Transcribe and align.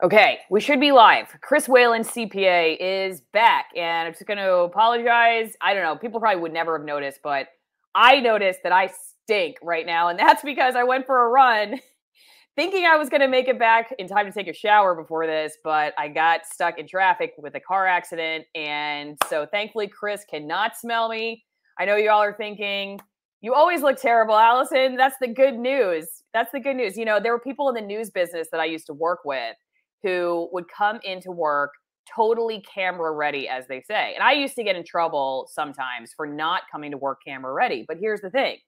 Okay, 0.00 0.38
we 0.48 0.60
should 0.60 0.78
be 0.78 0.92
live. 0.92 1.26
Chris 1.40 1.68
Whalen, 1.68 2.02
CPA, 2.02 2.76
is 2.78 3.20
back. 3.32 3.70
And 3.76 4.06
I'm 4.06 4.12
just 4.12 4.26
going 4.26 4.38
to 4.38 4.58
apologize. 4.58 5.56
I 5.60 5.74
don't 5.74 5.82
know. 5.82 5.96
People 5.96 6.20
probably 6.20 6.40
would 6.40 6.52
never 6.52 6.78
have 6.78 6.86
noticed, 6.86 7.18
but 7.20 7.48
I 7.96 8.20
noticed 8.20 8.60
that 8.62 8.70
I 8.70 8.92
stink 9.24 9.56
right 9.60 9.84
now. 9.84 10.06
And 10.06 10.16
that's 10.18 10.44
because 10.44 10.76
I 10.76 10.84
went 10.84 11.04
for 11.04 11.26
a 11.26 11.28
run 11.30 11.80
thinking 12.54 12.86
I 12.86 12.96
was 12.96 13.08
going 13.08 13.22
to 13.22 13.28
make 13.28 13.48
it 13.48 13.58
back 13.58 13.92
in 13.98 14.06
time 14.06 14.26
to 14.26 14.32
take 14.32 14.46
a 14.46 14.52
shower 14.52 14.94
before 14.94 15.26
this, 15.26 15.58
but 15.64 15.94
I 15.98 16.06
got 16.06 16.46
stuck 16.46 16.78
in 16.78 16.86
traffic 16.86 17.32
with 17.36 17.56
a 17.56 17.60
car 17.60 17.88
accident. 17.88 18.44
And 18.54 19.16
so 19.28 19.46
thankfully, 19.50 19.88
Chris 19.88 20.24
cannot 20.30 20.76
smell 20.76 21.08
me. 21.08 21.44
I 21.76 21.86
know 21.86 21.96
y'all 21.96 22.22
are 22.22 22.34
thinking, 22.34 23.00
you 23.40 23.52
always 23.52 23.82
look 23.82 24.00
terrible, 24.00 24.36
Alison. 24.36 24.96
That's 24.96 25.16
the 25.20 25.28
good 25.28 25.58
news. 25.58 26.06
That's 26.32 26.52
the 26.52 26.60
good 26.60 26.76
news. 26.76 26.96
You 26.96 27.04
know, 27.04 27.18
there 27.18 27.32
were 27.32 27.40
people 27.40 27.68
in 27.68 27.74
the 27.74 27.80
news 27.80 28.10
business 28.10 28.46
that 28.52 28.60
I 28.60 28.64
used 28.64 28.86
to 28.86 28.94
work 28.94 29.20
with 29.24 29.56
who 30.02 30.48
would 30.52 30.64
come 30.68 31.00
into 31.04 31.30
work 31.30 31.72
totally 32.14 32.62
camera 32.62 33.12
ready, 33.12 33.48
as 33.48 33.66
they 33.66 33.82
say. 33.82 34.14
And 34.14 34.22
I 34.22 34.32
used 34.32 34.54
to 34.56 34.64
get 34.64 34.76
in 34.76 34.84
trouble 34.84 35.48
sometimes 35.52 36.12
for 36.16 36.26
not 36.26 36.62
coming 36.72 36.90
to 36.92 36.96
work 36.96 37.18
camera 37.26 37.52
ready. 37.52 37.84
But 37.86 37.98
here's 38.00 38.20
the 38.20 38.30
thing 38.30 38.58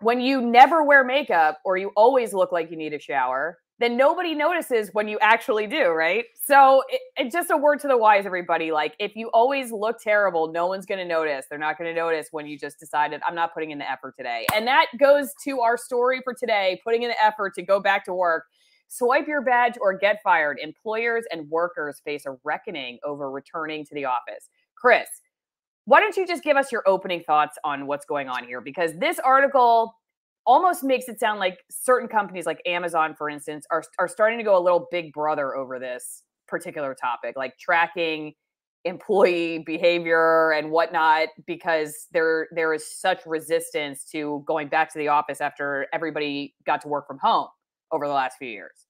when 0.00 0.20
you 0.20 0.40
never 0.40 0.82
wear 0.82 1.04
makeup 1.04 1.58
or 1.64 1.76
you 1.76 1.92
always 1.96 2.34
look 2.34 2.52
like 2.52 2.70
you 2.70 2.76
need 2.76 2.92
a 2.92 2.98
shower, 2.98 3.58
then 3.78 3.96
nobody 3.96 4.34
notices 4.34 4.90
when 4.92 5.08
you 5.08 5.18
actually 5.20 5.66
do, 5.66 5.88
right? 5.88 6.24
So 6.44 6.82
it, 6.88 7.00
it 7.16 7.32
just 7.32 7.50
a 7.50 7.56
word 7.56 7.80
to 7.80 7.88
the 7.88 7.96
wise, 7.96 8.26
everybody. 8.26 8.70
Like 8.70 8.94
if 8.98 9.16
you 9.16 9.28
always 9.32 9.72
look 9.72 9.96
terrible, 10.00 10.52
no 10.52 10.66
one's 10.66 10.86
going 10.86 10.98
to 10.98 11.06
notice. 11.06 11.46
They're 11.48 11.58
not 11.58 11.78
going 11.78 11.92
to 11.92 12.00
notice 12.00 12.28
when 12.30 12.46
you 12.46 12.58
just 12.58 12.78
decided 12.78 13.20
I'm 13.26 13.34
not 13.34 13.54
putting 13.54 13.70
in 13.70 13.78
the 13.78 13.90
effort 13.90 14.14
today. 14.16 14.46
And 14.54 14.66
that 14.66 14.86
goes 14.98 15.32
to 15.44 15.60
our 15.60 15.76
story 15.76 16.20
for 16.22 16.34
today, 16.34 16.80
putting 16.84 17.02
in 17.02 17.08
the 17.08 17.24
effort 17.24 17.54
to 17.54 17.62
go 17.62 17.80
back 17.80 18.04
to 18.04 18.14
work. 18.14 18.44
Swipe 18.94 19.26
your 19.26 19.40
badge 19.40 19.78
or 19.80 19.96
get 19.96 20.20
fired. 20.22 20.58
Employers 20.62 21.24
and 21.32 21.48
workers 21.48 22.02
face 22.04 22.26
a 22.26 22.36
reckoning 22.44 22.98
over 23.02 23.30
returning 23.30 23.86
to 23.86 23.94
the 23.94 24.04
office. 24.04 24.50
Chris, 24.76 25.08
why 25.86 25.98
don't 25.98 26.14
you 26.14 26.26
just 26.26 26.44
give 26.44 26.58
us 26.58 26.70
your 26.70 26.82
opening 26.86 27.22
thoughts 27.22 27.56
on 27.64 27.86
what's 27.86 28.04
going 28.04 28.28
on 28.28 28.44
here? 28.44 28.60
Because 28.60 28.92
this 28.98 29.18
article 29.18 29.94
almost 30.44 30.84
makes 30.84 31.08
it 31.08 31.18
sound 31.18 31.40
like 31.40 31.60
certain 31.70 32.06
companies, 32.06 32.44
like 32.44 32.60
Amazon, 32.66 33.14
for 33.16 33.30
instance, 33.30 33.64
are, 33.70 33.82
are 33.98 34.08
starting 34.08 34.38
to 34.38 34.44
go 34.44 34.58
a 34.58 34.60
little 34.60 34.88
big 34.90 35.10
brother 35.14 35.56
over 35.56 35.78
this 35.78 36.24
particular 36.46 36.94
topic, 36.94 37.34
like 37.34 37.56
tracking 37.58 38.34
employee 38.84 39.60
behavior 39.64 40.50
and 40.52 40.70
whatnot 40.70 41.28
because 41.46 42.08
there 42.12 42.48
there 42.54 42.74
is 42.74 42.84
such 43.00 43.24
resistance 43.24 44.04
to 44.04 44.44
going 44.46 44.68
back 44.68 44.92
to 44.92 44.98
the 44.98 45.08
office 45.08 45.40
after 45.40 45.86
everybody 45.94 46.54
got 46.66 46.82
to 46.82 46.88
work 46.88 47.06
from 47.06 47.16
home 47.18 47.46
over 47.92 48.06
the 48.06 48.12
last 48.12 48.38
few 48.38 48.48
years. 48.48 48.86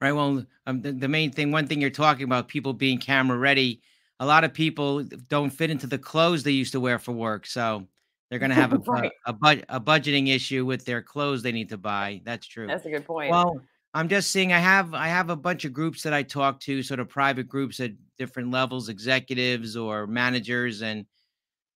Right. 0.00 0.12
Well, 0.12 0.44
um, 0.66 0.80
the, 0.80 0.92
the 0.92 1.08
main 1.08 1.30
thing, 1.30 1.52
one 1.52 1.66
thing 1.66 1.80
you're 1.80 1.90
talking 1.90 2.24
about, 2.24 2.48
people 2.48 2.72
being 2.72 2.98
camera 2.98 3.36
ready. 3.36 3.82
A 4.18 4.26
lot 4.26 4.44
of 4.44 4.52
people 4.52 5.02
don't 5.28 5.50
fit 5.50 5.70
into 5.70 5.86
the 5.86 5.98
clothes 5.98 6.42
they 6.42 6.50
used 6.50 6.72
to 6.72 6.80
wear 6.80 6.98
for 6.98 7.12
work, 7.12 7.46
so 7.46 7.86
they're 8.30 8.38
going 8.38 8.50
to 8.50 8.54
have 8.54 8.72
a, 8.74 8.78
right. 8.78 9.12
a, 9.26 9.34
a, 9.42 9.62
a 9.76 9.80
budgeting 9.80 10.28
issue 10.28 10.64
with 10.64 10.84
their 10.84 11.02
clothes 11.02 11.42
they 11.42 11.52
need 11.52 11.68
to 11.68 11.78
buy. 11.78 12.22
That's 12.24 12.46
true. 12.46 12.66
That's 12.66 12.86
a 12.86 12.90
good 12.90 13.04
point. 13.04 13.30
Well, 13.30 13.60
I'm 13.92 14.08
just 14.08 14.30
seeing. 14.30 14.52
I 14.52 14.58
have 14.58 14.94
I 14.94 15.08
have 15.08 15.30
a 15.30 15.36
bunch 15.36 15.64
of 15.64 15.72
groups 15.72 16.02
that 16.02 16.14
I 16.14 16.22
talk 16.22 16.60
to, 16.60 16.82
sort 16.82 17.00
of 17.00 17.08
private 17.08 17.48
groups 17.48 17.80
at 17.80 17.92
different 18.18 18.50
levels, 18.50 18.88
executives 18.88 19.76
or 19.76 20.06
managers, 20.06 20.82
and 20.82 21.06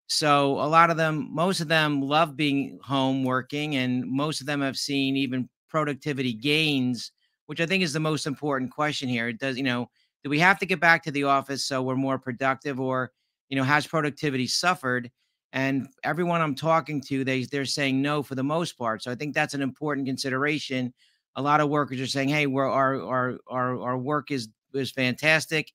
so 0.06 0.52
a 0.60 0.68
lot 0.68 0.90
of 0.90 0.96
them, 0.96 1.28
most 1.32 1.60
of 1.60 1.68
them, 1.68 2.02
love 2.02 2.36
being 2.36 2.78
home 2.82 3.24
working, 3.24 3.76
and 3.76 4.04
most 4.06 4.40
of 4.40 4.46
them 4.46 4.60
have 4.60 4.76
seen 4.76 5.16
even 5.16 5.48
productivity 5.74 6.32
gains, 6.32 7.10
which 7.46 7.60
I 7.60 7.66
think 7.66 7.82
is 7.82 7.92
the 7.92 7.98
most 7.98 8.28
important 8.28 8.70
question 8.70 9.08
here. 9.08 9.32
Does, 9.32 9.56
you 9.56 9.64
know, 9.64 9.90
do 10.22 10.30
we 10.30 10.38
have 10.38 10.56
to 10.60 10.66
get 10.66 10.78
back 10.78 11.02
to 11.02 11.10
the 11.10 11.24
office 11.24 11.64
so 11.64 11.82
we're 11.82 11.96
more 11.96 12.16
productive 12.16 12.78
or, 12.78 13.10
you 13.48 13.56
know, 13.56 13.64
has 13.64 13.84
productivity 13.84 14.46
suffered? 14.46 15.10
And 15.52 15.88
everyone 16.04 16.40
I'm 16.40 16.54
talking 16.54 17.00
to, 17.08 17.24
they 17.24 17.42
they're 17.44 17.64
saying 17.64 18.00
no 18.00 18.22
for 18.22 18.36
the 18.36 18.44
most 18.44 18.78
part. 18.78 19.02
So 19.02 19.10
I 19.10 19.16
think 19.16 19.34
that's 19.34 19.54
an 19.54 19.62
important 19.62 20.06
consideration. 20.06 20.94
A 21.34 21.42
lot 21.42 21.60
of 21.60 21.68
workers 21.68 22.00
are 22.00 22.06
saying, 22.06 22.28
"Hey, 22.28 22.46
we're, 22.46 22.70
our 22.70 23.02
our 23.02 23.38
our 23.48 23.80
our 23.80 23.98
work 23.98 24.30
is 24.30 24.48
is 24.74 24.92
fantastic. 24.92 25.72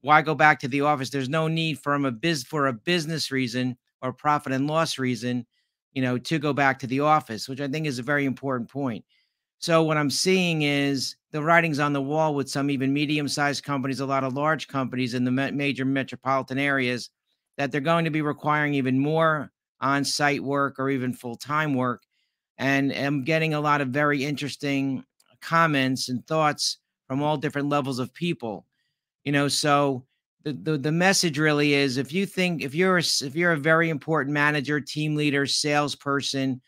Why 0.00 0.22
go 0.22 0.34
back 0.34 0.58
to 0.60 0.68
the 0.68 0.80
office? 0.82 1.10
There's 1.10 1.28
no 1.28 1.46
need 1.48 1.78
from 1.78 2.04
a 2.04 2.10
biz 2.12 2.42
for 2.44 2.66
a 2.66 2.72
business 2.72 3.30
reason 3.30 3.76
or 4.02 4.12
profit 4.12 4.52
and 4.52 4.66
loss 4.66 4.98
reason, 4.98 5.46
you 5.92 6.02
know, 6.02 6.18
to 6.18 6.38
go 6.38 6.52
back 6.52 6.78
to 6.80 6.86
the 6.88 7.00
office, 7.00 7.48
which 7.48 7.60
I 7.60 7.68
think 7.68 7.86
is 7.86 7.98
a 8.00 8.02
very 8.02 8.24
important 8.24 8.70
point. 8.70 9.04
So 9.58 9.82
what 9.82 9.96
I'm 9.96 10.10
seeing 10.10 10.62
is 10.62 11.16
the 11.32 11.42
writings 11.42 11.78
on 11.78 11.92
the 11.92 12.02
wall 12.02 12.34
with 12.34 12.48
some 12.48 12.70
even 12.70 12.92
medium-sized 12.92 13.64
companies, 13.64 14.00
a 14.00 14.06
lot 14.06 14.24
of 14.24 14.34
large 14.34 14.68
companies 14.68 15.14
in 15.14 15.24
the 15.24 15.30
major 15.30 15.84
metropolitan 15.84 16.58
areas, 16.58 17.10
that 17.56 17.72
they're 17.72 17.80
going 17.80 18.04
to 18.04 18.10
be 18.10 18.22
requiring 18.22 18.74
even 18.74 18.98
more 18.98 19.50
on-site 19.80 20.42
work 20.42 20.78
or 20.78 20.90
even 20.90 21.12
full-time 21.12 21.74
work. 21.74 22.02
And 22.58 22.92
I'm 22.92 23.24
getting 23.24 23.54
a 23.54 23.60
lot 23.60 23.80
of 23.80 23.88
very 23.88 24.24
interesting 24.24 25.04
comments 25.40 26.08
and 26.08 26.26
thoughts 26.26 26.78
from 27.06 27.22
all 27.22 27.36
different 27.36 27.68
levels 27.68 27.98
of 27.98 28.12
people. 28.14 28.66
You 29.24 29.32
know, 29.32 29.48
so 29.48 30.04
the, 30.44 30.52
the, 30.52 30.78
the 30.78 30.92
message 30.92 31.38
really 31.38 31.74
is 31.74 31.96
if 31.96 32.12
you 32.12 32.26
think 32.26 32.62
if 32.62 32.74
you're 32.74 32.98
a, 32.98 33.02
if 33.22 33.34
you're 33.34 33.52
a 33.52 33.58
very 33.58 33.90
important 33.90 34.32
manager, 34.32 34.80
team 34.80 35.16
leader, 35.16 35.46
salesperson, 35.46 36.60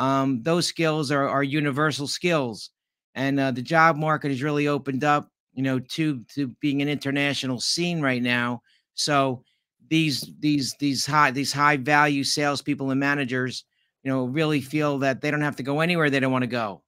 um, 0.00 0.42
those 0.42 0.66
skills 0.66 1.10
are, 1.10 1.28
are 1.28 1.42
universal 1.42 2.06
skills. 2.06 2.70
And 3.14 3.38
uh, 3.38 3.50
the 3.50 3.60
job 3.60 3.96
market 3.96 4.30
has 4.30 4.42
really 4.42 4.66
opened 4.66 5.04
up, 5.04 5.28
you 5.52 5.62
know, 5.62 5.78
to 5.78 6.24
to 6.34 6.48
being 6.60 6.80
an 6.80 6.88
international 6.88 7.60
scene 7.60 8.00
right 8.00 8.22
now. 8.22 8.62
So 8.94 9.44
these 9.90 10.32
these 10.38 10.74
these 10.80 11.04
high 11.04 11.32
these 11.32 11.52
high 11.52 11.76
value 11.76 12.24
salespeople 12.24 12.90
and 12.90 12.98
managers, 12.98 13.64
you 14.02 14.10
know, 14.10 14.24
really 14.24 14.62
feel 14.62 14.98
that 15.00 15.20
they 15.20 15.30
don't 15.30 15.42
have 15.42 15.56
to 15.56 15.62
go 15.62 15.80
anywhere 15.80 16.08
they 16.08 16.20
don't 16.20 16.32
want 16.32 16.44
to 16.44 16.56
go. 16.64 16.82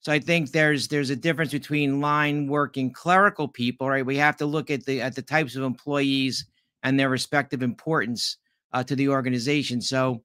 So 0.00 0.12
I 0.12 0.18
think 0.18 0.50
there's 0.50 0.88
there's 0.88 1.08
a 1.08 1.16
difference 1.16 1.52
between 1.52 2.02
line 2.02 2.46
working 2.46 2.92
clerical 2.92 3.48
people, 3.48 3.88
right? 3.88 4.04
We 4.04 4.18
have 4.18 4.36
to 4.38 4.46
look 4.46 4.70
at 4.70 4.84
the 4.84 5.00
at 5.00 5.14
the 5.14 5.22
types 5.22 5.56
of 5.56 5.62
employees 5.62 6.44
and 6.82 7.00
their 7.00 7.08
respective 7.08 7.62
importance 7.62 8.36
uh, 8.74 8.84
to 8.84 8.94
the 8.96 9.08
organization. 9.08 9.80
So 9.80 10.22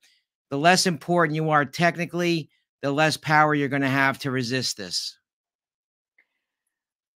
the 0.49 0.57
less 0.57 0.85
important 0.85 1.35
you 1.35 1.49
are 1.49 1.65
technically, 1.65 2.49
the 2.81 2.91
less 2.91 3.17
power 3.17 3.53
you're 3.53 3.67
going 3.67 3.81
to 3.81 3.87
have 3.87 4.19
to 4.19 4.31
resist 4.31 4.77
this. 4.77 5.17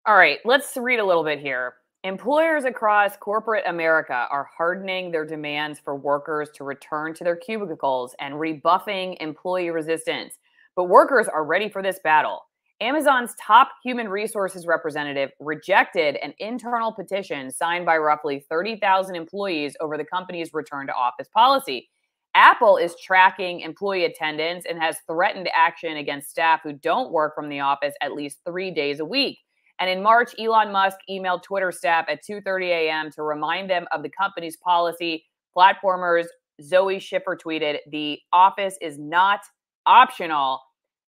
All 0.07 0.17
right, 0.17 0.39
let's 0.45 0.77
read 0.77 0.99
a 0.99 1.05
little 1.05 1.25
bit 1.25 1.39
here. 1.39 1.75
Employers 2.05 2.65
across 2.65 3.17
corporate 3.17 3.63
America 3.69 4.27
are 4.33 4.49
hardening 4.57 5.13
their 5.13 5.25
demands 5.25 5.79
for 5.79 5.95
workers 5.95 6.51
to 6.57 6.65
return 6.65 7.15
to 7.15 7.23
their 7.23 7.37
cubicles 7.37 8.13
and 8.19 8.41
rebuffing 8.41 9.17
employee 9.21 9.71
resistance. 9.71 10.39
But 10.75 10.89
workers 10.89 11.29
are 11.29 11.45
ready 11.45 11.69
for 11.69 11.81
this 11.81 12.01
battle. 12.03 12.41
Amazon's 12.81 13.37
top 13.41 13.71
human 13.85 14.09
resources 14.09 14.67
representative 14.67 15.31
rejected 15.39 16.17
an 16.17 16.35
internal 16.41 16.91
petition 16.91 17.49
signed 17.53 17.87
by 17.87 17.97
roughly 17.97 18.45
30,000 18.51 19.15
employees 19.15 19.77
over 19.81 19.97
the 19.97 20.05
company's 20.05 20.53
return 20.53 20.89
to 20.89 20.93
office 20.93 21.29
policy. 21.33 21.89
Apple 22.35 22.77
is 22.77 22.95
tracking 23.03 23.61
employee 23.61 24.05
attendance 24.05 24.65
and 24.69 24.79
has 24.79 24.97
threatened 25.07 25.49
action 25.55 25.97
against 25.99 26.31
staff 26.31 26.61
who 26.63 26.73
don't 26.73 27.13
work 27.13 27.35
from 27.35 27.49
the 27.49 27.61
office 27.61 27.95
at 28.01 28.15
least 28.15 28.39
three 28.47 28.71
days 28.71 29.01
a 29.01 29.05
week. 29.05 29.39
And 29.79 29.91
in 29.91 30.03
March, 30.03 30.35
Elon 30.39 30.73
Musk 30.73 30.99
emailed 31.11 31.43
Twitter 31.43 31.73
staff 31.73 32.07
at 32.09 32.21
2:30 32.25 32.69
a.m. 32.69 33.11
to 33.13 33.23
remind 33.23 33.69
them 33.69 33.87
of 33.93 34.03
the 34.03 34.11
company's 34.11 34.57
policy. 34.57 35.25
Platformers 35.57 36.27
Zoe 36.63 36.99
Schiffer 36.99 37.37
tweeted, 37.37 37.79
"The 37.91 38.21
office 38.33 38.79
is 38.81 38.99
not 38.99 39.41
optional." 39.87 40.61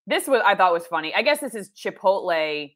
This 0.06 0.27
was 0.27 0.43
I 0.44 0.54
thought 0.54 0.72
was 0.72 0.87
funny. 0.87 1.15
I 1.15 1.22
guess 1.22 1.41
this 1.41 1.54
is 1.54 1.71
Chipotle 1.71 2.75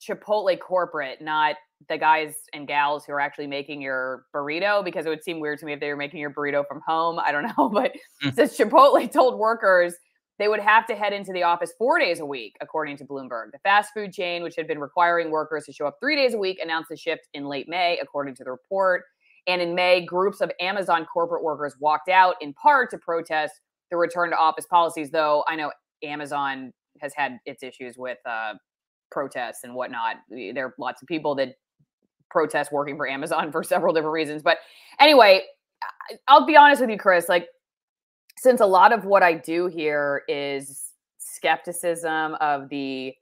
Chipotle 0.00 0.58
corporate, 0.58 1.20
not 1.20 1.56
the 1.88 1.96
guys 1.96 2.34
and 2.52 2.66
gals 2.66 3.04
who 3.04 3.12
are 3.12 3.20
actually 3.20 3.46
making 3.46 3.80
your 3.80 4.24
burrito 4.34 4.84
because 4.84 5.06
it 5.06 5.08
would 5.08 5.22
seem 5.22 5.40
weird 5.40 5.58
to 5.60 5.66
me 5.66 5.72
if 5.72 5.80
they 5.80 5.88
were 5.88 5.96
making 5.96 6.20
your 6.20 6.32
burrito 6.32 6.66
from 6.66 6.80
home. 6.86 7.18
I 7.18 7.32
don't 7.32 7.44
know, 7.58 7.68
but 7.68 7.92
mm. 8.22 8.34
says 8.34 8.56
Chipotle 8.56 9.10
told 9.10 9.38
workers 9.38 9.94
they 10.38 10.48
would 10.48 10.60
have 10.60 10.86
to 10.86 10.94
head 10.94 11.12
into 11.12 11.32
the 11.32 11.42
office 11.42 11.72
four 11.76 11.98
days 11.98 12.20
a 12.20 12.26
week, 12.26 12.56
according 12.60 12.96
to 12.98 13.04
Bloomberg. 13.04 13.50
The 13.52 13.58
fast 13.64 13.90
food 13.92 14.12
chain, 14.12 14.42
which 14.42 14.54
had 14.56 14.68
been 14.68 14.78
requiring 14.78 15.30
workers 15.30 15.64
to 15.64 15.72
show 15.72 15.86
up 15.86 15.96
three 16.00 16.14
days 16.14 16.34
a 16.34 16.38
week, 16.38 16.58
announced 16.62 16.90
the 16.90 16.96
shift 16.96 17.28
in 17.34 17.46
late 17.46 17.68
May, 17.68 17.98
according 18.00 18.36
to 18.36 18.44
the 18.44 18.52
report. 18.52 19.02
And 19.48 19.60
in 19.60 19.74
May, 19.74 20.04
groups 20.04 20.40
of 20.40 20.52
Amazon 20.60 21.06
corporate 21.12 21.42
workers 21.42 21.74
walked 21.80 22.08
out 22.08 22.36
in 22.40 22.52
part 22.54 22.90
to 22.90 22.98
protest 22.98 23.54
the 23.90 23.96
return 23.96 24.30
to 24.30 24.36
office 24.36 24.66
policies, 24.66 25.10
though 25.10 25.42
I 25.48 25.56
know 25.56 25.72
Amazon 26.02 26.72
has 27.00 27.14
had 27.14 27.38
its 27.46 27.62
issues 27.62 27.96
with 27.96 28.18
uh, 28.26 28.54
protests 29.10 29.64
and 29.64 29.74
whatnot. 29.74 30.16
There 30.28 30.66
are 30.66 30.74
lots 30.78 31.02
of 31.02 31.08
people 31.08 31.34
that 31.36 31.54
protest 32.30 32.72
working 32.72 32.96
for 32.96 33.08
Amazon 33.08 33.52
for 33.52 33.62
several 33.62 33.92
different 33.92 34.12
reasons. 34.12 34.42
But 34.42 34.58
anyway, 35.00 35.42
I'll 36.26 36.46
be 36.46 36.56
honest 36.56 36.80
with 36.80 36.90
you, 36.90 36.98
Chris. 36.98 37.28
Like, 37.28 37.48
since 38.38 38.60
a 38.60 38.66
lot 38.66 38.92
of 38.92 39.04
what 39.04 39.22
I 39.22 39.34
do 39.34 39.66
here 39.66 40.22
is 40.28 40.92
skepticism 41.18 42.36
of 42.40 42.68
the 42.68 43.14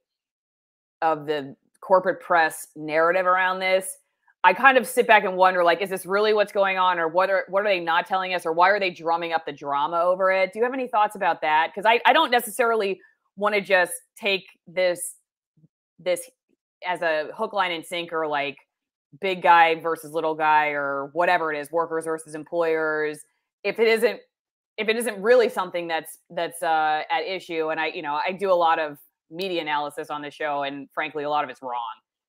of 1.03 1.27
the 1.27 1.55
corporate 1.81 2.21
press 2.21 2.69
narrative 2.75 3.27
around 3.27 3.59
this, 3.61 3.99
I 4.45 4.53
kind 4.53 4.79
of 4.79 4.87
sit 4.87 5.07
back 5.07 5.25
and 5.25 5.37
wonder, 5.37 5.65
like, 5.65 5.83
is 5.83 5.91
this 5.91 6.07
really 6.07 6.33
what's 6.33 6.53
going 6.53 6.79
on, 6.79 6.99
or 6.99 7.09
what 7.09 7.31
are 7.31 7.45
what 7.49 7.61
are 7.61 7.69
they 7.69 7.81
not 7.81 8.07
telling 8.07 8.35
us, 8.35 8.47
or 8.47 8.53
why 8.53 8.71
are 8.71 8.81
they 8.81 8.91
drumming 8.91 9.33
up 9.33 9.45
the 9.45 9.53
drama 9.53 10.01
over 10.01 10.31
it? 10.31 10.53
Do 10.53 10.59
you 10.59 10.65
have 10.65 10.75
any 10.75 10.87
thoughts 10.87 11.17
about 11.17 11.41
that? 11.41 11.73
Because 11.75 11.87
I, 11.87 12.01
I 12.07 12.13
don't 12.13 12.31
necessarily 12.31 13.01
want 13.37 13.55
to 13.55 13.61
just 13.61 13.93
take 14.19 14.45
this 14.67 15.17
this 15.99 16.31
as 16.87 17.03
a 17.03 17.31
hook, 17.35 17.53
line, 17.53 17.73
and 17.73 17.85
sinker, 17.85 18.27
like 18.27 18.57
big 19.21 19.43
guy 19.43 19.75
versus 19.81 20.13
little 20.13 20.35
guy, 20.35 20.69
or 20.69 21.11
whatever 21.13 21.53
it 21.53 21.59
is, 21.59 21.71
workers 21.71 22.05
versus 22.05 22.35
employers. 22.35 23.19
If 23.65 23.79
it 23.79 23.89
isn't 23.89 24.21
if 24.79 24.89
it 24.89 24.97
isn't 24.97 25.21
really 25.23 25.49
something 25.49 25.89
that's 25.89 26.19
that's 26.31 26.63
uh, 26.63 27.03
at 27.11 27.27
issue, 27.27 27.71
and 27.71 27.81
I 27.81 27.89
you 27.89 28.03
know 28.03 28.19
I 28.27 28.33
do 28.33 28.51
a 28.51 28.55
lot 28.55 28.79
of 28.79 28.99
media 29.31 29.63
analysis 29.63 30.11
on 30.11 30.23
the 30.23 30.31
show, 30.31 30.63
and 30.63 30.89
frankly, 30.95 31.25
a 31.25 31.31
lot 31.31 31.45
of 31.45 31.51
it's 31.51 31.63
wrong. 31.63 31.83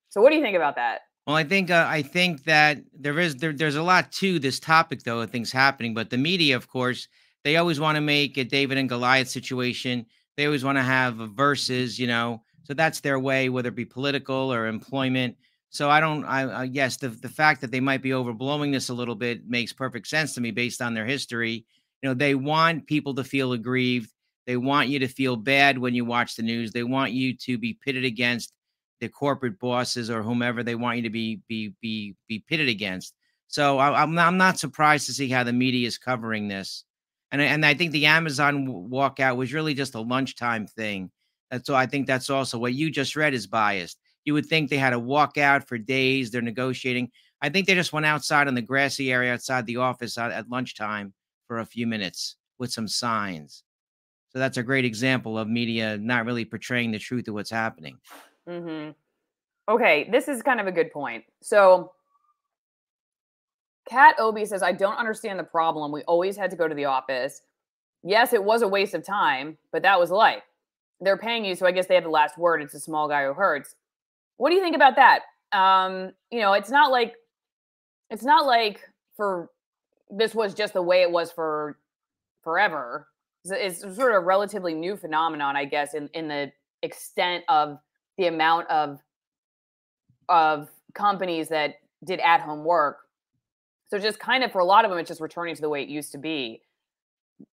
So, 0.10 0.22
what 0.22 0.30
do 0.30 0.38
you 0.38 0.42
think 0.42 0.56
about 0.56 0.76
that? 0.76 1.02
Well, 1.26 1.36
I 1.36 1.44
think 1.44 1.70
uh, 1.70 1.86
I 1.90 2.02
think 2.02 2.46
that 2.46 2.80
there 2.98 3.20
is 3.20 3.36
there, 3.36 3.54
there's 3.54 3.76
a 3.76 3.84
lot 3.84 4.12
to 4.14 4.40
this 4.40 4.60
topic 4.60 5.04
though 5.04 5.22
of 5.22 5.30
things 5.30 5.52
happening, 5.52 5.94
but 5.94 6.10
the 6.10 6.18
media, 6.18 6.56
of 6.56 6.68
course, 6.68 7.08
they 7.44 7.58
always 7.58 7.80
want 7.80 7.96
to 7.98 8.02
make 8.02 8.38
a 8.38 8.44
David 8.44 8.78
and 8.78 8.90
Goliath 8.90 9.28
situation. 9.28 10.06
They 10.38 10.46
always 10.46 10.64
want 10.64 10.78
to 10.78 10.84
have 10.84 11.16
verses, 11.16 12.00
you 12.00 12.08
know. 12.08 12.44
So 12.64 12.74
that's 12.74 13.00
their 13.02 13.20
way, 13.20 13.50
whether 13.50 13.70
it 13.70 13.76
be 13.76 13.86
political 13.86 14.54
or 14.54 14.68
employment. 14.68 15.38
So 15.70 15.90
I 15.90 16.00
don't. 16.00 16.24
I, 16.26 16.42
I 16.44 16.64
yes, 16.64 16.98
the 16.98 17.10
the 17.10 17.30
fact 17.30 17.62
that 17.62 17.72
they 17.72 17.80
might 17.80 18.02
be 18.02 18.10
overblowing 18.12 18.72
this 18.72 18.90
a 18.90 18.94
little 18.94 19.16
bit 19.16 19.48
makes 19.48 19.74
perfect 19.74 20.08
sense 20.08 20.34
to 20.34 20.42
me 20.42 20.52
based 20.52 20.82
on 20.82 20.94
their 20.94 21.06
history. 21.06 21.66
You 22.02 22.10
know, 22.10 22.14
they 22.14 22.36
want 22.36 22.88
people 22.88 23.14
to 23.16 23.24
feel 23.24 23.54
aggrieved. 23.54 24.12
They 24.46 24.58
want 24.58 24.88
you 24.88 25.00
to 25.00 25.08
feel 25.08 25.36
bad 25.36 25.78
when 25.78 25.94
you 25.94 26.06
watch 26.06 26.36
the 26.36 26.44
news. 26.44 26.72
They 26.72 26.84
want 26.84 27.12
you 27.12 27.36
to 27.38 27.58
be 27.58 27.74
pitted 27.74 28.06
against 28.06 28.54
the 29.00 29.10
corporate 29.10 29.60
bosses 29.60 30.10
or 30.10 30.24
whomever 30.24 30.64
they 30.64 30.76
want 30.76 30.98
you 30.98 31.04
to 31.04 31.10
be 31.10 31.42
be 31.48 31.74
be 31.82 32.16
be 32.28 32.40
pitted 32.48 32.70
against. 32.70 33.14
So 33.48 33.78
I, 33.78 34.04
am 34.04 34.16
not, 34.16 34.28
I'm 34.28 34.38
not 34.38 34.60
surprised 34.60 35.06
to 35.08 35.14
see 35.14 35.30
how 35.30 35.44
the 35.44 35.54
media 35.54 35.88
is 35.88 35.98
covering 35.98 36.48
this, 36.48 36.86
and 37.32 37.42
and 37.42 37.66
I 37.66 37.74
think 37.74 37.92
the 37.92 38.06
Amazon 38.06 38.90
walkout 38.90 39.36
was 39.36 39.54
really 39.54 39.74
just 39.74 39.96
a 39.96 40.02
lunchtime 40.02 40.66
thing. 40.66 41.12
That's 41.52 41.68
so 41.68 41.76
I 41.76 41.86
think 41.86 42.08
that's 42.08 42.30
also 42.30 42.58
what 42.58 42.74
you 42.74 42.90
just 42.90 43.16
read 43.16 43.34
is 43.34 43.48
biased. 43.48 44.00
You 44.28 44.34
would 44.34 44.46
think 44.46 44.70
they 44.70 44.78
had 44.78 44.92
a 44.92 44.98
walkout 44.98 45.66
for 45.70 45.78
days. 45.78 46.32
They're 46.32 46.42
negotiating. 46.42 47.12
I 47.42 47.48
think 47.48 47.66
they 47.66 47.76
just 47.76 47.94
went 47.94 48.06
outside 48.06 48.50
on 48.50 48.56
the 48.56 48.62
grassy 48.62 49.10
area 49.10 49.34
outside 49.34 49.66
the 49.66 49.78
office 49.78 50.18
at, 50.18 50.34
at 50.34 50.50
lunchtime 50.50 51.14
for 51.48 51.60
a 51.60 51.66
few 51.66 51.88
minutes 51.88 52.36
with 52.60 52.70
some 52.70 52.90
signs. 52.90 53.64
So 54.34 54.40
that's 54.40 54.58
a 54.58 54.64
great 54.64 54.84
example 54.84 55.40
of 55.40 55.48
media 55.48 55.98
not 55.98 56.26
really 56.26 56.44
portraying 56.44 56.92
the 56.92 57.00
truth 57.00 57.30
of 57.30 57.36
what's 57.36 57.50
happening. 57.50 58.00
Mm-hmm. 58.50 58.92
Okay, 59.72 60.10
this 60.12 60.28
is 60.28 60.42
kind 60.42 60.60
of 60.60 60.68
a 60.68 60.74
good 60.74 60.92
point. 60.92 61.24
So, 61.42 61.94
Kat 63.88 64.16
Obi 64.20 64.44
says, 64.44 64.62
I 64.62 64.74
don't 64.74 64.98
understand 64.98 65.40
the 65.40 65.46
problem. 65.46 65.94
We 65.94 66.02
always 66.02 66.36
had 66.36 66.50
to 66.50 66.58
go 66.58 66.68
to 66.68 66.76
the 66.76 66.84
office. 66.84 67.44
Yes, 68.04 68.34
it 68.34 68.44
was 68.44 68.62
a 68.62 68.68
waste 68.68 68.94
of 68.94 69.06
time, 69.06 69.58
but 69.72 69.84
that 69.84 69.98
was 69.98 70.12
life. 70.12 70.44
They're 71.00 71.16
paying 71.16 71.46
you, 71.46 71.56
so 71.56 71.66
I 71.66 71.72
guess 71.72 71.88
they 71.88 71.96
have 71.96 72.04
the 72.04 72.10
last 72.10 72.38
word. 72.38 72.62
It's 72.62 72.74
a 72.74 72.80
small 72.82 73.08
guy 73.08 73.26
who 73.26 73.34
hurts. 73.34 73.74
What 74.38 74.50
do 74.50 74.56
you 74.56 74.62
think 74.62 74.76
about 74.76 74.96
that? 74.96 75.22
Um, 75.52 76.12
you 76.32 76.40
know, 76.40 76.54
it's 76.54 76.70
not 76.70 76.92
like 76.92 77.16
it's 78.10 78.24
not 78.24 78.46
like 78.46 78.82
for 79.16 79.50
this 80.10 80.34
was 80.34 80.54
just 80.54 80.74
the 80.74 80.82
way 80.82 81.02
it 81.02 81.12
was 81.12 81.32
for 81.32 81.78
forever. 82.44 83.08
It's, 83.44 83.84
it's 83.84 83.96
sort 83.96 84.12
of 84.12 84.18
a 84.18 84.26
relatively 84.26 84.74
new 84.74 84.96
phenomenon, 84.96 85.56
I 85.56 85.66
guess, 85.66 85.94
in 85.94 86.10
in 86.14 86.28
the 86.28 86.52
extent 86.84 87.44
of 87.50 87.80
the 88.18 88.28
amount 88.28 88.70
of 88.70 89.00
of 90.30 90.70
companies 90.94 91.50
that 91.50 91.76
did 92.04 92.20
at 92.20 92.42
home 92.42 92.64
work. 92.64 93.00
So 93.90 93.98
just 93.98 94.20
kind 94.20 94.44
of 94.44 94.52
for 94.52 94.60
a 94.60 94.66
lot 94.66 94.86
of 94.86 94.92
them, 94.92 95.00
it's 95.00 95.08
just 95.08 95.22
returning 95.22 95.56
to 95.56 95.62
the 95.62 95.70
way 95.70 95.82
it 95.82 95.90
used 95.90 96.12
to 96.12 96.18
be. 96.18 96.62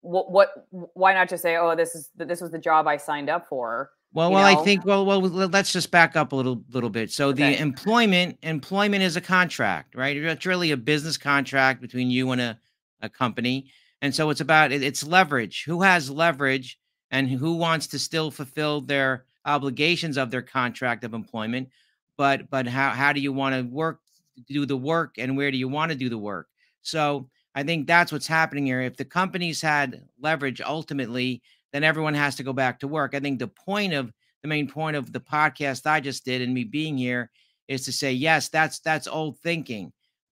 What, 0.01 0.31
what 0.31 0.67
why 0.69 1.13
not 1.13 1.29
just 1.29 1.43
say, 1.43 1.57
oh, 1.57 1.75
this 1.75 1.93
is 1.95 2.09
this 2.15 2.41
was 2.41 2.51
the 2.51 2.59
job 2.59 2.87
I 2.87 2.97
signed 2.97 3.29
up 3.29 3.47
for? 3.47 3.91
Well, 4.13 4.31
well, 4.31 4.43
know? 4.43 4.61
I 4.61 4.63
think 4.63 4.85
well, 4.85 5.05
well, 5.05 5.21
let's 5.21 5.73
just 5.73 5.89
back 5.89 6.15
up 6.15 6.31
a 6.31 6.35
little 6.35 6.63
little 6.71 6.89
bit. 6.89 7.11
So 7.11 7.29
okay. 7.29 7.53
the 7.55 7.61
employment 7.61 8.37
employment 8.43 9.03
is 9.03 9.15
a 9.15 9.21
contract, 9.21 9.95
right? 9.95 10.15
It's 10.15 10.45
really 10.45 10.71
a 10.71 10.77
business 10.77 11.17
contract 11.17 11.81
between 11.81 12.11
you 12.11 12.31
and 12.31 12.39
a, 12.39 12.59
a 13.01 13.09
company. 13.09 13.67
And 14.01 14.13
so 14.13 14.29
it's 14.29 14.41
about 14.41 14.71
it's 14.71 15.03
leverage. 15.03 15.63
Who 15.65 15.81
has 15.81 16.11
leverage 16.11 16.79
and 17.09 17.27
who 17.27 17.53
wants 17.55 17.87
to 17.87 17.99
still 17.99 18.29
fulfill 18.29 18.81
their 18.81 19.25
obligations 19.45 20.17
of 20.17 20.29
their 20.29 20.41
contract 20.41 21.03
of 21.03 21.13
employment, 21.13 21.69
but 22.15 22.49
but 22.51 22.67
how 22.67 22.91
how 22.91 23.13
do 23.13 23.19
you 23.19 23.33
want 23.33 23.55
to 23.55 23.63
work 23.63 23.99
do 24.47 24.65
the 24.65 24.77
work 24.77 25.15
and 25.17 25.37
where 25.37 25.51
do 25.51 25.57
you 25.57 25.67
want 25.67 25.91
to 25.91 25.97
do 25.97 26.09
the 26.09 26.17
work? 26.17 26.47
So 26.83 27.29
I 27.55 27.63
think 27.63 27.87
that's 27.87 28.11
what's 28.11 28.27
happening 28.27 28.65
here. 28.65 28.81
If 28.81 28.97
the 28.97 29.05
companies 29.05 29.61
had 29.61 30.03
leverage 30.19 30.61
ultimately, 30.61 31.41
then 31.73 31.83
everyone 31.83 32.13
has 32.13 32.35
to 32.35 32.43
go 32.43 32.53
back 32.53 32.79
to 32.79 32.87
work. 32.87 33.13
I 33.13 33.19
think 33.19 33.39
the 33.39 33.47
point 33.47 33.93
of 33.93 34.13
the 34.41 34.47
main 34.47 34.67
point 34.67 34.95
of 34.95 35.11
the 35.11 35.19
podcast 35.19 35.85
I 35.85 35.99
just 35.99 36.23
did 36.23 36.41
and 36.41 36.53
me 36.53 36.63
being 36.63 36.97
here 36.97 37.31
is 37.67 37.85
to 37.85 37.91
say, 37.91 38.13
yes, 38.13 38.49
that's 38.49 38.79
that's 38.79 39.07
old 39.07 39.39
thinking. 39.39 39.91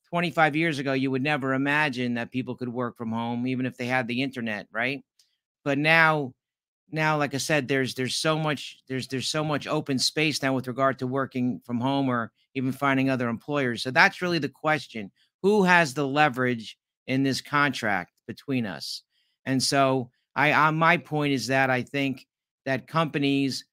25 0.09 0.55
years 0.55 0.77
ago, 0.77 0.91
you 0.93 1.09
would 1.09 1.23
never 1.23 1.53
imagine 1.53 2.15
that 2.15 2.31
people 2.31 2.55
could 2.55 2.69
work 2.69 2.97
from 2.97 3.11
home, 3.11 3.47
even 3.47 3.65
if 3.65 3.77
they 3.77 3.85
had 3.85 4.07
the 4.07 4.21
internet, 4.21 4.67
right? 4.71 5.03
But 5.63 5.77
now 5.77 6.33
now 6.91 7.17
like 7.17 7.33
i 7.33 7.37
said 7.37 7.67
there's 7.67 7.95
there's 7.95 8.15
so 8.15 8.37
much 8.37 8.79
there's 8.87 9.07
there's 9.07 9.27
so 9.27 9.43
much 9.43 9.67
open 9.67 9.97
space 9.97 10.41
now 10.41 10.53
with 10.53 10.67
regard 10.67 10.99
to 10.99 11.07
working 11.07 11.61
from 11.65 11.79
home 11.79 12.09
or 12.09 12.31
even 12.53 12.71
finding 12.71 13.09
other 13.09 13.29
employers 13.29 13.81
so 13.81 13.91
that's 13.91 14.21
really 14.21 14.39
the 14.39 14.49
question 14.49 15.11
who 15.41 15.63
has 15.63 15.93
the 15.93 16.05
leverage 16.05 16.77
in 17.07 17.23
this 17.23 17.41
contract 17.41 18.11
between 18.27 18.65
us 18.65 19.03
and 19.45 19.61
so 19.61 20.09
i 20.35 20.69
my 20.71 20.97
point 20.97 21.33
is 21.33 21.47
that 21.47 21.69
i 21.69 21.81
think 21.81 22.25
that 22.65 22.87
companies 22.87 23.65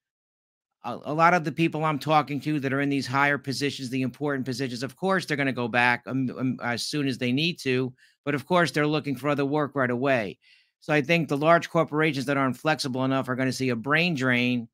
a, 0.84 0.98
a 1.04 1.14
lot 1.14 1.34
of 1.34 1.44
the 1.44 1.52
people 1.52 1.84
i'm 1.84 1.98
talking 1.98 2.40
to 2.40 2.60
that 2.60 2.72
are 2.72 2.80
in 2.80 2.88
these 2.88 3.06
higher 3.06 3.38
positions 3.38 3.90
the 3.90 4.02
important 4.02 4.44
positions 4.44 4.82
of 4.82 4.96
course 4.96 5.24
they're 5.24 5.36
going 5.36 5.46
to 5.46 5.52
go 5.52 5.68
back 5.68 6.02
um, 6.06 6.30
um, 6.38 6.58
as 6.62 6.82
soon 6.82 7.06
as 7.06 7.18
they 7.18 7.32
need 7.32 7.58
to 7.58 7.92
but 8.24 8.34
of 8.34 8.46
course 8.46 8.70
they're 8.70 8.86
looking 8.86 9.16
for 9.16 9.28
other 9.28 9.44
work 9.44 9.72
right 9.74 9.90
away 9.90 10.38
so 10.80 10.92
I 10.92 11.02
think 11.02 11.28
the 11.28 11.36
large 11.36 11.70
corporations 11.70 12.26
that 12.26 12.36
aren't 12.36 12.56
flexible 12.56 13.04
enough 13.04 13.28
are 13.28 13.34
going 13.34 13.48
to 13.48 13.52
see 13.52 13.70
a 13.70 13.76
brain 13.76 14.14
drain 14.14 14.68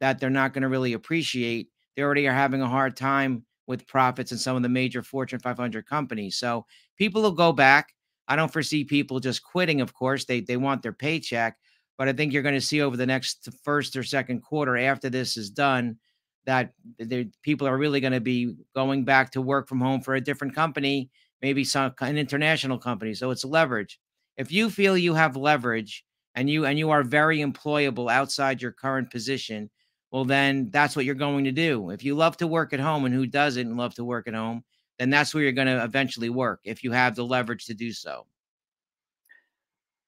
that 0.00 0.18
they're 0.18 0.30
not 0.30 0.52
going 0.52 0.62
to 0.62 0.68
really 0.68 0.94
appreciate. 0.94 1.68
They 1.96 2.02
already 2.02 2.26
are 2.26 2.32
having 2.32 2.62
a 2.62 2.68
hard 2.68 2.96
time 2.96 3.44
with 3.66 3.86
profits 3.86 4.32
in 4.32 4.38
some 4.38 4.56
of 4.56 4.62
the 4.62 4.68
major 4.68 5.02
Fortune 5.02 5.38
500 5.38 5.86
companies. 5.86 6.36
So 6.36 6.66
people 6.96 7.22
will 7.22 7.32
go 7.32 7.52
back. 7.52 7.92
I 8.30 8.36
don't 8.36 8.52
foresee 8.52 8.84
people 8.84 9.20
just 9.20 9.42
quitting, 9.42 9.82
of 9.82 9.92
course. 9.92 10.24
They 10.24 10.40
they 10.40 10.56
want 10.56 10.82
their 10.82 10.92
paycheck, 10.94 11.58
but 11.98 12.08
I 12.08 12.14
think 12.14 12.32
you're 12.32 12.42
going 12.42 12.54
to 12.54 12.60
see 12.60 12.80
over 12.80 12.96
the 12.96 13.06
next 13.06 13.48
first 13.64 13.96
or 13.96 14.02
second 14.02 14.40
quarter 14.42 14.78
after 14.78 15.10
this 15.10 15.36
is 15.36 15.50
done 15.50 15.98
that 16.46 16.72
the 16.98 17.30
people 17.42 17.66
are 17.68 17.76
really 17.76 18.00
going 18.00 18.14
to 18.14 18.20
be 18.20 18.54
going 18.74 19.04
back 19.04 19.30
to 19.32 19.42
work 19.42 19.68
from 19.68 19.80
home 19.80 20.00
for 20.00 20.14
a 20.14 20.20
different 20.20 20.54
company, 20.54 21.10
maybe 21.42 21.64
some 21.64 21.92
an 22.00 22.16
international 22.16 22.78
company. 22.78 23.14
So 23.14 23.30
it's 23.30 23.44
leverage 23.44 24.00
if 24.36 24.50
you 24.50 24.70
feel 24.70 24.96
you 24.96 25.14
have 25.14 25.36
leverage 25.36 26.04
and 26.34 26.48
you 26.48 26.64
and 26.64 26.78
you 26.78 26.90
are 26.90 27.02
very 27.02 27.40
employable 27.40 28.10
outside 28.10 28.62
your 28.62 28.72
current 28.72 29.10
position, 29.10 29.68
well 30.12 30.24
then 30.24 30.70
that's 30.70 30.96
what 30.96 31.04
you're 31.04 31.14
going 31.14 31.44
to 31.44 31.52
do. 31.52 31.90
If 31.90 32.04
you 32.04 32.14
love 32.14 32.38
to 32.38 32.46
work 32.46 32.72
at 32.72 32.80
home 32.80 33.04
and 33.04 33.14
who 33.14 33.26
doesn't 33.26 33.76
love 33.76 33.94
to 33.96 34.04
work 34.04 34.28
at 34.28 34.34
home, 34.34 34.64
then 35.00 35.08
that's 35.08 35.34
where 35.34 35.42
you're 35.42 35.52
going 35.52 35.66
to 35.66 35.82
eventually 35.82 36.28
work 36.28 36.60
if 36.62 36.84
you 36.84 36.92
have 36.92 37.16
the 37.16 37.24
leverage 37.24 37.64
to 37.64 37.72
do 37.72 37.90
so. 37.90 38.26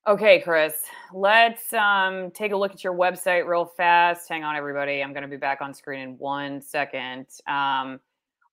Okay, 0.06 0.40
Chris, 0.40 0.74
let's 1.14 1.72
um, 1.72 2.30
take 2.32 2.52
a 2.52 2.56
look 2.56 2.72
at 2.72 2.84
your 2.84 2.92
website 2.92 3.46
real 3.46 3.64
fast. 3.64 4.28
Hang 4.28 4.44
on, 4.44 4.54
everybody. 4.54 5.02
I'm 5.02 5.14
going 5.14 5.22
to 5.22 5.28
be 5.28 5.38
back 5.38 5.62
on 5.62 5.72
screen 5.72 6.00
in 6.00 6.18
one 6.18 6.60
second. 6.60 7.26
Um, 7.46 8.00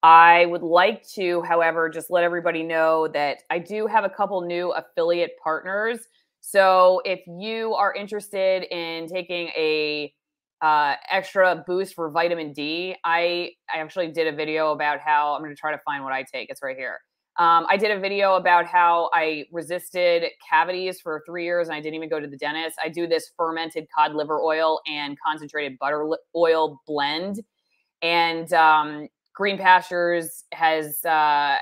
I 0.02 0.46
would 0.46 0.62
like 0.62 1.06
to, 1.10 1.42
however, 1.42 1.90
just 1.90 2.10
let 2.10 2.24
everybody 2.24 2.64
know 2.64 3.10
that 3.10 3.44
I 3.50 3.60
do 3.60 3.86
have 3.88 4.06
a 4.06 4.10
couple 4.10 4.40
new 4.40 4.72
affiliate 4.72 5.32
partners. 5.44 6.00
So 6.40 7.02
if 7.04 7.20
you 7.28 7.74
are 7.74 7.94
interested 7.94 8.64
in 8.74 9.10
taking 9.10 9.48
a 9.58 10.14
uh, 10.62 10.96
extra 11.10 11.64
boost 11.66 11.96
for 11.96 12.10
vitamin 12.10 12.54
D, 12.54 12.96
I 13.04 13.52
I 13.74 13.80
actually 13.80 14.12
did 14.12 14.28
a 14.28 14.36
video 14.36 14.72
about 14.72 15.00
how 15.00 15.34
I'm 15.34 15.42
going 15.42 15.56
to 15.56 15.60
try 15.60 15.72
to 15.72 15.82
find 15.86 16.04
what 16.04 16.14
I 16.14 16.24
take. 16.24 16.50
It's 16.50 16.62
right 16.62 16.78
here. 16.78 17.00
Um, 17.38 17.66
I 17.70 17.78
did 17.78 17.92
a 17.92 18.00
video 18.00 18.36
about 18.36 18.66
how 18.66 19.10
I 19.14 19.46
resisted 19.54 20.26
cavities 20.50 21.00
for 21.00 21.24
three 21.26 21.46
years 21.46 21.70
and 21.70 21.76
I 21.76 21.80
didn't 21.80 21.96
even 21.96 22.10
go 22.10 22.20
to 22.20 22.28
the 22.28 22.36
dentist. 22.36 22.78
I 22.84 22.90
do 22.90 23.08
this 23.08 23.32
fermented 23.38 23.88
cod 23.96 24.14
liver 24.14 24.42
oil 24.42 24.82
and 24.86 25.18
concentrated 25.26 25.80
butter 25.80 26.06
oil 26.36 26.82
blend. 26.86 27.42
And 28.02 28.52
um, 28.52 29.08
Green 29.34 29.58
Pastures 29.58 30.44
has 30.52 31.04
uh, 31.06 31.56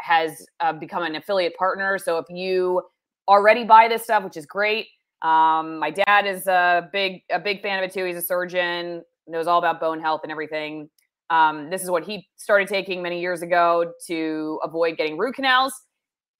has 0.00 0.44
uh, 0.60 0.74
become 0.74 1.02
an 1.02 1.16
affiliate 1.16 1.56
partner. 1.56 1.96
So 1.96 2.18
if 2.18 2.26
you 2.28 2.82
already 3.26 3.64
buy 3.64 3.88
this 3.88 4.02
stuff, 4.02 4.24
which 4.24 4.36
is 4.36 4.44
great, 4.44 4.88
um, 5.24 5.78
my 5.78 5.90
dad 5.90 6.26
is 6.26 6.46
a 6.46 6.88
big 6.92 7.22
a 7.30 7.40
big 7.40 7.62
fan 7.62 7.78
of 7.78 7.84
it 7.84 7.92
too. 7.92 8.04
He's 8.04 8.16
a 8.16 8.22
surgeon, 8.22 9.02
knows 9.26 9.46
all 9.46 9.58
about 9.58 9.80
bone 9.80 9.98
health 10.00 10.20
and 10.22 10.30
everything. 10.30 10.90
Um, 11.30 11.70
this 11.70 11.82
is 11.82 11.90
what 11.90 12.04
he 12.04 12.28
started 12.36 12.68
taking 12.68 13.02
many 13.02 13.20
years 13.20 13.40
ago 13.40 13.92
to 14.06 14.60
avoid 14.62 14.98
getting 14.98 15.16
root 15.16 15.34
canals. 15.34 15.72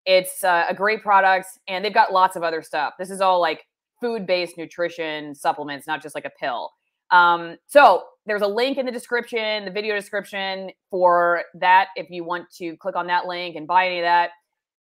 It's 0.05 0.45
uh, 0.45 0.67
a 0.69 0.75
great 0.75 1.03
product, 1.03 1.47
and 1.67 1.83
they've 1.83 1.95
got 1.95 2.13
lots 2.13 2.37
of 2.37 2.43
other 2.43 2.63
stuff. 2.63 2.93
This 2.99 3.11
is 3.11 3.23
all 3.23 3.41
like 3.41 3.65
food 4.03 4.27
based 4.27 4.59
nutrition 4.59 5.35
supplements, 5.35 5.87
not 5.87 6.03
just 6.03 6.15
like 6.15 6.27
a 6.27 6.33
pill. 6.39 6.71
Um, 7.11 7.57
so 7.67 8.03
there's 8.27 8.43
a 8.43 8.47
link 8.47 8.77
in 8.77 8.85
the 8.85 8.93
description, 8.93 9.65
the 9.65 9.71
video 9.71 9.95
description 9.95 10.71
for 10.91 11.45
that 11.55 11.89
if 11.97 12.11
you 12.11 12.23
want 12.23 12.51
to 12.59 12.77
click 12.77 12.97
on 12.97 13.07
that 13.07 13.27
link 13.27 13.57
and 13.57 13.67
buy 13.67 13.87
any 13.87 14.01
of 14.01 14.05
that. 14.05 14.31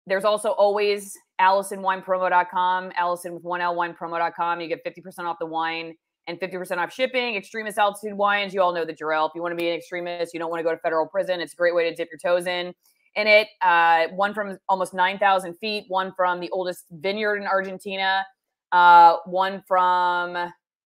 There's 0.06 0.24
also 0.24 0.50
always 0.50 1.16
AlisonWinePromo.com, 1.40 2.92
Alison 2.96 3.34
with 3.34 3.44
one 3.44 3.60
L 3.60 3.76
winepromo.com. 3.76 4.60
You 4.60 4.68
get 4.68 4.84
50% 4.84 5.24
off 5.24 5.36
the 5.38 5.46
wine 5.46 5.94
and 6.26 6.40
50% 6.40 6.78
off 6.78 6.92
shipping. 6.92 7.36
Extremist 7.36 7.78
altitude 7.78 8.14
wines, 8.14 8.54
you 8.54 8.62
all 8.62 8.72
know 8.72 8.84
the 8.84 8.92
drill. 8.92 9.26
If 9.26 9.32
you 9.34 9.42
want 9.42 9.52
to 9.52 9.56
be 9.56 9.68
an 9.68 9.76
extremist, 9.76 10.34
you 10.34 10.40
don't 10.40 10.50
want 10.50 10.60
to 10.60 10.64
go 10.64 10.72
to 10.72 10.78
federal 10.78 11.06
prison. 11.06 11.40
It's 11.40 11.52
a 11.52 11.56
great 11.56 11.74
way 11.74 11.88
to 11.88 11.94
dip 11.94 12.08
your 12.10 12.18
toes 12.18 12.46
in. 12.46 12.74
In 13.14 13.26
it, 13.26 13.48
uh, 13.62 14.08
one 14.08 14.34
from 14.34 14.58
almost 14.68 14.92
9,000 14.92 15.54
feet, 15.54 15.84
one 15.88 16.12
from 16.14 16.38
the 16.38 16.50
oldest 16.50 16.84
vineyard 16.90 17.36
in 17.36 17.46
Argentina, 17.46 18.26
uh, 18.72 19.16
one 19.24 19.62
from 19.66 20.52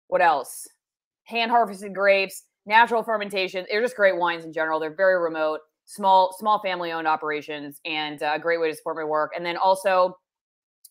what 0.09 0.21
else? 0.21 0.67
Hand 1.25 1.51
harvested 1.51 1.95
grapes, 1.95 2.45
natural 2.67 3.03
fermentation. 3.03 3.67
They're 3.71 3.83
just 3.83 3.95
great 3.95 4.17
wines 4.17 4.45
in 4.45 4.53
general. 4.53 4.81
They're 4.81 4.95
very 4.95 5.21
remote, 5.21 5.61
small, 5.85 6.35
small 6.39 6.61
family 6.61 6.91
owned 6.91 7.07
operations, 7.07 7.81
and 7.85 8.21
uh, 8.23 8.33
a 8.35 8.39
great 8.39 8.61
way 8.61 8.69
to 8.69 8.75
support 8.75 8.97
my 8.97 9.05
work. 9.05 9.33
And 9.37 9.45
then 9.45 9.57
also, 9.57 10.17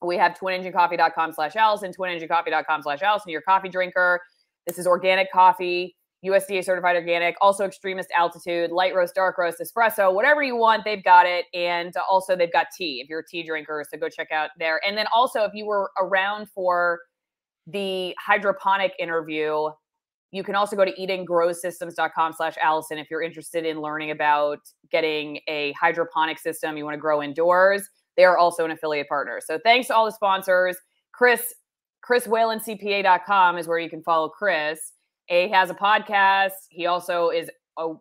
we 0.06 0.18
have 0.18 0.34
twinenginecoffee.com 0.34 1.34
slash 1.34 1.56
Alison, 1.56 1.92
twinenginecoffee.com 1.92 2.84
slash 2.84 3.02
Alison, 3.02 3.32
your 3.32 3.42
coffee 3.42 3.70
drinker. 3.70 4.22
This 4.66 4.78
is 4.78 4.86
organic 4.86 5.32
coffee, 5.32 5.96
USDA 6.26 6.64
certified 6.64 6.96
organic, 6.96 7.36
also 7.42 7.66
extremist 7.66 8.10
altitude, 8.16 8.72
light 8.72 8.94
roast, 8.96 9.16
dark 9.16 9.38
roast, 9.38 9.62
espresso, 9.62 10.14
whatever 10.14 10.44
you 10.44 10.56
want, 10.56 10.84
they've 10.84 11.04
got 11.04 11.26
it. 11.26 11.46
And 11.54 11.94
also, 12.10 12.36
they've 12.36 12.52
got 12.52 12.68
tea 12.76 13.02
if 13.04 13.10
you're 13.10 13.20
a 13.20 13.26
tea 13.26 13.44
drinker. 13.44 13.84
So 13.90 13.98
go 13.98 14.10
check 14.10 14.32
out 14.32 14.50
there. 14.60 14.82
And 14.86 14.98
then 14.98 15.06
also, 15.14 15.44
if 15.44 15.52
you 15.54 15.66
were 15.66 15.90
around 16.00 16.50
for 16.50 17.00
the 17.66 18.16
hydroponic 18.20 18.94
interview, 19.00 19.70
you 20.32 20.44
can 20.44 20.56
also 20.56 20.76
go 20.76 20.84
to 20.84 20.94
edengrowsystems.com 20.94 22.34
slash 22.34 22.56
Allison 22.62 22.98
if 22.98 23.08
you're 23.10 23.22
interested 23.22 23.66
in 23.66 23.80
learning 23.80 24.12
about 24.12 24.60
getting 24.92 25.40
a 25.48 25.74
hydroponic 25.74 26.38
system 26.38 26.78
you 26.78 26.84
want 26.84 26.96
to 26.96 27.00
grow 27.00 27.24
indoors. 27.24 27.88
They 28.18 28.26
are 28.26 28.38
also 28.38 28.66
an 28.66 28.72
affiliate 28.72 29.08
partner. 29.08 29.40
So 29.46 29.60
thanks 29.64 29.88
to 29.88 29.96
all 29.96 30.06
the 30.06 30.12
sponsors. 30.12 30.76
Chris, 31.14 31.54
ChrisWhalenCPA.com 32.08 33.58
is 33.58 33.68
where 33.68 33.80
you 33.80 33.90
can 33.90 34.04
follow 34.04 34.28
Chris. 34.30 34.94
He 35.28 35.50
has 35.50 35.70
a 35.70 35.76
podcast. 35.76 36.52
He 36.70 36.86
also 36.88 37.30
is 37.30 37.50
a, 37.78 37.94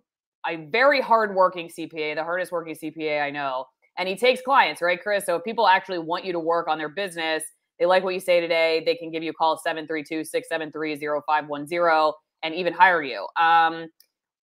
a 0.47 0.57
very 0.71 1.01
hardworking 1.01 1.69
CPA, 1.69 2.15
the 2.15 2.25
hardest 2.25 2.53
working 2.53 2.75
CPA 2.75 3.23
I 3.23 3.31
know. 3.31 3.67
And 3.99 4.09
he 4.09 4.17
takes 4.17 4.43
clients, 4.43 4.83
right, 4.83 5.01
Chris? 5.01 5.25
So 5.25 5.37
if 5.37 5.45
people 5.45 5.67
actually 5.67 5.99
want 5.99 6.25
you 6.25 6.33
to 6.33 6.41
work 6.41 6.69
on 6.69 6.79
their 6.79 6.89
business, 6.89 7.43
they 7.79 7.87
like 7.87 8.05
what 8.05 8.15
you 8.15 8.21
say 8.21 8.41
today, 8.41 8.83
they 8.85 8.95
can 8.95 9.11
give 9.11 9.23
you 9.23 9.31
a 9.31 9.35
call 9.35 9.59
732 9.59 10.25
673 10.25 10.97
0510 11.27 12.13
and 12.43 12.55
even 12.55 12.73
hire 12.73 13.03
you. 13.03 13.27
Um, 13.37 13.89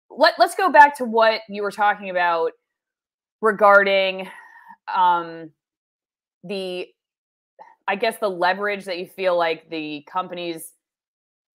let, 0.09 0.33
let's 0.37 0.55
go 0.55 0.71
back 0.71 0.95
to 0.97 1.05
what 1.05 1.41
you 1.49 1.63
were 1.63 1.71
talking 1.71 2.09
about 2.09 2.51
regarding 3.41 4.27
um, 4.93 5.49
the 6.43 6.88
I 7.88 7.95
guess 7.95 8.17
the 8.17 8.29
leverage 8.29 8.85
that 8.85 8.97
you 8.97 9.07
feel 9.07 9.38
like 9.38 9.69
the 9.69 10.05
companies 10.12 10.71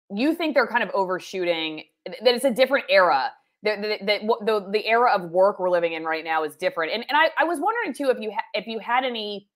you 0.10 0.36
think 0.36 0.54
they're 0.54 0.68
kind 0.68 0.84
of 0.84 0.90
overshooting 0.94 1.84
that 2.06 2.34
it's 2.34 2.46
a 2.46 2.52
different 2.52 2.86
era 2.90 3.32
that 3.64 3.82
the, 3.82 3.98
the, 4.06 4.46
the, 4.46 4.70
the, 4.72 4.86
era 4.86 5.12
of 5.14 5.32
work 5.32 5.58
we're 5.58 5.70
living 5.70 5.94
in 5.94 6.04
right 6.04 6.26
now 6.26 6.44
is 6.44 6.56
different. 6.58 6.92
And, 6.92 7.06
and 7.08 7.18
I, 7.18 7.30
I 7.40 7.46
was 7.46 7.60
wondering 7.62 7.94
too 7.94 8.10
if 8.10 8.22
you 8.22 8.32
ha- 8.32 8.44
if 8.54 8.68
you 8.68 8.80
had 8.80 9.06
any 9.06 9.48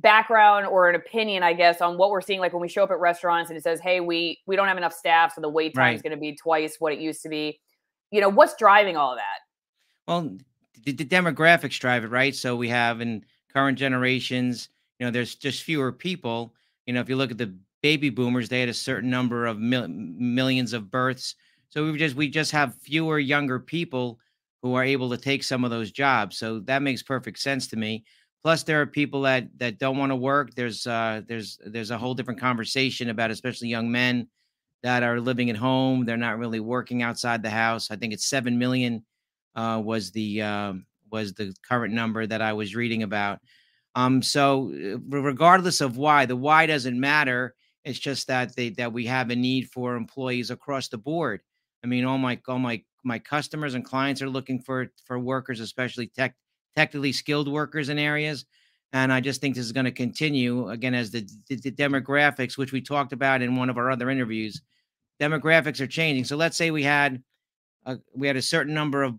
background 0.00 0.66
or 0.66 0.90
an 0.90 0.94
opinion 0.94 1.42
i 1.42 1.54
guess 1.54 1.80
on 1.80 1.96
what 1.96 2.10
we're 2.10 2.20
seeing 2.20 2.38
like 2.38 2.52
when 2.52 2.60
we 2.60 2.68
show 2.68 2.82
up 2.82 2.90
at 2.90 2.98
restaurants 3.00 3.48
and 3.48 3.56
it 3.56 3.62
says 3.62 3.80
hey 3.80 3.98
we 3.98 4.38
we 4.46 4.54
don't 4.54 4.68
have 4.68 4.76
enough 4.76 4.92
staff 4.92 5.32
so 5.34 5.40
the 5.40 5.48
wait 5.48 5.74
time 5.74 5.84
right. 5.84 5.96
is 5.96 6.02
going 6.02 6.12
to 6.12 6.18
be 6.18 6.36
twice 6.36 6.76
what 6.78 6.92
it 6.92 6.98
used 6.98 7.22
to 7.22 7.30
be. 7.30 7.58
You 8.10 8.20
know 8.20 8.28
what's 8.28 8.54
driving 8.56 8.98
all 8.98 9.12
of 9.12 9.18
that? 9.18 10.06
Well 10.06 10.36
the, 10.84 10.92
the 10.92 11.04
demographics 11.06 11.80
drive 11.80 12.04
it 12.04 12.08
right? 12.08 12.34
So 12.34 12.56
we 12.56 12.68
have 12.68 13.00
in 13.00 13.24
current 13.56 13.78
generations 13.78 14.68
you 14.98 15.06
know 15.06 15.10
there's 15.10 15.34
just 15.34 15.62
fewer 15.62 15.92
people. 15.92 16.54
You 16.86 16.94
know 16.94 17.00
if 17.00 17.08
you 17.08 17.16
look 17.16 17.30
at 17.30 17.38
the 17.38 17.54
baby 17.82 18.10
boomers 18.10 18.48
they 18.48 18.60
had 18.60 18.68
a 18.68 18.74
certain 18.74 19.10
number 19.10 19.46
of 19.46 19.58
mil- 19.58 19.88
millions 19.88 20.72
of 20.72 20.90
births. 20.90 21.34
So 21.70 21.90
we 21.90 21.98
just 21.98 22.16
we 22.16 22.28
just 22.28 22.52
have 22.52 22.74
fewer 22.76 23.18
younger 23.18 23.58
people 23.60 24.18
who 24.62 24.74
are 24.74 24.84
able 24.84 25.10
to 25.10 25.16
take 25.18 25.42
some 25.44 25.64
of 25.64 25.70
those 25.70 25.92
jobs. 25.92 26.38
So 26.38 26.60
that 26.60 26.82
makes 26.82 27.02
perfect 27.02 27.38
sense 27.38 27.66
to 27.68 27.76
me. 27.76 28.04
Plus 28.42 28.62
there 28.62 28.80
are 28.80 28.86
people 28.86 29.22
that 29.22 29.48
that 29.58 29.78
don't 29.78 29.98
want 29.98 30.12
to 30.12 30.16
work. 30.16 30.54
There's 30.54 30.86
uh 30.86 31.22
there's 31.28 31.58
there's 31.66 31.90
a 31.90 31.98
whole 31.98 32.14
different 32.14 32.40
conversation 32.40 33.10
about 33.10 33.30
especially 33.30 33.68
young 33.68 33.90
men 33.90 34.28
that 34.82 35.02
are 35.02 35.20
living 35.20 35.50
at 35.50 35.56
home. 35.56 36.04
They're 36.04 36.16
not 36.16 36.38
really 36.38 36.60
working 36.60 37.02
outside 37.02 37.42
the 37.42 37.50
house. 37.50 37.90
I 37.90 37.96
think 37.96 38.12
it's 38.12 38.26
7 38.26 38.58
million 38.58 39.04
uh 39.56 39.80
was 39.84 40.10
the 40.12 40.42
um 40.42 40.86
was 41.16 41.34
the 41.34 41.54
current 41.68 41.92
number 41.92 42.26
that 42.26 42.42
i 42.42 42.52
was 42.52 42.74
reading 42.74 43.02
about 43.02 43.38
um, 43.96 44.20
so 44.20 44.72
uh, 44.74 44.98
regardless 45.08 45.80
of 45.80 45.96
why, 45.96 46.26
the 46.26 46.36
why 46.36 46.66
doesn't 46.66 47.00
matter. 47.00 47.54
It's 47.82 47.98
just 47.98 48.26
that 48.26 48.54
they 48.54 48.68
that 48.70 48.92
we 48.92 49.06
have 49.06 49.30
a 49.30 49.36
need 49.36 49.70
for 49.70 49.96
employees 49.96 50.50
across 50.50 50.88
the 50.88 50.98
board. 50.98 51.40
I 51.82 51.86
mean, 51.86 52.04
all 52.04 52.18
my 52.18 52.38
all 52.46 52.58
my 52.58 52.82
my 53.04 53.18
customers 53.18 53.74
and 53.74 53.84
clients 53.84 54.20
are 54.20 54.28
looking 54.28 54.60
for 54.60 54.92
for 55.06 55.18
workers, 55.18 55.60
especially 55.60 56.08
tech 56.08 56.36
technically 56.76 57.12
skilled 57.12 57.50
workers 57.50 57.88
in 57.88 57.98
areas. 57.98 58.44
And 58.92 59.10
I 59.10 59.20
just 59.20 59.40
think 59.40 59.54
this 59.54 59.64
is 59.64 59.72
going 59.72 59.86
to 59.86 59.92
continue 59.92 60.68
again 60.68 60.94
as 60.94 61.10
the, 61.10 61.26
the, 61.48 61.56
the 61.56 61.72
demographics, 61.72 62.58
which 62.58 62.72
we 62.72 62.82
talked 62.82 63.12
about 63.12 63.40
in 63.40 63.56
one 63.56 63.70
of 63.70 63.78
our 63.78 63.90
other 63.90 64.10
interviews, 64.10 64.60
demographics 65.20 65.80
are 65.80 65.86
changing. 65.86 66.24
So 66.24 66.36
let's 66.36 66.56
say 66.56 66.70
we 66.70 66.82
had 66.82 67.22
a, 67.86 67.98
we 68.14 68.26
had 68.26 68.36
a 68.36 68.42
certain 68.42 68.74
number 68.74 69.02
of 69.02 69.18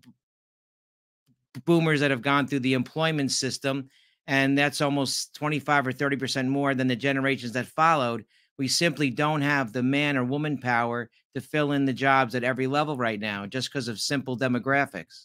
boomers 1.64 2.00
that 2.00 2.10
have 2.10 2.22
gone 2.22 2.46
through 2.46 2.60
the 2.60 2.74
employment 2.74 3.32
system 3.32 3.88
and 4.28 4.58
that's 4.58 4.82
almost 4.82 5.34
25 5.36 5.86
or 5.86 5.92
30% 5.92 6.48
more 6.48 6.74
than 6.74 6.86
the 6.86 6.94
generations 6.94 7.52
that 7.52 7.66
followed. 7.66 8.26
We 8.58 8.68
simply 8.68 9.08
don't 9.08 9.40
have 9.40 9.72
the 9.72 9.82
man 9.82 10.18
or 10.18 10.24
woman 10.24 10.58
power 10.58 11.08
to 11.34 11.40
fill 11.40 11.72
in 11.72 11.86
the 11.86 11.94
jobs 11.94 12.34
at 12.34 12.44
every 12.44 12.66
level 12.66 12.96
right 12.96 13.18
now 13.18 13.46
just 13.46 13.70
because 13.70 13.88
of 13.88 13.98
simple 13.98 14.36
demographics. 14.36 15.24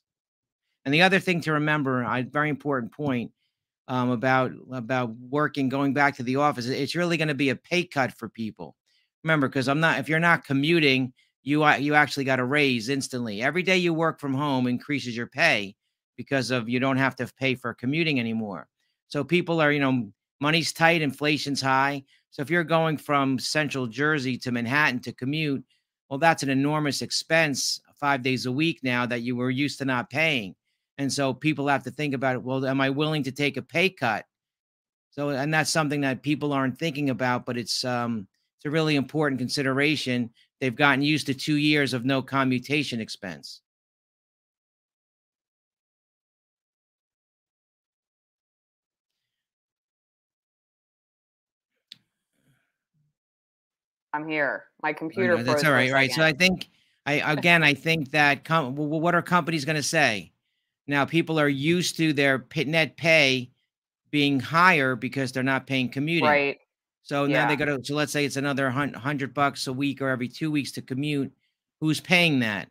And 0.86 0.94
the 0.94 1.02
other 1.02 1.20
thing 1.20 1.42
to 1.42 1.52
remember, 1.54 2.02
a 2.02 2.24
very 2.24 2.50
important 2.50 2.94
point 2.94 3.32
um, 3.90 4.12
about 4.12 4.54
about 4.72 5.14
working, 5.18 5.68
going 5.68 5.94
back 5.94 6.16
to 6.18 6.24
the 6.24 6.38
office, 6.38 6.68
it's 6.68 6.96
really 6.96 7.18
going 7.18 7.28
to 7.28 7.34
be 7.34 7.50
a 7.50 7.56
pay 7.58 7.84
cut 7.84 8.14
for 8.14 8.30
people. 8.30 8.76
Remember, 9.24 9.50
because 9.50 9.68
I'm 9.68 9.82
not 9.82 10.00
if 10.00 10.08
you're 10.08 10.20
not 10.20 10.46
commuting, 10.46 11.12
you 11.44 11.68
you 11.76 11.94
actually 11.94 12.24
got 12.24 12.40
a 12.40 12.46
raise 12.46 12.88
instantly. 12.88 13.42
Every 13.42 13.64
day 13.64 13.78
you 13.78 13.94
work 13.94 14.22
from 14.22 14.34
home 14.34 14.68
increases 14.68 15.16
your 15.16 15.28
pay 15.28 15.76
because 16.18 16.52
of 16.52 16.70
you 16.70 16.80
don't 16.80 16.98
have 16.98 17.16
to 17.18 17.32
pay 17.40 17.56
for 17.56 17.74
commuting 17.74 18.20
anymore. 18.20 18.68
So 19.08 19.24
people 19.24 19.62
are, 19.62 19.72
you 19.72 19.80
know, 19.80 20.10
money's 20.40 20.74
tight, 20.74 21.02
inflation's 21.02 21.62
high. 21.62 22.04
So 22.32 22.42
if 22.42 22.50
you're 22.50 22.64
going 22.64 22.98
from 22.98 23.40
central 23.40 23.88
Jersey 23.88 24.38
to 24.40 24.52
Manhattan 24.52 25.00
to 25.02 25.12
commute, 25.14 25.64
well, 26.10 26.20
that's 26.20 26.44
an 26.44 26.50
enormous 26.50 27.02
expense 27.02 27.80
five 28.00 28.22
days 28.22 28.46
a 28.46 28.52
week 28.52 28.80
now 28.84 29.06
that 29.06 29.22
you 29.22 29.36
were 29.36 29.50
used 29.50 29.78
to 29.80 29.86
not 29.86 30.10
paying. 30.10 30.56
And 30.98 31.12
so 31.12 31.34
people 31.34 31.68
have 31.68 31.84
to 31.84 31.92
think 31.92 32.14
about 32.14 32.36
it. 32.36 32.44
Well, 32.44 32.66
am 32.66 32.82
I 32.82 32.90
willing 32.90 33.24
to 33.24 33.32
take 33.32 33.58
a 33.58 33.62
pay 33.62 33.90
cut? 33.90 34.26
So, 35.12 35.30
and 35.30 35.54
that's 35.54 35.70
something 35.70 36.02
that 36.02 36.24
people 36.24 36.54
aren't 36.54 36.80
thinking 36.80 37.10
about, 37.10 37.46
but 37.46 37.58
it's 37.58 37.86
um, 37.86 38.28
it's 38.58 38.66
a 38.66 38.72
really 38.72 38.96
important 38.96 39.40
consideration. 39.40 40.32
They've 40.60 40.76
gotten 40.76 41.04
used 41.04 41.28
to 41.28 41.34
two 41.34 41.58
years 41.58 41.94
of 41.94 42.06
no 42.06 42.22
commutation 42.22 43.00
expense. 43.00 43.62
I'm 54.14 54.28
here. 54.28 54.66
My 54.82 54.92
oh, 54.92 54.94
computer. 54.94 55.38
No, 55.38 55.44
that's 55.44 55.64
all 55.64 55.72
right, 55.72 55.92
right. 55.92 56.12
So 56.12 56.24
I 56.24 56.34
think 56.34 56.70
I 57.06 57.14
again 57.32 57.64
I 57.64 57.74
think 57.74 58.12
that 58.12 58.44
com- 58.44 58.76
what 58.76 59.16
are 59.16 59.22
companies 59.22 59.66
going 59.66 59.76
to 59.76 59.84
say? 59.84 60.32
Now 60.88 61.06
people 61.06 61.40
are 61.40 61.50
used 61.50 61.98
to 61.98 62.14
their 62.14 62.46
net 62.66 62.98
pay 62.98 63.50
being 64.12 64.40
higher 64.40 64.96
because 64.96 65.32
they're 65.32 65.44
not 65.44 65.66
paying 65.66 65.90
commuting. 65.90 66.30
Right. 66.30 66.58
So 67.02 67.26
now 67.26 67.34
yeah. 67.34 67.48
they 67.48 67.56
got 67.56 67.66
to. 67.66 67.84
So 67.84 67.96
let's 67.96 68.14
say 68.14 68.26
it's 68.26 68.38
another 68.38 68.70
hundred 68.70 69.34
bucks 69.34 69.68
a 69.68 69.74
week 69.74 70.02
or 70.02 70.10
every 70.10 70.30
two 70.30 70.52
weeks 70.52 70.72
to 70.74 70.82
commute. 70.82 71.32
Who's 71.82 72.00
paying 72.00 72.40
that? 72.40 72.70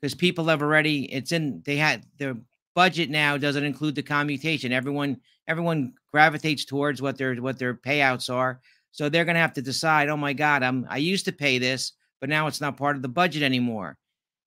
Because 0.00 0.14
people 0.14 0.46
have 0.46 0.62
already. 0.62 1.10
It's 1.12 1.32
in. 1.32 1.62
They 1.64 1.76
had 1.76 2.04
their 2.18 2.36
budget 2.74 3.10
now 3.10 3.36
doesn't 3.36 3.64
include 3.64 3.94
the 3.94 4.02
commutation. 4.02 4.72
Everyone 4.72 5.18
everyone 5.48 5.94
gravitates 6.12 6.64
towards 6.64 7.00
what 7.00 7.16
their 7.16 7.34
what 7.36 7.58
their 7.58 7.74
payouts 7.74 8.32
are. 8.32 8.60
So 8.92 9.08
they're 9.08 9.24
going 9.24 9.34
to 9.34 9.40
have 9.40 9.52
to 9.54 9.62
decide, 9.62 10.08
oh 10.08 10.16
my 10.16 10.32
God, 10.32 10.62
I'm 10.62 10.86
I 10.88 10.98
used 10.98 11.24
to 11.26 11.32
pay 11.32 11.58
this, 11.58 11.92
but 12.20 12.28
now 12.28 12.46
it's 12.46 12.60
not 12.60 12.76
part 12.76 12.96
of 12.96 13.02
the 13.02 13.08
budget 13.08 13.42
anymore. 13.42 13.96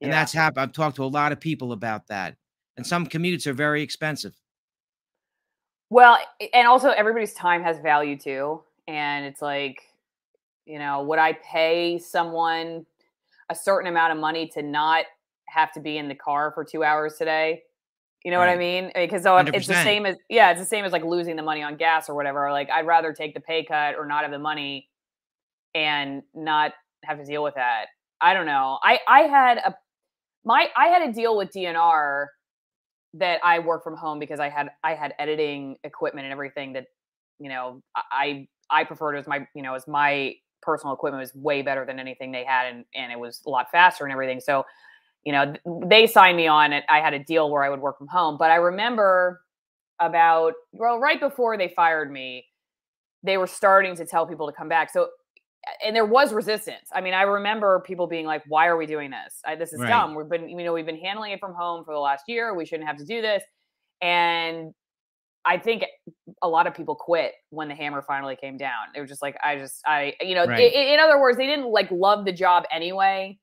And 0.01 0.11
yeah. 0.11 0.19
that's 0.19 0.33
happened. 0.33 0.61
I've 0.61 0.73
talked 0.73 0.97
to 0.97 1.03
a 1.03 1.05
lot 1.05 1.31
of 1.31 1.39
people 1.39 1.71
about 1.71 2.07
that. 2.07 2.35
And 2.75 2.85
some 2.85 3.07
commutes 3.07 3.47
are 3.47 3.53
very 3.53 3.81
expensive. 3.81 4.35
Well, 5.89 6.17
and 6.53 6.67
also 6.67 6.89
everybody's 6.89 7.33
time 7.33 7.63
has 7.63 7.79
value 7.79 8.17
too. 8.17 8.61
And 8.87 9.25
it's 9.25 9.41
like, 9.41 9.81
you 10.65 10.79
know, 10.79 11.03
would 11.03 11.19
I 11.19 11.33
pay 11.33 11.99
someone 11.99 12.85
a 13.49 13.55
certain 13.55 13.87
amount 13.87 14.13
of 14.13 14.19
money 14.19 14.47
to 14.55 14.61
not 14.61 15.05
have 15.47 15.71
to 15.73 15.79
be 15.79 15.97
in 15.97 16.07
the 16.07 16.15
car 16.15 16.51
for 16.53 16.65
two 16.65 16.83
hours 16.83 17.15
today? 17.17 17.61
You 18.23 18.31
know 18.31 18.39
right. 18.39 18.47
what 18.47 18.53
I 18.53 18.57
mean? 18.57 18.91
Because 18.95 19.23
so 19.23 19.37
it's 19.37 19.67
the 19.67 19.83
same 19.83 20.05
as 20.05 20.15
yeah, 20.29 20.51
it's 20.51 20.59
the 20.59 20.65
same 20.65 20.85
as 20.85 20.93
like 20.93 21.03
losing 21.03 21.35
the 21.35 21.43
money 21.43 21.61
on 21.61 21.75
gas 21.75 22.09
or 22.09 22.15
whatever. 22.15 22.51
Like 22.51 22.69
I'd 22.69 22.87
rather 22.87 23.11
take 23.11 23.33
the 23.33 23.41
pay 23.41 23.65
cut 23.65 23.95
or 23.95 24.05
not 24.05 24.23
have 24.23 24.31
the 24.31 24.39
money 24.39 24.89
and 25.75 26.23
not 26.33 26.71
have 27.03 27.17
to 27.17 27.25
deal 27.25 27.43
with 27.43 27.55
that. 27.55 27.87
I 28.21 28.33
don't 28.33 28.45
know. 28.45 28.79
I 28.81 28.99
I 29.07 29.21
had 29.21 29.57
a 29.57 29.75
my 30.45 30.67
I 30.77 30.87
had 30.87 31.09
a 31.09 31.11
deal 31.11 31.35
with 31.35 31.51
DNR 31.51 32.27
that 33.15 33.39
I 33.43 33.59
work 33.59 33.83
from 33.83 33.97
home 33.97 34.19
because 34.19 34.39
I 34.39 34.49
had 34.49 34.69
I 34.83 34.95
had 34.95 35.13
editing 35.19 35.77
equipment 35.83 36.25
and 36.25 36.31
everything 36.31 36.73
that 36.73 36.85
you 37.39 37.49
know 37.49 37.81
I 37.95 38.47
I 38.69 38.85
preferred 38.85 39.15
as 39.15 39.27
my 39.27 39.45
you 39.53 39.61
know 39.61 39.75
as 39.75 39.87
my 39.87 40.35
personal 40.61 40.93
equipment 40.93 41.21
was 41.21 41.35
way 41.35 41.61
better 41.61 41.85
than 41.85 41.99
anything 41.99 42.31
they 42.31 42.45
had 42.45 42.73
and 42.73 42.85
and 42.95 43.11
it 43.11 43.19
was 43.19 43.41
a 43.45 43.49
lot 43.49 43.69
faster 43.69 44.05
and 44.05 44.13
everything 44.13 44.39
so 44.39 44.65
you 45.25 45.31
know 45.31 45.53
they 45.85 46.07
signed 46.07 46.37
me 46.37 46.47
on 46.47 46.73
it 46.73 46.83
I 46.89 46.99
had 46.99 47.13
a 47.13 47.23
deal 47.23 47.49
where 47.49 47.63
I 47.63 47.69
would 47.69 47.79
work 47.79 47.97
from 47.97 48.07
home 48.07 48.37
but 48.37 48.51
I 48.51 48.55
remember 48.55 49.41
about 49.99 50.53
well 50.71 50.99
right 50.99 51.19
before 51.19 51.57
they 51.57 51.69
fired 51.69 52.11
me 52.11 52.45
they 53.23 53.37
were 53.37 53.47
starting 53.47 53.95
to 53.95 54.05
tell 54.05 54.27
people 54.27 54.47
to 54.47 54.53
come 54.53 54.67
back 54.67 54.91
so 54.91 55.09
and 55.85 55.95
there 55.95 56.05
was 56.05 56.33
resistance. 56.33 56.89
I 56.93 57.01
mean, 57.01 57.13
I 57.13 57.21
remember 57.21 57.81
people 57.85 58.07
being 58.07 58.25
like, 58.25 58.43
"Why 58.47 58.67
are 58.67 58.77
we 58.77 58.85
doing 58.85 59.11
this? 59.11 59.39
I, 59.45 59.55
this 59.55 59.73
is 59.73 59.79
right. 59.79 59.89
dumb. 59.89 60.15
We've 60.15 60.29
been, 60.29 60.49
you 60.49 60.57
know, 60.63 60.73
we've 60.73 60.85
been 60.85 60.99
handling 60.99 61.31
it 61.31 61.39
from 61.39 61.53
home 61.53 61.85
for 61.85 61.93
the 61.93 61.99
last 61.99 62.25
year. 62.27 62.53
We 62.53 62.65
shouldn't 62.65 62.87
have 62.87 62.97
to 62.97 63.05
do 63.05 63.21
this." 63.21 63.43
And 64.01 64.73
I 65.45 65.57
think 65.57 65.85
a 66.41 66.47
lot 66.47 66.67
of 66.67 66.73
people 66.73 66.95
quit 66.95 67.33
when 67.49 67.67
the 67.67 67.75
hammer 67.75 68.01
finally 68.01 68.35
came 68.35 68.57
down. 68.57 68.87
They 68.93 68.99
were 68.99 69.07
just 69.07 69.21
like, 69.21 69.37
"I 69.43 69.57
just, 69.57 69.81
I, 69.85 70.13
you 70.21 70.35
know." 70.35 70.45
Right. 70.45 70.73
In, 70.73 70.95
in 70.95 70.99
other 70.99 71.19
words, 71.19 71.37
they 71.37 71.47
didn't 71.47 71.69
like 71.71 71.89
love 71.91 72.25
the 72.25 72.33
job 72.33 72.65
anyway, 72.71 73.37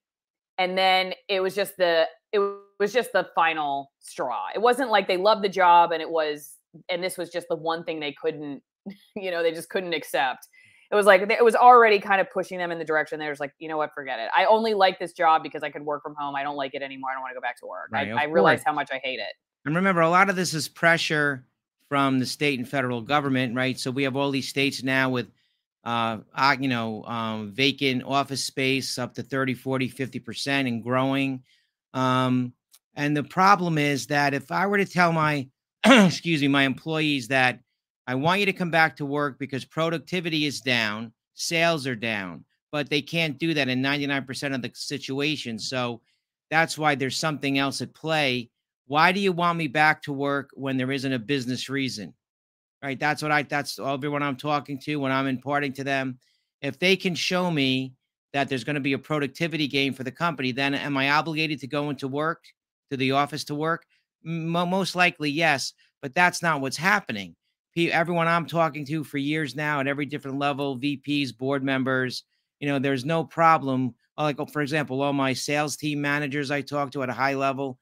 and 0.61 0.79
then 0.79 1.14
it 1.29 1.40
was 1.40 1.57
just 1.57 1.76
the 1.76 2.07
it 2.33 2.40
was 2.79 2.93
just 2.93 3.12
the 3.12 3.26
final 3.35 3.90
straw. 3.99 4.47
It 4.55 4.61
wasn't 4.61 4.90
like 4.90 5.09
they 5.09 5.17
loved 5.17 5.43
the 5.43 5.49
job 5.49 5.90
and 5.90 6.00
it 6.00 6.09
was, 6.09 6.52
and 6.88 7.02
this 7.02 7.19
was 7.19 7.31
just 7.31 7.49
the 7.49 7.57
one 7.57 7.83
thing 7.83 7.99
they 7.99 8.12
couldn't, 8.12 8.62
you 9.17 9.33
know, 9.33 9.43
they 9.43 9.50
just 9.50 9.69
couldn't 9.69 9.95
accept 9.95 10.47
it 10.90 10.95
was 10.97 11.07
like 11.07 11.23
it 11.23 11.45
was 11.45 11.55
already 11.55 12.00
kind 12.00 12.21
of 12.21 12.29
pushing 12.31 12.59
them 12.59 12.73
in 12.73 12.79
the 12.79 12.85
direction. 12.85 13.21
They 13.21 13.29
was 13.29 13.38
like, 13.38 13.52
you 13.59 13.69
know 13.69 13.76
what, 13.76 13.95
forget 13.95 14.19
it. 14.19 14.29
I 14.37 14.45
only 14.47 14.75
like 14.75 14.99
this 14.99 15.12
job 15.12 15.43
because 15.43 15.62
I 15.62 15.71
could 15.71 15.83
work 15.83 16.02
from 16.02 16.17
home. 16.19 16.35
I 16.35 16.43
don't 16.43 16.57
like 16.57 16.75
it 16.75 16.83
anymore. 16.83 17.11
I 17.11 17.14
don't 17.14 17.23
want 17.23 17.31
to 17.31 17.37
go 17.37 17.40
back 17.40 17.59
to 17.61 17.67
work. 17.67 17.90
Right, 17.93 18.11
I, 18.11 18.23
I 18.23 18.25
realized 18.25 18.64
how 18.67 18.73
much 18.73 18.90
I 18.93 19.00
hate 19.02 19.21
it. 19.21 19.33
And 19.64 19.76
remember, 19.76 20.00
a 20.00 20.11
lot 20.11 20.29
of 20.29 20.37
this 20.37 20.52
is 20.52 20.67
pressure 20.67 21.47
from 21.88 22.19
the 22.19 22.26
state 22.26 22.59
and 22.59 22.69
federal 22.69 23.02
government, 23.02 23.55
right? 23.55 23.79
So 23.79 23.90
we 23.90 24.02
have 24.02 24.17
all 24.17 24.31
these 24.31 24.49
states 24.49 24.83
now 24.83 25.11
with 25.11 25.29
uh, 25.85 26.19
you 26.61 26.69
know, 26.69 27.05
um, 27.05 27.53
vacant 27.53 28.03
office 28.05 28.45
space 28.45 28.99
up 28.99 29.15
to 29.15 29.23
30, 29.23 29.55
40, 29.55 29.89
50% 29.89 30.69
and 30.69 30.83
growing. 30.83 31.43
Um, 31.95 32.53
and 32.95 33.17
the 33.17 33.25
problem 33.25 33.79
is 33.79 34.07
that 34.09 34.35
if 34.35 34.51
I 34.51 34.67
were 34.67 34.79
to 34.79 34.85
tell 34.85 35.13
my, 35.13 35.49
excuse 35.87 36.43
me, 36.43 36.49
my 36.49 36.65
employees 36.65 37.29
that 37.29 37.61
I 38.07 38.15
want 38.15 38.41
you 38.41 38.47
to 38.47 38.53
come 38.53 38.71
back 38.71 38.97
to 38.97 39.07
work 39.07 39.39
because 39.39 39.65
productivity 39.65 40.45
is 40.45 40.61
down, 40.61 41.13
sales 41.35 41.87
are 41.87 41.97
down, 41.97 42.45
but 42.73 42.91
they 42.91 43.03
can't 43.03 43.39
do 43.39 43.55
that 43.55 43.69
in 43.69 43.83
99% 43.83 44.55
of 44.55 44.63
the 44.63 44.71
situations. 44.75 45.69
So 45.69 46.01
that's 46.51 46.77
why 46.77 46.95
there's 46.95 47.17
something 47.17 47.59
else 47.59 47.81
at 47.81 47.95
play. 47.95 48.51
Why 48.87 49.13
do 49.13 49.21
you 49.21 49.33
want 49.33 49.59
me 49.59 49.69
back 49.69 50.03
to 50.03 50.13
work 50.13 50.51
when 50.55 50.77
there 50.77 50.91
isn't 50.91 51.13
a 51.13 51.19
business 51.19 51.69
reason? 51.69 52.13
Right. 52.82 52.99
That's 52.99 53.23
what 53.23 53.30
I, 53.30 53.43
that's 53.43 53.78
everyone 53.78 54.23
I'm 54.23 54.36
talking 54.36 54.78
to 54.80 54.97
when 54.97 55.12
I'm 55.12 55.26
imparting 55.26 55.73
to 55.75 55.84
them. 55.84 56.19
If 56.62 56.78
they 56.78 56.97
can 56.97 57.14
show 57.14 57.50
me 57.50 57.93
that 58.32 58.49
there's 58.49 58.64
going 58.64 58.75
to 58.75 58.80
be 58.80 58.95
a 58.95 58.99
productivity 58.99 59.69
gain 59.69 59.93
for 59.93 60.02
the 60.02 60.10
company, 60.10 60.52
then 60.52 60.75
am 60.75 60.97
I 60.97 61.10
obligated 61.10 61.60
to 61.60 61.66
go 61.66 61.90
into 61.90 62.08
work, 62.08 62.45
to 62.90 62.97
the 62.97 63.12
office 63.12 63.45
to 63.45 63.54
work? 63.54 63.84
most 64.23 64.95
likely, 64.95 65.30
yes. 65.30 65.73
But 66.02 66.14
that's 66.14 66.43
not 66.43 66.60
what's 66.60 66.76
happening 66.76 67.36
everyone 67.76 68.28
I'm 68.28 68.47
talking 68.47 68.84
to 68.86 69.04
for 69.04 69.19
years 69.19 69.54
now 69.56 69.80
at 69.80 69.86
every 69.86 70.06
different 70.06 70.38
level, 70.38 70.78
VPs, 70.78 71.36
board 71.36 71.62
members, 71.62 72.25
you 72.58 72.69
know, 72.69 72.78
there's 72.78 73.04
no 73.04 73.25
problem. 73.25 73.95
Uh, 74.19 74.25
like, 74.25 74.36
oh, 74.38 74.47
for 74.47 74.60
example, 74.60 75.00
all 75.00 75.12
my 75.12 75.32
sales 75.32 75.76
team 75.76 76.00
managers 76.00 76.50
I 76.50 76.60
talk 76.60 76.90
to 76.93 77.02
at 77.02 77.08
a 77.08 77.14
high 77.14 77.34
level, 77.34 77.78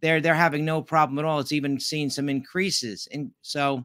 they're 0.00 0.20
they're 0.20 0.34
having 0.34 0.64
no 0.64 0.82
problem 0.82 1.18
at 1.18 1.24
all. 1.24 1.40
It's 1.40 1.52
even 1.52 1.78
seen 1.80 2.10
some 2.10 2.28
increases, 2.28 3.08
and 3.12 3.30
so 3.42 3.84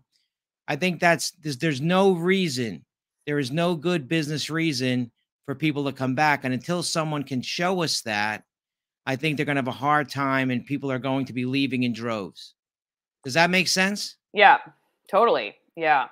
I 0.69 0.77
think 0.77 1.01
that's 1.01 1.32
there's, 1.32 1.58
there's 1.58 1.82
no 1.82 2.13
reason, 2.13 2.86
there 3.25 3.39
is 3.39 3.51
no 3.51 3.75
good 3.75 4.08
business 4.08 4.49
reason 4.49 5.12
for 5.45 5.55
people 5.55 5.84
to 5.86 5.91
come 5.91 6.15
back, 6.15 6.45
and 6.45 6.53
until 6.53 6.82
someone 6.82 7.23
can 7.23 7.41
show 7.41 7.84
us 7.84 8.01
that, 8.03 8.43
I 9.05 9.17
think 9.17 9.36
they're 9.36 9.45
going 9.45 9.58
to 9.58 9.62
have 9.62 9.67
a 9.67 9.71
hard 9.71 10.10
time, 10.10 10.51
and 10.51 10.65
people 10.65 10.91
are 10.91 10.99
going 10.99 11.25
to 11.25 11.34
be 11.34 11.43
leaving 11.43 11.84
in 11.84 11.91
droves. 11.91 12.53
Does 13.25 13.34
that 13.34 13.49
make 13.49 13.67
sense? 13.67 14.15
Yeah, 14.32 14.60
Totally. 15.10 15.55
Yeah. 15.75 16.05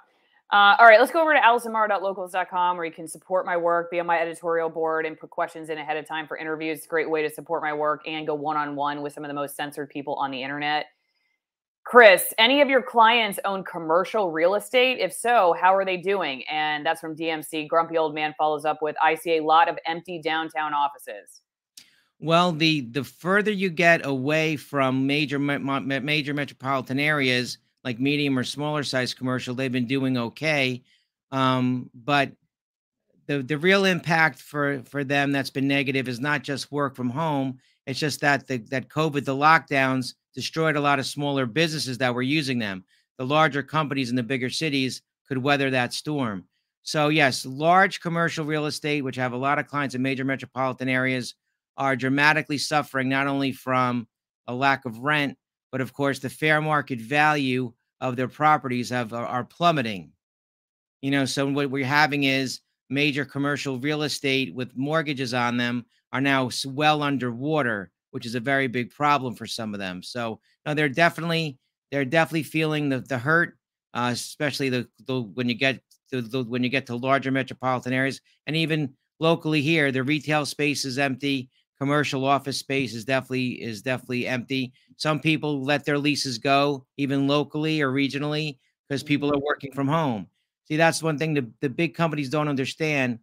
Uh, 0.51 0.75
all 0.79 0.85
right, 0.85 0.99
let's 0.99 1.11
go 1.11 1.21
over 1.21 1.33
to 1.33 1.39
AlisonMorrow.locals.com 1.39 2.77
where 2.77 2.85
you 2.85 2.91
can 2.91 3.07
support 3.07 3.45
my 3.45 3.57
work, 3.57 3.91
be 3.91 3.99
on 3.99 4.05
my 4.05 4.17
editorial 4.17 4.69
board, 4.69 5.05
and 5.05 5.19
put 5.19 5.29
questions 5.29 5.69
in 5.69 5.77
ahead 5.77 5.97
of 5.97 6.07
time 6.07 6.25
for 6.25 6.37
interviews. 6.37 6.77
It's 6.77 6.87
a 6.87 6.89
great 6.89 7.09
way 7.09 7.21
to 7.21 7.29
support 7.29 7.61
my 7.61 7.73
work 7.73 8.07
and 8.07 8.25
go 8.25 8.33
one 8.33 8.55
on 8.55 8.75
one 8.75 9.01
with 9.01 9.13
some 9.13 9.25
of 9.25 9.27
the 9.27 9.33
most 9.33 9.55
censored 9.55 9.89
people 9.89 10.15
on 10.15 10.31
the 10.31 10.41
internet. 10.41 10.85
Chris, 11.89 12.33
any 12.37 12.59
of 12.59 12.67
your 12.67 12.81
clients 12.81 13.39
own 13.45 13.63
commercial 13.63 14.29
real 14.29 14.55
estate? 14.55 14.99
If 14.99 15.13
so, 15.13 15.55
how 15.57 15.73
are 15.73 15.85
they 15.85 15.95
doing? 15.95 16.43
And 16.49 16.85
that's 16.85 16.99
from 16.99 17.15
DMC. 17.15 17.65
Grumpy 17.69 17.97
Old 17.97 18.13
Man 18.13 18.35
follows 18.37 18.65
up 18.65 18.81
with 18.81 18.97
I 19.01 19.15
see 19.15 19.37
a 19.37 19.43
lot 19.43 19.69
of 19.69 19.79
empty 19.85 20.19
downtown 20.21 20.73
offices. 20.73 21.43
Well, 22.19 22.51
the 22.51 22.81
the 22.81 23.05
further 23.05 23.51
you 23.51 23.69
get 23.69 24.05
away 24.05 24.57
from 24.57 25.07
major 25.07 25.39
major 25.39 26.33
metropolitan 26.33 26.99
areas, 26.99 27.57
like 27.85 28.01
medium 28.01 28.37
or 28.37 28.43
smaller 28.43 28.83
size 28.83 29.13
commercial, 29.13 29.55
they've 29.55 29.71
been 29.71 29.87
doing 29.87 30.17
okay. 30.17 30.83
Um, 31.31 31.89
but 31.93 32.33
the 33.27 33.43
the 33.43 33.57
real 33.57 33.85
impact 33.85 34.41
for 34.41 34.81
for 34.81 35.05
them 35.05 35.31
that's 35.31 35.51
been 35.51 35.69
negative 35.69 36.09
is 36.09 36.19
not 36.19 36.43
just 36.43 36.69
work 36.69 36.97
from 36.97 37.09
home. 37.09 37.59
It's 37.85 37.97
just 37.97 38.19
that 38.19 38.45
the 38.45 38.57
that 38.71 38.89
COVID, 38.89 39.23
the 39.23 39.33
lockdowns 39.33 40.15
destroyed 40.37 40.75
a 40.75 40.79
lot 40.79 40.99
of 40.99 41.07
smaller 41.07 41.47
businesses 41.47 41.97
that 41.97 42.13
were 42.13 42.21
using 42.21 42.59
them. 42.59 42.85
The 43.17 43.25
larger 43.25 43.63
companies 43.63 44.11
in 44.11 44.15
the 44.15 44.21
bigger 44.21 44.51
cities 44.51 45.01
could 45.27 45.39
weather 45.39 45.71
that 45.71 45.95
storm. 45.95 46.45
So 46.83 47.09
yes, 47.09 47.43
large 47.43 47.99
commercial 48.01 48.45
real 48.45 48.67
estate, 48.67 49.03
which 49.03 49.15
have 49.15 49.33
a 49.33 49.37
lot 49.37 49.57
of 49.57 49.67
clients 49.67 49.95
in 49.95 50.03
major 50.03 50.23
metropolitan 50.23 50.89
areas, 50.89 51.33
are 51.75 51.95
dramatically 51.95 52.59
suffering 52.59 53.09
not 53.09 53.25
only 53.25 53.51
from 53.51 54.07
a 54.45 54.53
lack 54.53 54.85
of 54.85 54.99
rent, 54.99 55.35
but 55.71 55.81
of 55.81 55.91
course 55.91 56.19
the 56.19 56.29
fair 56.29 56.61
market 56.61 57.01
value 57.01 57.73
of 57.99 58.15
their 58.15 58.27
properties 58.27 58.91
have 58.91 59.13
are, 59.13 59.25
are 59.25 59.43
plummeting. 59.43 60.11
You 61.01 61.09
know, 61.09 61.25
so 61.25 61.47
what 61.47 61.71
we're 61.71 61.83
having 61.83 62.25
is 62.25 62.61
major 62.91 63.25
commercial 63.25 63.79
real 63.79 64.03
estate 64.03 64.53
with 64.53 64.77
mortgages 64.77 65.33
on 65.33 65.57
them 65.57 65.87
are 66.13 66.21
now 66.21 66.51
well 66.63 67.01
underwater, 67.01 67.89
which 68.11 68.25
is 68.25 68.35
a 68.35 68.39
very 68.39 68.67
big 68.67 68.91
problem 68.91 69.35
for 69.35 69.47
some 69.47 69.73
of 69.73 69.79
them. 69.79 70.01
So 70.03 70.39
no, 70.65 70.73
they're 70.73 70.89
definitely 70.89 71.57
they're 71.91 72.05
definitely 72.05 72.43
feeling 72.43 72.89
the 72.89 72.99
the 72.99 73.17
hurt, 73.17 73.57
uh, 73.93 74.09
especially 74.13 74.69
the, 74.69 74.87
the 75.05 75.21
when 75.21 75.49
you 75.49 75.55
get 75.55 75.81
to 76.11 76.21
the, 76.21 76.43
when 76.43 76.63
you 76.63 76.69
get 76.69 76.85
to 76.87 76.95
larger 76.95 77.31
metropolitan 77.31 77.93
areas, 77.93 78.21
and 78.45 78.55
even 78.55 78.93
locally 79.19 79.61
here, 79.61 79.91
the 79.91 80.03
retail 80.03 80.45
space 80.45 80.85
is 80.85 80.97
empty 80.97 81.49
commercial 81.77 82.25
office 82.25 82.57
space 82.57 82.93
is 82.93 83.05
definitely 83.05 83.61
is 83.61 83.81
definitely 83.81 84.27
empty. 84.27 84.73
Some 84.97 85.19
people 85.19 85.63
let 85.63 85.85
their 85.85 85.97
leases 85.97 86.37
go, 86.37 86.85
even 86.97 87.27
locally 87.27 87.81
or 87.81 87.91
regionally, 87.91 88.57
because 88.87 89.03
people 89.03 89.33
are 89.33 89.39
working 89.39 89.71
from 89.71 89.87
home. 89.87 90.27
See, 90.65 90.75
that's 90.75 91.03
one 91.03 91.17
thing 91.17 91.33
the, 91.33 91.49
the 91.61 91.69
big 91.69 91.95
companies 91.95 92.29
don't 92.29 92.47
understand. 92.47 93.19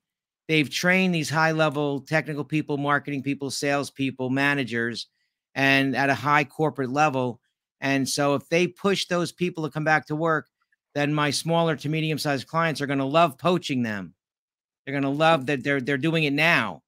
They've 0.48 0.68
trained 0.68 1.14
these 1.14 1.30
high 1.30 1.52
level 1.52 2.00
technical 2.00 2.44
people, 2.44 2.76
marketing 2.76 3.22
people, 3.22 3.50
sales 3.50 3.90
people, 3.90 4.30
managers, 4.30 5.06
and 5.54 5.96
at 5.96 6.10
a 6.10 6.14
high 6.14 6.44
corporate 6.44 6.90
level. 6.90 7.40
And 7.80 8.08
so 8.08 8.34
if 8.34 8.48
they 8.48 8.66
push 8.66 9.06
those 9.06 9.32
people 9.32 9.64
to 9.64 9.70
come 9.70 9.84
back 9.84 10.06
to 10.06 10.16
work, 10.16 10.48
then 10.94 11.12
my 11.12 11.30
smaller 11.30 11.76
to 11.76 11.88
medium 11.88 12.18
sized 12.18 12.46
clients 12.46 12.80
are 12.80 12.86
going 12.86 12.98
to 12.98 13.04
love 13.04 13.38
poaching 13.38 13.82
them. 13.82 14.14
They're 14.84 14.92
going 14.92 15.02
to 15.02 15.08
love 15.08 15.46
that 15.46 15.64
they're 15.64 15.80
they're 15.80 15.96
doing 15.96 16.24
it 16.24 16.32
now 16.32 16.84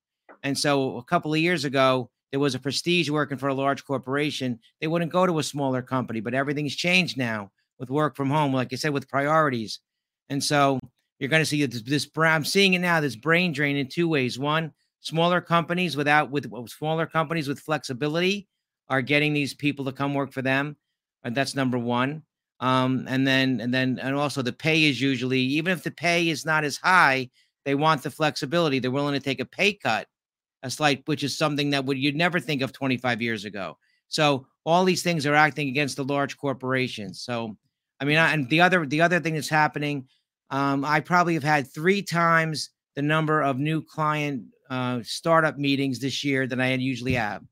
and 0.47 0.57
so 0.57 0.97
a 0.97 1.03
couple 1.03 1.35
of 1.35 1.41
years 1.41 1.65
ago, 1.65 2.09
there 2.31 2.39
was 2.39 2.55
a 2.55 2.61
prestige 2.61 3.11
working 3.11 3.37
for 3.37 3.49
a 3.49 3.55
large 3.55 3.85
corporation. 3.85 4.61
They 4.81 4.87
wouldn't 4.87 5.11
go 5.11 5.27
to 5.27 5.41
a 5.41 5.43
smaller 5.43 5.83
company, 5.83 6.21
but 6.21 6.35
everything's 6.35 6.77
changed 6.77 7.17
now 7.17 7.51
with 7.81 7.91
work 7.91 8.15
from 8.15 8.31
home, 8.31 8.53
like 8.53 8.73
I 8.73 8.77
said, 8.77 8.93
with 8.93 9.09
priorities. 9.09 9.81
And 10.29 10.43
so 10.43 10.79
you're 11.19 11.31
going 11.31 11.43
to 11.43 11.47
see 11.47 11.65
this, 11.65 11.83
this 11.83 12.09
I'm 12.17 12.45
seeing 12.45 12.75
it 12.75 12.81
now, 12.81 13.01
this 13.01 13.17
brain 13.17 13.53
drain 13.53 13.77
in 13.77 13.89
two 13.89 14.09
ways. 14.09 14.39
One, 14.39 14.73
smaller 15.01 15.41
companies 15.41 15.97
without 15.97 16.31
with 16.31 16.51
smaller 16.69 17.07
companies 17.07 17.49
with 17.49 17.61
flexibility 17.61 18.49
are 18.89 19.03
getting 19.03 19.33
these 19.33 19.55
people 19.55 19.85
to 19.87 19.93
come 19.93 20.15
work 20.15 20.33
for 20.33 20.43
them. 20.43 20.77
And 21.25 21.35
that's 21.35 21.55
number 21.55 21.79
one. 21.79 22.23
Um, 22.61 23.07
and 23.09 23.27
then 23.27 23.61
and 23.61 23.73
then 23.73 23.99
and 24.01 24.15
also 24.15 24.43
the 24.43 24.53
pay 24.53 24.85
is 24.85 25.01
usually 25.01 25.41
even 25.41 25.73
if 25.73 25.83
the 25.83 25.91
pay 25.91 26.29
is 26.29 26.47
not 26.47 26.65
as 26.65 26.77
high, 26.77 27.31
they 27.65 27.75
want 27.75 28.03
the 28.03 28.11
flexibility. 28.11 28.79
They're 28.79 28.91
willing 28.91 29.15
to 29.15 29.21
take 29.21 29.41
a 29.41 29.45
pay 29.45 29.75
cut, 29.75 30.07
a 30.63 30.71
slight, 30.71 31.03
which 31.07 31.23
is 31.23 31.37
something 31.37 31.71
that 31.71 31.85
would 31.85 31.99
you'd 31.99 32.17
never 32.17 32.41
think 32.41 32.63
of 32.63 32.73
25 32.73 33.21
years 33.21 33.45
ago. 33.45 33.77
So 34.09 34.47
all 34.65 34.85
these 34.85 35.03
things 35.03 35.27
are 35.27 35.35
acting 35.35 35.69
against 35.69 35.97
the 35.97 36.05
large 36.05 36.37
corporations. 36.39 37.21
So 37.21 37.57
I 38.01 38.05
mean, 38.05 38.19
I, 38.19 38.33
and 38.33 38.49
the 38.49 38.63
other 38.63 38.87
the 38.87 39.03
other 39.03 39.21
thing 39.21 39.35
that's 39.35 39.49
happening, 39.49 40.09
um, 40.51 40.85
I 40.85 41.01
probably 41.01 41.35
have 41.35 41.43
had 41.43 41.73
three 41.73 42.03
times 42.03 42.71
the 42.95 43.03
number 43.03 43.43
of 43.43 43.59
new 43.59 43.83
client 43.83 44.45
uh, 44.71 45.01
startup 45.03 45.59
meetings 45.59 45.99
this 45.99 46.25
year 46.25 46.47
than 46.47 46.61
I 46.61 46.75
usually 46.75 47.15
have, 47.15 47.43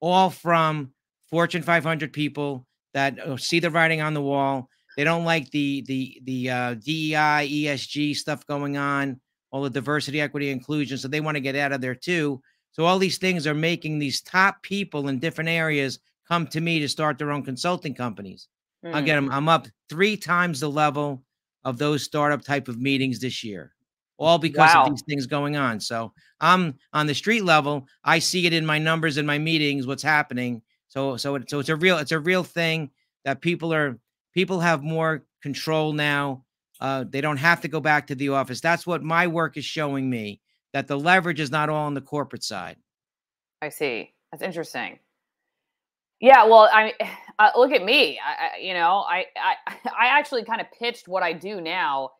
all 0.00 0.30
from 0.30 0.92
Fortune 1.30 1.62
500 1.62 2.12
people 2.12 2.66
that 2.94 3.18
uh, 3.18 3.36
see 3.36 3.60
the 3.60 3.70
writing 3.70 4.00
on 4.00 4.14
the 4.14 4.22
wall. 4.22 4.68
They 4.96 5.04
don't 5.04 5.24
like 5.24 5.50
the 5.50 5.82
the 5.86 6.20
the 6.24 6.50
uh, 6.50 6.74
DEI 6.74 7.48
ESG 7.48 8.16
stuff 8.16 8.46
going 8.46 8.76
on, 8.76 9.20
all 9.50 9.62
the 9.62 9.70
diversity, 9.70 10.20
equity, 10.20 10.50
inclusion. 10.50 10.98
So 10.98 11.08
they 11.08 11.20
want 11.20 11.36
to 11.36 11.40
get 11.40 11.56
out 11.56 11.72
of 11.72 11.80
there 11.80 11.94
too. 11.94 12.42
So 12.72 12.84
all 12.84 12.98
these 12.98 13.18
things 13.18 13.46
are 13.46 13.54
making 13.54 13.98
these 13.98 14.22
top 14.22 14.62
people 14.62 15.08
in 15.08 15.18
different 15.18 15.50
areas 15.50 15.98
come 16.28 16.46
to 16.48 16.60
me 16.60 16.78
to 16.80 16.88
start 16.88 17.18
their 17.18 17.30
own 17.30 17.42
consulting 17.42 17.94
companies. 17.94 18.48
Mm. 18.84 18.96
Again, 18.96 19.18
I'm, 19.18 19.30
I'm 19.30 19.48
up 19.48 19.66
three 19.88 20.16
times 20.16 20.60
the 20.60 20.70
level 20.70 21.22
of 21.64 21.78
those 21.78 22.02
startup 22.02 22.42
type 22.42 22.68
of 22.68 22.80
meetings 22.80 23.20
this 23.20 23.44
year, 23.44 23.72
all 24.18 24.38
because 24.38 24.74
wow. 24.74 24.84
of 24.84 24.90
these 24.90 25.02
things 25.02 25.26
going 25.26 25.56
on. 25.56 25.80
So 25.80 26.12
I'm 26.40 26.78
on 26.92 27.06
the 27.06 27.14
street 27.14 27.44
level. 27.44 27.86
I 28.04 28.18
see 28.18 28.46
it 28.46 28.52
in 28.52 28.66
my 28.66 28.78
numbers 28.78 29.18
in 29.18 29.26
my 29.26 29.38
meetings. 29.38 29.86
What's 29.86 30.02
happening? 30.02 30.62
So 30.88 31.16
so 31.16 31.36
it, 31.36 31.48
so 31.48 31.58
it's 31.58 31.68
a 31.68 31.76
real 31.76 31.98
it's 31.98 32.12
a 32.12 32.18
real 32.18 32.44
thing 32.44 32.90
that 33.24 33.40
people 33.40 33.72
are 33.72 33.98
people 34.34 34.60
have 34.60 34.82
more 34.82 35.24
control 35.42 35.92
now. 35.92 36.44
Uh, 36.80 37.04
they 37.08 37.20
don't 37.20 37.36
have 37.36 37.60
to 37.60 37.68
go 37.68 37.80
back 37.80 38.08
to 38.08 38.14
the 38.14 38.30
office. 38.30 38.60
That's 38.60 38.86
what 38.86 39.02
my 39.04 39.28
work 39.28 39.56
is 39.56 39.64
showing 39.64 40.10
me 40.10 40.40
that 40.72 40.88
the 40.88 40.98
leverage 40.98 41.38
is 41.38 41.50
not 41.50 41.68
all 41.68 41.86
on 41.86 41.94
the 41.94 42.00
corporate 42.00 42.42
side. 42.42 42.76
I 43.60 43.68
see. 43.68 44.12
That's 44.32 44.42
interesting. 44.42 44.98
Yeah, 46.22 46.44
well, 46.44 46.70
I 46.72 46.94
uh, 47.38 47.50
look 47.56 47.72
at 47.72 47.84
me. 47.84 48.18
I, 48.24 48.58
you 48.58 48.72
know, 48.72 49.04
I, 49.08 49.26
I 49.36 49.56
I 49.98 50.06
actually 50.06 50.44
kind 50.44 50.62
of 50.62 50.68
pitched 50.78 51.08
what 51.08 51.22
I 51.22 51.34
do 51.34 51.60
now 51.60 52.10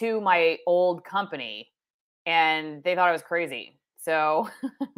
to 0.00 0.20
my 0.20 0.58
old 0.66 1.04
company, 1.04 1.68
and 2.26 2.82
they 2.82 2.96
thought 2.96 3.08
I 3.08 3.12
was 3.12 3.22
crazy. 3.22 3.78
So 4.00 4.48
it 4.62 4.88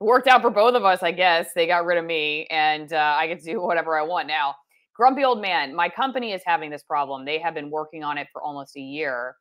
worked 0.00 0.28
out 0.28 0.42
for 0.42 0.50
both 0.50 0.74
of 0.74 0.84
us, 0.84 1.02
I 1.02 1.12
guess. 1.12 1.52
They 1.54 1.66
got 1.66 1.86
rid 1.86 1.96
of 1.98 2.04
me, 2.04 2.46
and 2.50 2.92
uh, 2.92 3.16
I 3.18 3.28
get 3.28 3.38
to 3.40 3.44
do 3.44 3.62
whatever 3.62 3.98
I 3.98 4.02
want 4.02 4.28
now. 4.28 4.56
Grumpy 4.94 5.24
old 5.24 5.40
man. 5.40 5.74
My 5.74 5.88
company 5.88 6.32
is 6.32 6.42
having 6.44 6.70
this 6.70 6.82
problem. 6.82 7.24
They 7.24 7.38
have 7.40 7.54
been 7.54 7.70
working 7.70 8.04
on 8.04 8.18
it 8.18 8.28
for 8.32 8.42
almost 8.42 8.76
a 8.76 8.80
year. 8.80 9.36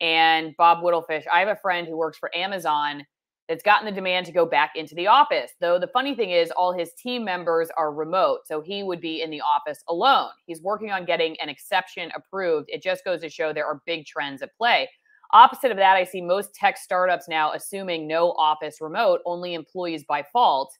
And 0.00 0.54
Bob 0.58 0.82
Whittlefish, 0.82 1.24
I 1.32 1.40
have 1.40 1.48
a 1.48 1.56
friend 1.62 1.88
who 1.88 1.96
works 1.96 2.18
for 2.18 2.34
Amazon 2.36 3.04
that's 3.48 3.62
gotten 3.62 3.86
the 3.86 3.92
demand 3.92 4.26
to 4.26 4.32
go 4.32 4.44
back 4.44 4.72
into 4.76 4.94
the 4.94 5.06
office. 5.06 5.52
Though 5.60 5.78
the 5.78 5.86
funny 5.88 6.14
thing 6.14 6.30
is, 6.30 6.50
all 6.50 6.72
his 6.72 6.92
team 6.92 7.24
members 7.24 7.70
are 7.78 7.92
remote. 7.92 8.40
So 8.44 8.60
he 8.60 8.82
would 8.82 9.00
be 9.00 9.22
in 9.22 9.30
the 9.30 9.40
office 9.40 9.82
alone. 9.88 10.28
He's 10.46 10.60
working 10.60 10.90
on 10.90 11.06
getting 11.06 11.34
an 11.40 11.48
exception 11.48 12.10
approved. 12.14 12.68
It 12.68 12.82
just 12.82 13.04
goes 13.04 13.22
to 13.22 13.30
show 13.30 13.52
there 13.52 13.66
are 13.66 13.80
big 13.86 14.04
trends 14.04 14.42
at 14.42 14.54
play. 14.56 14.88
Opposite 15.32 15.70
of 15.70 15.76
that, 15.78 15.96
I 15.96 16.04
see 16.04 16.20
most 16.20 16.54
tech 16.54 16.76
startups 16.76 17.28
now 17.28 17.52
assuming 17.52 18.06
no 18.06 18.32
office 18.32 18.80
remote, 18.80 19.20
only 19.24 19.54
employees 19.54 20.04
by 20.04 20.24
fault. 20.32 20.72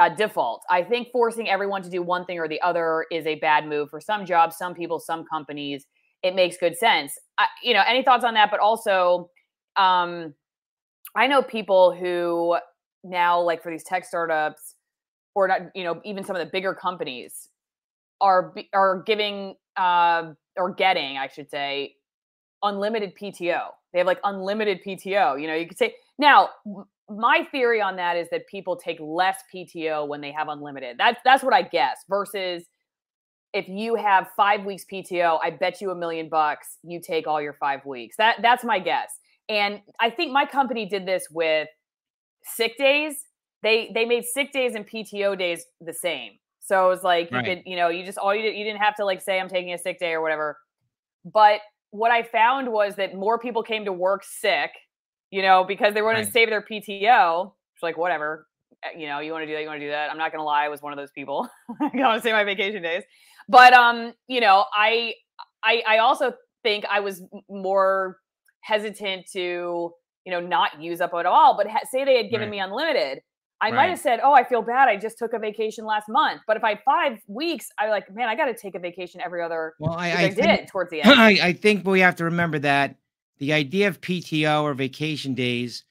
Uh, 0.00 0.08
default. 0.08 0.62
I 0.68 0.82
think 0.82 1.08
forcing 1.12 1.48
everyone 1.48 1.80
to 1.82 1.88
do 1.88 2.02
one 2.02 2.24
thing 2.24 2.40
or 2.40 2.48
the 2.48 2.60
other 2.62 3.06
is 3.12 3.26
a 3.26 3.36
bad 3.36 3.68
move 3.68 3.90
for 3.90 4.00
some 4.00 4.26
jobs, 4.26 4.56
some 4.56 4.74
people, 4.74 4.98
some 4.98 5.24
companies. 5.24 5.86
It 6.24 6.34
makes 6.34 6.56
good 6.56 6.76
sense. 6.76 7.12
I, 7.38 7.46
you 7.62 7.74
know, 7.74 7.82
any 7.86 8.02
thoughts 8.02 8.24
on 8.24 8.34
that? 8.34 8.50
But 8.50 8.58
also, 8.58 9.30
um, 9.76 10.34
I 11.16 11.26
know 11.26 11.42
people 11.42 11.94
who 11.94 12.56
now, 13.02 13.40
like 13.40 13.62
for 13.62 13.70
these 13.70 13.84
tech 13.84 14.04
startups, 14.04 14.76
or 15.34 15.48
not, 15.48 15.60
you 15.74 15.84
know, 15.84 16.00
even 16.04 16.24
some 16.24 16.36
of 16.36 16.40
the 16.40 16.50
bigger 16.50 16.74
companies 16.74 17.48
are 18.20 18.54
are 18.72 19.02
giving 19.02 19.56
uh, 19.76 20.32
or 20.56 20.72
getting, 20.74 21.18
I 21.18 21.28
should 21.28 21.50
say, 21.50 21.96
unlimited 22.62 23.14
PTO. 23.20 23.66
They 23.92 23.98
have 23.98 24.06
like 24.06 24.20
unlimited 24.24 24.80
PTO. 24.86 25.40
You 25.40 25.46
know, 25.46 25.54
you 25.54 25.66
could 25.66 25.78
say 25.78 25.94
now. 26.18 26.50
My 27.10 27.46
theory 27.52 27.82
on 27.82 27.96
that 27.96 28.16
is 28.16 28.30
that 28.30 28.46
people 28.46 28.76
take 28.76 28.96
less 28.98 29.36
PTO 29.54 30.08
when 30.08 30.22
they 30.22 30.32
have 30.32 30.48
unlimited. 30.48 30.96
That's 30.98 31.20
that's 31.22 31.44
what 31.44 31.52
I 31.52 31.60
guess. 31.60 31.98
Versus 32.08 32.64
if 33.52 33.68
you 33.68 33.94
have 33.94 34.28
five 34.34 34.64
weeks 34.64 34.86
PTO, 34.90 35.38
I 35.42 35.50
bet 35.50 35.82
you 35.82 35.90
a 35.90 35.94
million 35.94 36.30
bucks 36.30 36.78
you 36.82 37.00
take 37.00 37.26
all 37.26 37.42
your 37.42 37.52
five 37.52 37.84
weeks. 37.84 38.16
That 38.16 38.36
that's 38.40 38.64
my 38.64 38.78
guess. 38.78 39.18
And 39.48 39.80
I 40.00 40.10
think 40.10 40.32
my 40.32 40.46
company 40.46 40.86
did 40.86 41.06
this 41.06 41.26
with 41.30 41.68
sick 42.44 42.76
days. 42.78 43.16
They 43.62 43.90
they 43.94 44.04
made 44.04 44.24
sick 44.24 44.52
days 44.52 44.74
and 44.74 44.86
PTO 44.88 45.38
days 45.38 45.64
the 45.80 45.92
same. 45.92 46.32
So 46.60 46.86
it 46.86 46.88
was 46.88 47.02
like 47.02 47.30
right. 47.30 47.46
you 47.46 47.56
could, 47.56 47.62
you 47.66 47.76
know, 47.76 47.88
you 47.88 48.04
just 48.04 48.18
all 48.18 48.34
you 48.34 48.42
did, 48.42 48.56
you 48.56 48.64
didn't 48.64 48.80
have 48.80 48.96
to 48.96 49.04
like 49.04 49.20
say 49.20 49.38
I'm 49.38 49.48
taking 49.48 49.72
a 49.74 49.78
sick 49.78 49.98
day 49.98 50.12
or 50.12 50.22
whatever. 50.22 50.56
But 51.24 51.60
what 51.90 52.10
I 52.10 52.22
found 52.22 52.72
was 52.72 52.96
that 52.96 53.14
more 53.14 53.38
people 53.38 53.62
came 53.62 53.84
to 53.84 53.92
work 53.92 54.24
sick, 54.24 54.70
you 55.30 55.42
know, 55.42 55.64
because 55.66 55.94
they 55.94 56.02
wanted 56.02 56.18
right. 56.18 56.26
to 56.26 56.32
save 56.32 56.48
their 56.48 56.62
PTO. 56.62 57.52
It's 57.74 57.82
like 57.82 57.98
whatever, 57.98 58.46
eh, 58.82 58.98
you 58.98 59.06
know, 59.06 59.20
you 59.20 59.32
want 59.32 59.42
to 59.42 59.46
do 59.46 59.52
that, 59.52 59.60
you 59.60 59.66
want 59.66 59.80
to 59.80 59.86
do 59.86 59.90
that. 59.90 60.10
I'm 60.10 60.18
not 60.18 60.32
gonna 60.32 60.44
lie, 60.44 60.64
I 60.64 60.68
was 60.68 60.80
one 60.80 60.92
of 60.92 60.98
those 60.98 61.12
people. 61.14 61.48
I 61.80 61.90
want 61.94 62.22
to 62.22 62.22
save 62.22 62.32
my 62.32 62.44
vacation 62.44 62.82
days, 62.82 63.02
but 63.48 63.74
um, 63.74 64.14
you 64.26 64.40
know, 64.40 64.64
I 64.74 65.14
I 65.62 65.82
I 65.86 65.98
also 65.98 66.32
think 66.62 66.84
I 66.90 67.00
was 67.00 67.22
more 67.48 68.16
hesitant 68.64 69.26
to 69.30 69.92
you 70.24 70.32
know 70.32 70.40
not 70.40 70.80
use 70.80 71.00
up 71.00 71.12
at 71.14 71.26
all 71.26 71.56
but 71.56 71.66
ha- 71.68 71.80
say 71.90 72.04
they 72.04 72.16
had 72.16 72.30
given 72.30 72.48
right. 72.48 72.52
me 72.52 72.58
unlimited 72.58 73.20
i 73.60 73.66
right. 73.66 73.74
might 73.74 73.90
have 73.90 73.98
said 73.98 74.20
oh 74.22 74.32
i 74.32 74.42
feel 74.42 74.62
bad 74.62 74.88
i 74.88 74.96
just 74.96 75.18
took 75.18 75.34
a 75.34 75.38
vacation 75.38 75.84
last 75.84 76.08
month 76.08 76.40
but 76.46 76.56
if 76.56 76.64
i 76.64 76.70
had 76.70 76.80
five 76.84 77.18
weeks 77.28 77.68
i 77.78 77.88
like 77.88 78.12
man 78.14 78.26
i 78.28 78.34
got 78.34 78.46
to 78.46 78.54
take 78.54 78.74
a 78.74 78.78
vacation 78.78 79.20
every 79.20 79.42
other 79.42 79.74
well 79.78 79.92
i, 79.92 80.08
I, 80.08 80.12
I 80.12 80.30
think, 80.30 80.36
did 80.36 80.68
towards 80.68 80.90
the 80.90 81.02
end 81.04 81.12
I, 81.12 81.48
I 81.48 81.52
think 81.52 81.86
we 81.86 82.00
have 82.00 82.16
to 82.16 82.24
remember 82.24 82.58
that 82.60 82.96
the 83.38 83.52
idea 83.52 83.86
of 83.86 84.00
pto 84.00 84.62
or 84.62 84.72
vacation 84.72 85.34
days 85.34 85.84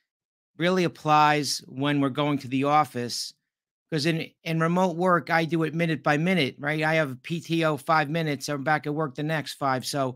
really 0.57 0.83
applies 0.83 1.59
when 1.67 2.01
we're 2.01 2.09
going 2.09 2.39
to 2.39 2.47
the 2.47 2.63
office 2.63 3.33
because 3.91 4.07
in 4.07 4.27
in 4.43 4.59
remote 4.59 4.95
work 4.95 5.29
i 5.29 5.45
do 5.45 5.61
it 5.61 5.75
minute 5.75 6.01
by 6.01 6.17
minute 6.17 6.55
right 6.57 6.81
i 6.81 6.95
have 6.95 7.21
pto 7.21 7.79
five 7.79 8.09
minutes 8.09 8.49
i'm 8.49 8.63
back 8.63 8.87
at 8.87 8.95
work 8.95 9.13
the 9.13 9.21
next 9.21 9.53
five 9.53 9.85
so 9.85 10.15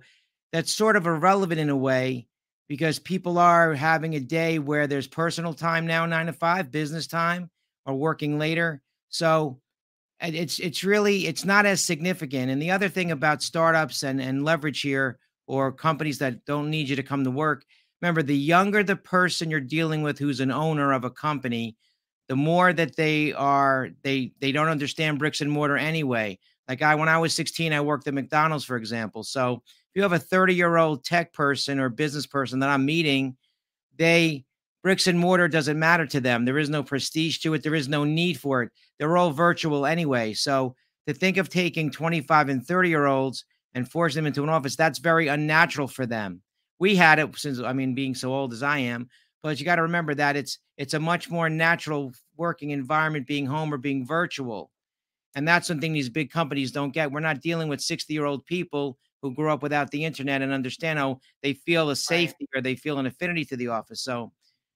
that's 0.51 0.73
sort 0.73 0.95
of 0.95 1.05
irrelevant 1.05 1.59
in 1.59 1.69
a 1.69 1.77
way 1.77 2.25
because 2.67 2.99
people 2.99 3.37
are 3.37 3.73
having 3.73 4.15
a 4.15 4.19
day 4.19 4.59
where 4.59 4.87
there's 4.87 5.07
personal 5.07 5.53
time 5.53 5.87
now, 5.87 6.05
nine 6.05 6.25
to 6.25 6.33
five, 6.33 6.71
business 6.71 7.07
time, 7.07 7.49
or 7.85 7.95
working 7.95 8.37
later. 8.37 8.81
So 9.09 9.59
it's 10.19 10.59
it's 10.59 10.83
really 10.83 11.27
it's 11.27 11.45
not 11.45 11.65
as 11.65 11.81
significant. 11.81 12.51
And 12.51 12.61
the 12.61 12.71
other 12.71 12.89
thing 12.89 13.11
about 13.11 13.41
startups 13.41 14.03
and 14.03 14.21
and 14.21 14.43
leverage 14.43 14.81
here, 14.81 15.19
or 15.47 15.71
companies 15.71 16.19
that 16.19 16.45
don't 16.45 16.69
need 16.69 16.89
you 16.89 16.95
to 16.95 17.03
come 17.03 17.23
to 17.23 17.31
work, 17.31 17.63
remember 18.01 18.23
the 18.23 18.37
younger 18.37 18.83
the 18.83 18.95
person 18.95 19.49
you're 19.49 19.59
dealing 19.59 20.01
with 20.01 20.19
who's 20.19 20.39
an 20.39 20.51
owner 20.51 20.91
of 20.91 21.03
a 21.05 21.09
company, 21.09 21.77
the 22.27 22.35
more 22.35 22.73
that 22.73 22.95
they 22.95 23.33
are 23.33 23.89
they 24.03 24.33
they 24.39 24.51
don't 24.51 24.67
understand 24.67 25.19
bricks 25.19 25.41
and 25.41 25.51
mortar 25.51 25.77
anyway. 25.77 26.37
Like 26.67 26.81
I 26.81 26.95
when 26.95 27.09
I 27.09 27.19
was 27.19 27.33
16, 27.33 27.71
I 27.71 27.81
worked 27.81 28.07
at 28.07 28.13
McDonald's, 28.13 28.65
for 28.65 28.75
example. 28.75 29.23
So 29.23 29.63
you 29.97 30.03
have 30.03 30.13
a 30.13 30.19
30 30.19 30.53
year 30.53 30.77
old 30.77 31.03
tech 31.03 31.33
person 31.33 31.79
or 31.79 31.89
business 31.89 32.27
person 32.27 32.59
that 32.59 32.69
I'm 32.69 32.85
meeting, 32.85 33.35
they 33.97 34.45
bricks 34.83 35.07
and 35.07 35.17
mortar 35.17 35.47
doesn't 35.47 35.79
matter 35.79 36.05
to 36.05 36.19
them. 36.21 36.45
There 36.45 36.59
is 36.59 36.69
no 36.69 36.83
prestige 36.83 37.39
to 37.39 37.55
it. 37.55 37.63
There 37.63 37.73
is 37.73 37.89
no 37.89 38.03
need 38.03 38.39
for 38.39 38.61
it. 38.61 38.71
They're 38.99 39.17
all 39.17 39.31
virtual 39.31 39.87
anyway. 39.87 40.33
So 40.33 40.75
to 41.07 41.15
think 41.15 41.37
of 41.37 41.49
taking 41.49 41.89
25 41.89 42.49
and 42.49 42.63
30 42.65 42.89
year 42.89 43.07
olds 43.07 43.43
and 43.73 43.89
force 43.89 44.13
them 44.13 44.27
into 44.27 44.43
an 44.43 44.49
office, 44.49 44.75
that's 44.75 44.99
very 44.99 45.29
unnatural 45.29 45.87
for 45.87 46.05
them. 46.05 46.43
We 46.77 46.95
had 46.95 47.17
it 47.17 47.35
since 47.35 47.59
I 47.59 47.73
mean, 47.73 47.95
being 47.95 48.13
so 48.13 48.31
old 48.31 48.53
as 48.53 48.61
I 48.61 48.77
am, 48.77 49.09
but 49.41 49.59
you 49.59 49.65
got 49.65 49.77
to 49.77 49.81
remember 49.81 50.13
that 50.13 50.35
it's 50.35 50.59
it's 50.77 50.93
a 50.93 50.99
much 50.99 51.31
more 51.31 51.49
natural 51.49 52.11
working 52.35 52.69
environment 52.69 53.25
being 53.25 53.47
home 53.47 53.73
or 53.73 53.77
being 53.77 54.05
virtual. 54.05 54.69
And 55.33 55.47
that's 55.47 55.67
something 55.67 55.91
these 55.91 56.09
big 56.09 56.29
companies 56.29 56.71
don't 56.71 56.93
get. 56.93 57.11
We're 57.11 57.19
not 57.19 57.41
dealing 57.41 57.67
with 57.67 57.81
60 57.81 58.13
year 58.13 58.25
old 58.25 58.45
people 58.45 58.99
who 59.21 59.33
grew 59.33 59.51
up 59.51 59.63
without 59.63 59.91
the 59.91 60.05
internet 60.05 60.41
and 60.41 60.51
understand 60.51 60.99
how 60.99 61.19
they 61.41 61.53
feel 61.53 61.89
a 61.89 61.95
safety 61.95 62.47
right. 62.53 62.59
or 62.59 62.61
they 62.61 62.75
feel 62.75 62.99
an 62.99 63.05
affinity 63.05 63.45
to 63.45 63.57
the 63.57 63.67
office. 63.67 64.01
So 64.01 64.31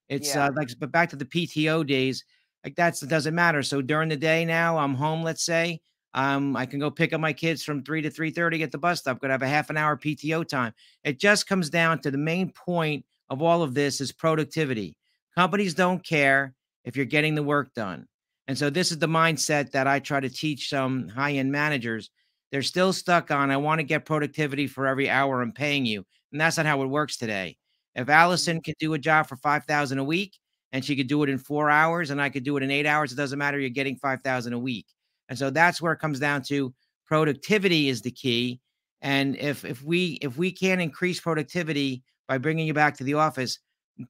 it's 0.10 0.36
yeah. 0.36 0.46
uh, 0.46 0.52
like, 0.56 0.70
but 0.80 0.92
back 0.92 1.10
to 1.12 1.16
the 1.16 1.26
PTO 1.26 1.86
days, 1.86 2.26
like 2.64 2.76
that's 2.76 3.02
it 3.04 3.10
doesn't 3.10 3.36
matter. 3.36 3.64
So 3.64 3.82
during 3.82 4.10
the 4.10 4.18
day 4.18 4.46
now, 4.46 4.78
I'm 4.78 4.94
home. 4.94 5.24
Let's 5.24 5.44
say 5.44 5.82
um, 6.14 6.56
I 6.56 6.66
can 6.66 6.80
go 6.80 6.92
pick 6.92 7.14
up 7.14 7.22
my 7.22 7.34
kids 7.34 7.64
from 7.64 7.84
three 7.84 8.02
to 8.02 8.10
three 8.10 8.32
thirty 8.32 8.62
at 8.64 8.72
the 8.72 8.78
bus 8.78 9.00
stop. 9.00 9.20
Could 9.20 9.32
have 9.32 9.42
a 9.42 9.48
half 9.48 9.70
an 9.70 9.78
hour 9.78 9.98
PTO 9.98 10.48
time. 10.48 10.74
It 11.04 11.20
just 11.20 11.48
comes 11.48 11.70
down 11.70 12.00
to 12.00 12.12
the 12.12 12.18
main 12.18 12.52
point 12.52 13.06
of 13.30 13.42
all 13.42 13.64
of 13.64 13.74
this 13.74 14.02
is 14.02 14.12
productivity. 14.12 14.98
Companies 15.36 15.74
don't 15.74 16.04
care 16.06 16.54
if 16.84 16.98
you're 16.98 17.06
getting 17.06 17.36
the 17.36 17.44
work 17.44 17.74
done. 17.74 18.08
And 18.48 18.58
so 18.58 18.70
this 18.70 18.92
is 18.92 19.00
the 19.00 19.08
mindset 19.08 19.72
that 19.72 19.88
I 19.88 20.00
try 20.00 20.20
to 20.20 20.30
teach 20.30 20.68
some 20.68 21.08
high-end 21.08 21.52
managers. 21.52 22.10
They're 22.52 22.62
still 22.62 22.94
stuck 22.94 23.32
on 23.32 23.52
I 23.52 23.58
want 23.58 23.80
to 23.80 23.84
get 23.84 24.06
productivity 24.06 24.68
for 24.68 24.88
every 24.88 25.10
hour 25.10 25.42
I'm 25.42 25.54
paying 25.54 25.86
you. 25.86 26.06
And 26.32 26.40
that's 26.40 26.58
not 26.58 26.66
how 26.66 26.82
it 26.82 26.88
works 26.88 27.18
today. 27.18 27.58
If 27.96 28.10
Alison 28.10 28.58
mm-hmm. 28.58 28.64
can 28.64 28.76
do 28.80 28.94
a 28.94 29.00
job 29.00 29.28
for 29.28 29.36
5000 29.38 29.98
a 29.98 30.04
week 30.04 30.38
and 30.72 30.84
she 30.84 30.96
could 30.96 31.08
do 31.08 31.24
it 31.24 31.30
in 31.30 31.38
4 31.38 31.70
hours 31.70 32.10
and 32.10 32.22
I 32.22 32.30
could 32.30 32.44
do 32.44 32.58
it 32.58 32.64
in 32.64 32.72
8 32.72 32.86
hours, 32.86 33.12
it 33.12 33.16
doesn't 33.16 33.40
matter 33.40 33.60
you're 33.60 33.70
getting 33.70 33.98
5000 33.98 34.54
a 34.54 34.60
week. 34.60 34.88
And 35.30 35.38
so 35.38 35.50
that's 35.50 35.82
where 35.82 35.94
it 35.94 36.00
comes 36.00 36.20
down 36.20 36.42
to 36.44 36.74
productivity 37.06 37.90
is 37.90 38.02
the 38.02 38.12
key. 38.12 38.60
And 39.02 39.36
if 39.38 39.66
if 39.66 39.84
we 39.84 40.20
if 40.22 40.38
we 40.38 40.52
can't 40.52 40.82
increase 40.82 41.20
productivity 41.20 42.04
by 42.28 42.38
bringing 42.38 42.68
you 42.68 42.74
back 42.74 42.96
to 42.98 43.04
the 43.04 43.16
office, 43.16 43.60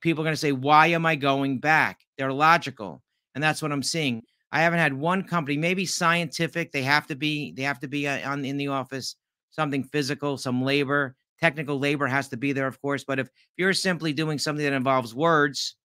people 0.02 0.22
are 0.22 0.26
going 0.26 0.34
to 0.34 0.40
say, 0.40 0.52
"Why 0.52 0.88
am 0.88 1.06
I 1.06 1.16
going 1.16 1.60
back?" 1.60 2.02
They're 2.18 2.34
logical, 2.34 3.02
and 3.34 3.44
that's 3.44 3.62
what 3.62 3.72
I'm 3.72 3.84
seeing. 3.84 4.24
I 4.52 4.62
haven't 4.62 4.80
had 4.80 4.94
one 4.94 5.24
company, 5.24 5.58
maybe 5.58 5.86
scientific. 5.86 6.72
They 6.72 6.84
have 6.84 7.08
to 7.08 7.16
be 7.16 7.52
they 7.54 7.64
have 7.64 7.80
to 7.80 7.88
be 7.88 8.08
uh, 8.08 8.30
on 8.30 8.44
in 8.44 8.58
the 8.58 8.68
office. 8.68 9.16
Something 9.52 9.84
physical, 9.84 10.38
some 10.38 10.62
labor, 10.62 11.16
technical 11.40 11.80
labor 11.80 12.08
has 12.08 12.28
to 12.30 12.38
be 12.38 12.54
there, 12.54 12.68
of 12.68 12.82
course. 12.82 13.04
But 13.04 13.20
if 13.20 13.30
you're 13.58 13.74
simply 13.74 14.14
doing 14.14 14.40
something 14.40 14.64
that 14.64 14.74
involves 14.74 15.14
words 15.14 15.76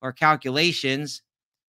or 0.00 0.12
calculations, 0.12 1.22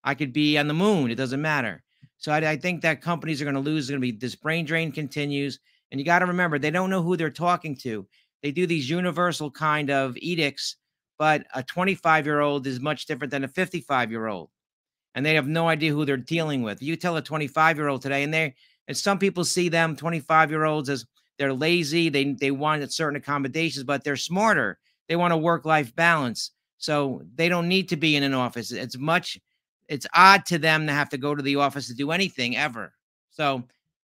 I 0.04 0.16
could 0.16 0.34
be 0.34 0.58
on 0.58 0.68
the 0.68 0.74
moon. 0.74 1.12
It 1.12 1.16
doesn't 1.16 1.42
matter. 1.42 1.84
So 2.18 2.32
I, 2.32 2.52
I 2.52 2.58
think 2.58 2.82
that 2.82 3.02
companies 3.02 3.42
are 3.42 3.46
going 3.46 3.56
to 3.56 3.62
lose. 3.62 3.86
It's 3.86 3.90
going 3.90 4.02
to 4.02 4.12
be 4.12 4.18
this 4.18 4.36
brain 4.36 4.66
drain 4.66 4.92
continues. 4.92 5.60
And 5.92 6.00
you 6.00 6.06
got 6.06 6.20
to 6.20 6.26
remember, 6.26 6.58
they 6.60 6.72
don't 6.72 6.90
know 6.90 7.02
who 7.02 7.18
they're 7.18 7.30
talking 7.30 7.76
to. 7.78 8.08
They 8.44 8.52
do 8.52 8.66
these 8.66 8.90
universal 8.90 9.52
kind 9.52 9.90
of 9.90 10.18
edicts, 10.18 10.78
but 11.20 11.46
a 11.54 11.64
25 11.64 12.26
year 12.26 12.40
old 12.40 12.66
is 12.66 12.80
much 12.80 13.06
different 13.06 13.32
than 13.32 13.44
a 13.44 13.48
55 13.48 14.12
year 14.12 14.28
old. 14.28 14.50
And 15.14 15.26
they 15.26 15.36
have 15.36 15.48
no 15.48 15.68
idea 15.68 15.92
who 15.92 16.06
they're 16.06 16.18
dealing 16.18 16.62
with. 16.62 16.82
You 16.82 16.96
tell 16.96 17.18
a 17.18 17.22
25 17.22 17.78
year 17.78 17.88
old 17.88 18.02
today, 18.02 18.24
and 18.24 18.34
they 18.34 18.56
and 18.88 18.96
some 18.98 19.20
people 19.20 19.44
see 19.44 19.70
them 19.70 19.96
25 19.96 20.50
year 20.50 20.66
olds 20.66 20.90
as 20.90 21.06
they're 21.38 21.54
lazy. 21.54 22.10
They 22.10 22.34
they 22.34 22.52
want 22.52 22.92
certain 22.92 23.18
accommodations, 23.18 23.84
but 23.84 24.04
they're 24.04 24.16
smarter. 24.16 24.80
They 25.08 25.16
want 25.16 25.34
a 25.34 25.38
work 25.38 25.66
life 25.66 25.96
balance. 25.96 26.52
So 26.78 27.22
they 27.36 27.50
don't 27.50 27.68
need 27.68 27.90
to 27.90 27.98
be 27.98 28.16
in 28.16 28.24
an 28.24 28.34
office. 28.34 28.72
It's 28.72 28.98
much 28.98 29.40
it's 29.92 30.08
odd 30.16 30.46
to 30.46 30.58
them 30.58 30.88
to 30.88 30.94
have 30.94 31.10
to 31.10 31.18
go 31.18 31.36
to 31.36 31.44
the 31.44 31.58
office 31.58 31.88
to 31.88 31.94
do 31.94 32.12
anything 32.12 32.56
ever. 32.56 32.94
So, 33.30 33.64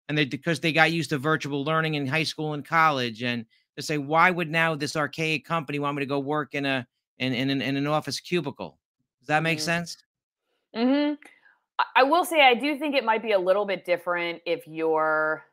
and 0.09 0.17
they 0.17 0.25
because 0.25 0.59
they 0.59 0.73
got 0.73 0.93
used 0.93 1.11
to 1.11 1.19
virtual 1.19 1.63
learning 1.63 1.95
in 1.95 2.07
high 2.07 2.23
school 2.23 2.55
and 2.55 2.65
college, 2.65 3.23
and 3.23 3.45
to 3.77 3.83
say, 3.83 3.99
why 3.99 4.31
would 4.31 4.51
now 4.51 4.75
this 4.75 4.97
archaic 4.97 5.45
company 5.45 5.79
want 5.79 5.97
me 5.97 6.01
to 6.01 6.07
go 6.07 6.19
work 6.19 6.55
in 6.55 6.65
a 6.65 6.87
in 7.19 7.35
in, 7.35 7.51
in 7.61 7.77
an 7.77 7.87
office 7.87 8.19
cubicle? 8.19 8.79
Does 9.21 9.29
that 9.29 9.43
make 9.43 9.59
mm-hmm. 9.59 9.65
sense? 9.65 9.99
Hmm. 10.75 11.13
I 11.97 12.03
will 12.05 12.25
say 12.25 12.43
I 12.43 12.55
do 12.55 12.79
think 12.79 12.95
it 12.95 13.05
might 13.05 13.23
be 13.23 13.33
a 13.33 13.39
little 13.39 13.65
bit 13.65 13.85
different 13.85 14.41
if 14.47 14.67
your 14.67 15.45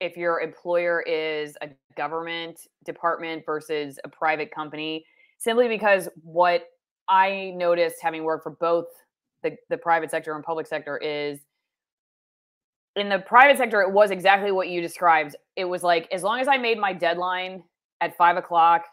if 0.00 0.16
your 0.16 0.40
employer 0.40 1.02
is 1.02 1.56
a 1.60 1.68
government 1.94 2.60
department 2.84 3.44
versus 3.44 3.98
a 4.04 4.08
private 4.08 4.50
company, 4.50 5.04
simply 5.38 5.68
because 5.68 6.08
what 6.22 6.64
I 7.08 7.52
noticed 7.54 7.96
having 8.00 8.24
worked 8.24 8.44
for 8.44 8.52
both 8.52 8.86
the, 9.42 9.56
the 9.68 9.76
private 9.76 10.10
sector 10.10 10.34
and 10.34 10.42
public 10.42 10.66
sector 10.66 10.96
is 10.96 11.40
in 12.96 13.08
the 13.08 13.18
private 13.18 13.58
sector, 13.58 13.82
it 13.82 13.92
was 13.92 14.10
exactly 14.10 14.52
what 14.52 14.68
you 14.68 14.80
described. 14.80 15.36
It 15.56 15.64
was 15.66 15.82
like 15.82 16.08
as 16.12 16.22
long 16.22 16.40
as 16.40 16.48
I 16.48 16.56
made 16.56 16.78
my 16.78 16.94
deadline 16.94 17.62
at 18.00 18.16
five 18.16 18.36
o'clock, 18.38 18.84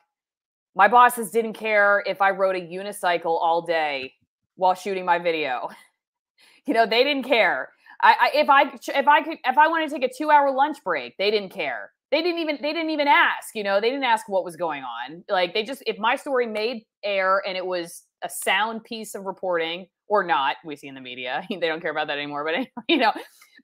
my 0.76 0.90
bosses 0.90 1.32
didn't 1.32 1.54
care 1.54 2.04
if 2.06 2.22
I 2.22 2.32
rode 2.32 2.56
a 2.58 2.62
unicycle 2.62 3.26
all 3.42 3.62
day 3.62 4.14
while 4.58 4.74
shooting 4.74 5.06
my 5.06 5.20
video. 5.20 5.70
you 6.66 6.74
know, 6.74 6.86
they 6.86 7.04
didn't 7.04 7.24
care. 7.24 7.70
I, 8.02 8.16
I, 8.20 8.32
if 8.38 8.50
I 8.50 8.62
if 9.00 9.08
I 9.08 9.22
could 9.24 9.38
if 9.44 9.58
I 9.58 9.68
wanted 9.68 9.90
to 9.90 9.96
take 10.00 10.10
a 10.10 10.14
two 10.16 10.30
hour 10.30 10.54
lunch 10.54 10.78
break, 10.84 11.16
they 11.18 11.32
didn't 11.32 11.50
care. 11.50 11.92
They 12.12 12.22
didn't 12.22 12.40
even 12.40 12.60
they 12.62 12.74
didn't 12.74 12.92
even 12.92 13.08
ask. 13.08 13.56
You 13.56 13.64
know, 13.64 13.82
they 13.82 13.90
didn't 13.90 14.04
ask 14.04 14.30
what 14.30 14.44
was 14.44 14.56
going 14.56 14.84
on. 14.84 15.24
Like 15.30 15.54
they 15.54 15.64
just 15.64 15.82
if 15.88 15.98
my 15.98 16.16
story 16.16 16.46
made 16.46 16.84
air 17.04 17.42
and 17.48 17.58
it 17.58 17.66
was 17.66 18.04
a 18.24 18.30
sound 18.30 18.84
piece 18.84 19.16
of 19.16 19.26
reporting, 19.26 19.88
or 20.08 20.24
not. 20.24 20.58
We 20.64 20.76
see 20.76 20.88
in 20.88 20.96
the 20.96 21.02
media 21.02 21.46
they 21.50 21.68
don't 21.68 21.82
care 21.82 21.92
about 21.92 22.08
that 22.08 22.18
anymore. 22.18 22.46
But 22.46 22.68
you 22.88 22.98
know, 22.98 23.14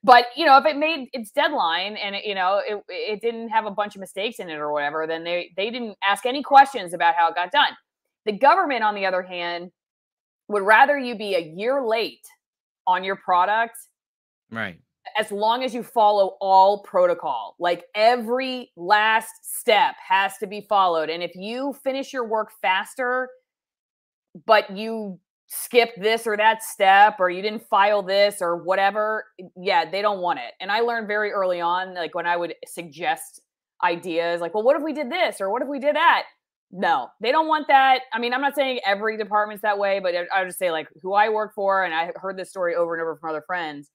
but 0.02 0.26
you 0.36 0.44
know, 0.44 0.56
if 0.58 0.66
it 0.66 0.76
made 0.76 1.08
its 1.12 1.30
deadline 1.30 1.96
and 1.96 2.14
it, 2.14 2.24
you 2.24 2.34
know 2.34 2.60
it, 2.64 2.82
it 2.88 3.20
didn't 3.20 3.48
have 3.48 3.66
a 3.66 3.70
bunch 3.70 3.94
of 3.94 4.00
mistakes 4.00 4.38
in 4.38 4.48
it 4.48 4.56
or 4.56 4.72
whatever, 4.72 5.06
then 5.06 5.24
they 5.24 5.50
they 5.56 5.70
didn't 5.70 5.96
ask 6.06 6.26
any 6.26 6.42
questions 6.42 6.94
about 6.94 7.14
how 7.16 7.28
it 7.28 7.34
got 7.34 7.50
done. 7.50 7.72
The 8.26 8.32
government, 8.32 8.82
on 8.82 8.94
the 8.94 9.04
other 9.04 9.22
hand, 9.22 9.70
would 10.48 10.62
rather 10.62 10.98
you 10.98 11.16
be 11.16 11.34
a 11.34 11.40
year 11.40 11.84
late 11.84 12.26
on 12.86 13.04
your 13.04 13.16
product, 13.16 13.76
right? 14.50 14.78
As 15.18 15.30
long 15.30 15.62
as 15.62 15.74
you 15.74 15.82
follow 15.82 16.36
all 16.40 16.82
protocol, 16.82 17.56
like 17.58 17.84
every 17.94 18.70
last 18.76 19.32
step 19.42 19.96
has 20.06 20.38
to 20.38 20.46
be 20.46 20.62
followed. 20.62 21.10
And 21.10 21.22
if 21.22 21.34
you 21.34 21.74
finish 21.84 22.12
your 22.12 22.26
work 22.26 22.50
faster, 22.62 23.28
but 24.46 24.74
you 24.76 25.18
skip 25.46 25.90
this 25.96 26.26
or 26.26 26.36
that 26.36 26.62
step 26.62 27.16
or 27.20 27.30
you 27.30 27.42
didn't 27.42 27.66
file 27.68 28.02
this 28.02 28.40
or 28.40 28.56
whatever 28.56 29.24
yeah 29.60 29.88
they 29.88 30.00
don't 30.00 30.20
want 30.20 30.38
it 30.38 30.54
and 30.60 30.72
i 30.72 30.80
learned 30.80 31.06
very 31.06 31.30
early 31.30 31.60
on 31.60 31.94
like 31.94 32.14
when 32.14 32.26
i 32.26 32.36
would 32.36 32.54
suggest 32.66 33.42
ideas 33.84 34.40
like 34.40 34.54
well 34.54 34.62
what 34.62 34.74
if 34.74 34.82
we 34.82 34.92
did 34.92 35.10
this 35.10 35.40
or 35.40 35.50
what 35.50 35.60
if 35.60 35.68
we 35.68 35.78
did 35.78 35.94
that 35.94 36.24
no 36.74 37.08
they 37.20 37.30
don't 37.30 37.46
want 37.46 37.66
that 37.68 38.02
i 38.12 38.18
mean 38.18 38.34
i'm 38.34 38.40
not 38.40 38.54
saying 38.54 38.80
every 38.84 39.16
department's 39.16 39.62
that 39.62 39.78
way 39.78 40.00
but 40.00 40.14
i 40.14 40.40
would 40.40 40.48
just 40.48 40.58
say 40.58 40.70
like 40.70 40.88
who 41.02 41.14
i 41.14 41.28
work 41.28 41.54
for 41.54 41.84
and 41.84 41.94
i 41.94 42.10
heard 42.16 42.36
this 42.36 42.50
story 42.50 42.74
over 42.74 42.94
and 42.94 43.00
over 43.00 43.16
from 43.16 43.30
other 43.30 43.44
friends 43.46 43.90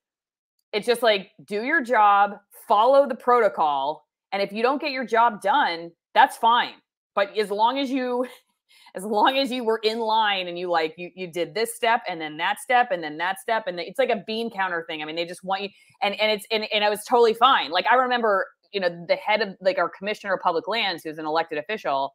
it's 0.71 0.87
just 0.87 1.03
like 1.03 1.29
do 1.45 1.63
your 1.63 1.83
job 1.83 2.37
follow 2.67 3.07
the 3.07 3.15
protocol 3.15 4.05
and 4.31 4.41
if 4.41 4.53
you 4.53 4.63
don't 4.63 4.81
get 4.81 4.91
your 4.91 5.05
job 5.05 5.41
done 5.41 5.91
that's 6.13 6.37
fine 6.37 6.73
but 7.15 7.37
as 7.37 7.51
long 7.51 7.77
as 7.77 7.91
you 7.91 8.25
as 8.95 9.03
long 9.03 9.37
as 9.37 9.51
you 9.51 9.63
were 9.63 9.79
in 9.83 9.99
line 9.99 10.47
and 10.47 10.57
you 10.57 10.69
like 10.69 10.93
you 10.97 11.09
you 11.15 11.27
did 11.27 11.53
this 11.53 11.75
step 11.75 12.01
and 12.07 12.19
then 12.19 12.37
that 12.37 12.59
step 12.59 12.91
and 12.91 13.03
then 13.03 13.17
that 13.17 13.39
step 13.39 13.67
and 13.67 13.79
it's 13.79 13.99
like 13.99 14.09
a 14.09 14.23
bean 14.25 14.49
counter 14.49 14.85
thing. 14.87 15.01
I 15.01 15.05
mean, 15.05 15.15
they 15.15 15.25
just 15.25 15.43
want 15.43 15.63
you 15.63 15.69
and 16.01 16.19
and 16.19 16.31
it's 16.31 16.45
and, 16.51 16.65
and 16.73 16.83
I 16.83 16.89
was 16.89 17.03
totally 17.07 17.33
fine. 17.33 17.71
Like 17.71 17.85
I 17.91 17.95
remember, 17.95 18.47
you 18.71 18.79
know, 18.79 18.89
the 19.07 19.15
head 19.15 19.41
of 19.41 19.49
like 19.61 19.77
our 19.77 19.89
commissioner 19.89 20.33
of 20.33 20.41
public 20.41 20.67
lands, 20.67 21.03
who's 21.03 21.17
an 21.17 21.25
elected 21.25 21.57
official, 21.57 22.13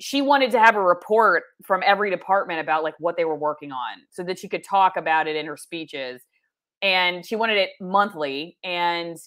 she 0.00 0.22
wanted 0.22 0.50
to 0.50 0.58
have 0.58 0.74
a 0.74 0.82
report 0.82 1.44
from 1.64 1.82
every 1.84 2.10
department 2.10 2.60
about 2.60 2.82
like 2.82 2.94
what 2.98 3.16
they 3.16 3.24
were 3.24 3.36
working 3.36 3.72
on 3.72 3.98
so 4.10 4.22
that 4.22 4.38
she 4.38 4.48
could 4.48 4.64
talk 4.64 4.96
about 4.96 5.26
it 5.26 5.36
in 5.36 5.46
her 5.46 5.56
speeches 5.56 6.22
and 6.80 7.24
she 7.24 7.36
wanted 7.36 7.56
it 7.56 7.70
monthly 7.80 8.56
and 8.64 9.18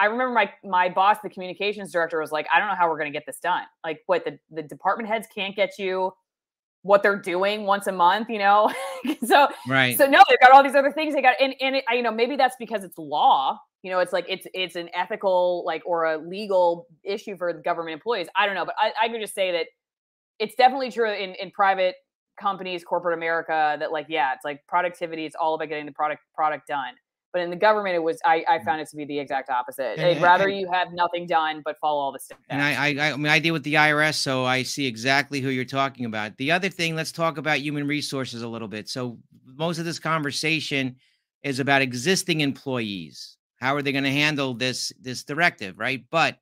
I 0.00 0.06
remember 0.06 0.32
my 0.32 0.50
my 0.64 0.88
boss, 0.88 1.18
the 1.22 1.28
communications 1.28 1.92
director, 1.92 2.18
was 2.18 2.32
like, 2.32 2.46
I 2.52 2.58
don't 2.58 2.68
know 2.68 2.74
how 2.74 2.88
we're 2.88 2.96
going 2.96 3.12
to 3.12 3.16
get 3.16 3.26
this 3.26 3.38
done. 3.38 3.64
Like, 3.84 4.00
what 4.06 4.24
the 4.24 4.38
the 4.50 4.62
department 4.62 5.10
heads 5.10 5.28
can't 5.32 5.54
get 5.54 5.78
you 5.78 6.12
what 6.82 7.02
they're 7.02 7.20
doing 7.20 7.64
once 7.64 7.86
a 7.86 7.92
month, 7.92 8.30
you 8.30 8.38
know? 8.38 8.72
so 9.26 9.48
right. 9.68 9.98
So 9.98 10.06
no, 10.06 10.22
they've 10.28 10.40
got 10.40 10.52
all 10.52 10.62
these 10.62 10.74
other 10.74 10.90
things 10.90 11.14
they 11.14 11.20
got, 11.20 11.36
and 11.38 11.54
and 11.60 11.76
it, 11.76 11.84
you 11.92 12.02
know 12.02 12.10
maybe 12.10 12.36
that's 12.36 12.56
because 12.58 12.82
it's 12.82 12.96
law. 12.96 13.58
You 13.82 13.90
know, 13.90 13.98
it's 13.98 14.12
like 14.12 14.24
it's 14.26 14.46
it's 14.54 14.74
an 14.74 14.88
ethical 14.94 15.64
like 15.66 15.82
or 15.84 16.06
a 16.06 16.16
legal 16.16 16.86
issue 17.04 17.36
for 17.36 17.52
government 17.52 17.92
employees. 17.92 18.28
I 18.34 18.46
don't 18.46 18.54
know, 18.54 18.64
but 18.64 18.76
I, 18.78 18.92
I 19.02 19.08
could 19.10 19.20
just 19.20 19.34
say 19.34 19.52
that 19.52 19.66
it's 20.40 20.54
definitely 20.56 20.90
true 20.90 21.12
in 21.12 21.34
in 21.34 21.50
private 21.50 21.94
companies, 22.40 22.82
corporate 22.82 23.16
America, 23.16 23.76
that 23.78 23.92
like 23.92 24.06
yeah, 24.08 24.32
it's 24.34 24.44
like 24.44 24.60
productivity. 24.66 25.26
It's 25.26 25.36
all 25.36 25.54
about 25.54 25.68
getting 25.68 25.86
the 25.86 25.92
product 25.92 26.22
product 26.34 26.66
done. 26.66 26.94
But 27.32 27.42
in 27.42 27.50
the 27.50 27.56
government, 27.56 27.94
it 27.94 28.02
was 28.02 28.18
I, 28.24 28.44
I 28.48 28.58
mm. 28.58 28.64
found 28.64 28.80
it 28.80 28.88
to 28.88 28.96
be 28.96 29.04
the 29.04 29.18
exact 29.18 29.50
opposite. 29.50 29.98
And, 29.98 30.00
They'd 30.00 30.22
rather 30.22 30.48
and, 30.48 30.58
you 30.58 30.70
have 30.72 30.88
nothing 30.92 31.26
done 31.26 31.62
but 31.64 31.76
follow 31.80 32.00
all 32.00 32.10
the 32.10 32.18
steps. 32.18 32.40
And 32.48 32.60
I, 32.60 32.88
I 32.88 33.12
I 33.12 33.16
mean 33.16 33.28
I 33.28 33.38
deal 33.38 33.52
with 33.52 33.62
the 33.62 33.74
IRS, 33.74 34.14
so 34.14 34.44
I 34.44 34.64
see 34.64 34.86
exactly 34.86 35.40
who 35.40 35.50
you're 35.50 35.64
talking 35.64 36.06
about. 36.06 36.36
The 36.38 36.50
other 36.50 36.68
thing, 36.68 36.96
let's 36.96 37.12
talk 37.12 37.38
about 37.38 37.60
human 37.60 37.86
resources 37.86 38.42
a 38.42 38.48
little 38.48 38.68
bit. 38.68 38.88
So 38.88 39.18
most 39.44 39.78
of 39.78 39.84
this 39.84 40.00
conversation 40.00 40.96
is 41.42 41.60
about 41.60 41.82
existing 41.82 42.40
employees. 42.40 43.36
How 43.60 43.76
are 43.76 43.82
they 43.82 43.92
going 43.92 44.04
to 44.04 44.10
handle 44.10 44.54
this 44.54 44.92
this 45.00 45.22
directive, 45.22 45.78
right? 45.78 46.04
But 46.10 46.38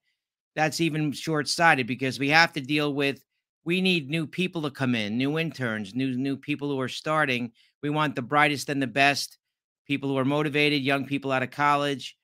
that's 0.54 0.80
even 0.80 1.12
short-sighted 1.12 1.86
because 1.86 2.18
we 2.18 2.30
have 2.30 2.52
to 2.54 2.60
deal 2.60 2.94
with 2.94 3.22
we 3.64 3.80
need 3.80 4.10
new 4.10 4.26
people 4.26 4.62
to 4.62 4.70
come 4.70 4.94
in, 4.94 5.18
new 5.18 5.38
interns, 5.38 5.94
new 5.94 6.16
new 6.16 6.36
people 6.36 6.68
who 6.68 6.80
are 6.80 6.88
starting. 6.88 7.52
We 7.82 7.90
want 7.90 8.14
the 8.14 8.22
brightest 8.22 8.68
and 8.68 8.80
the 8.82 8.86
best 8.86 9.38
people 9.86 10.08
who 10.08 10.18
are 10.18 10.24
motivated, 10.24 10.82
young 10.82 11.06
people 11.06 11.32
out 11.32 11.42
of 11.42 11.50
college, 11.50 12.16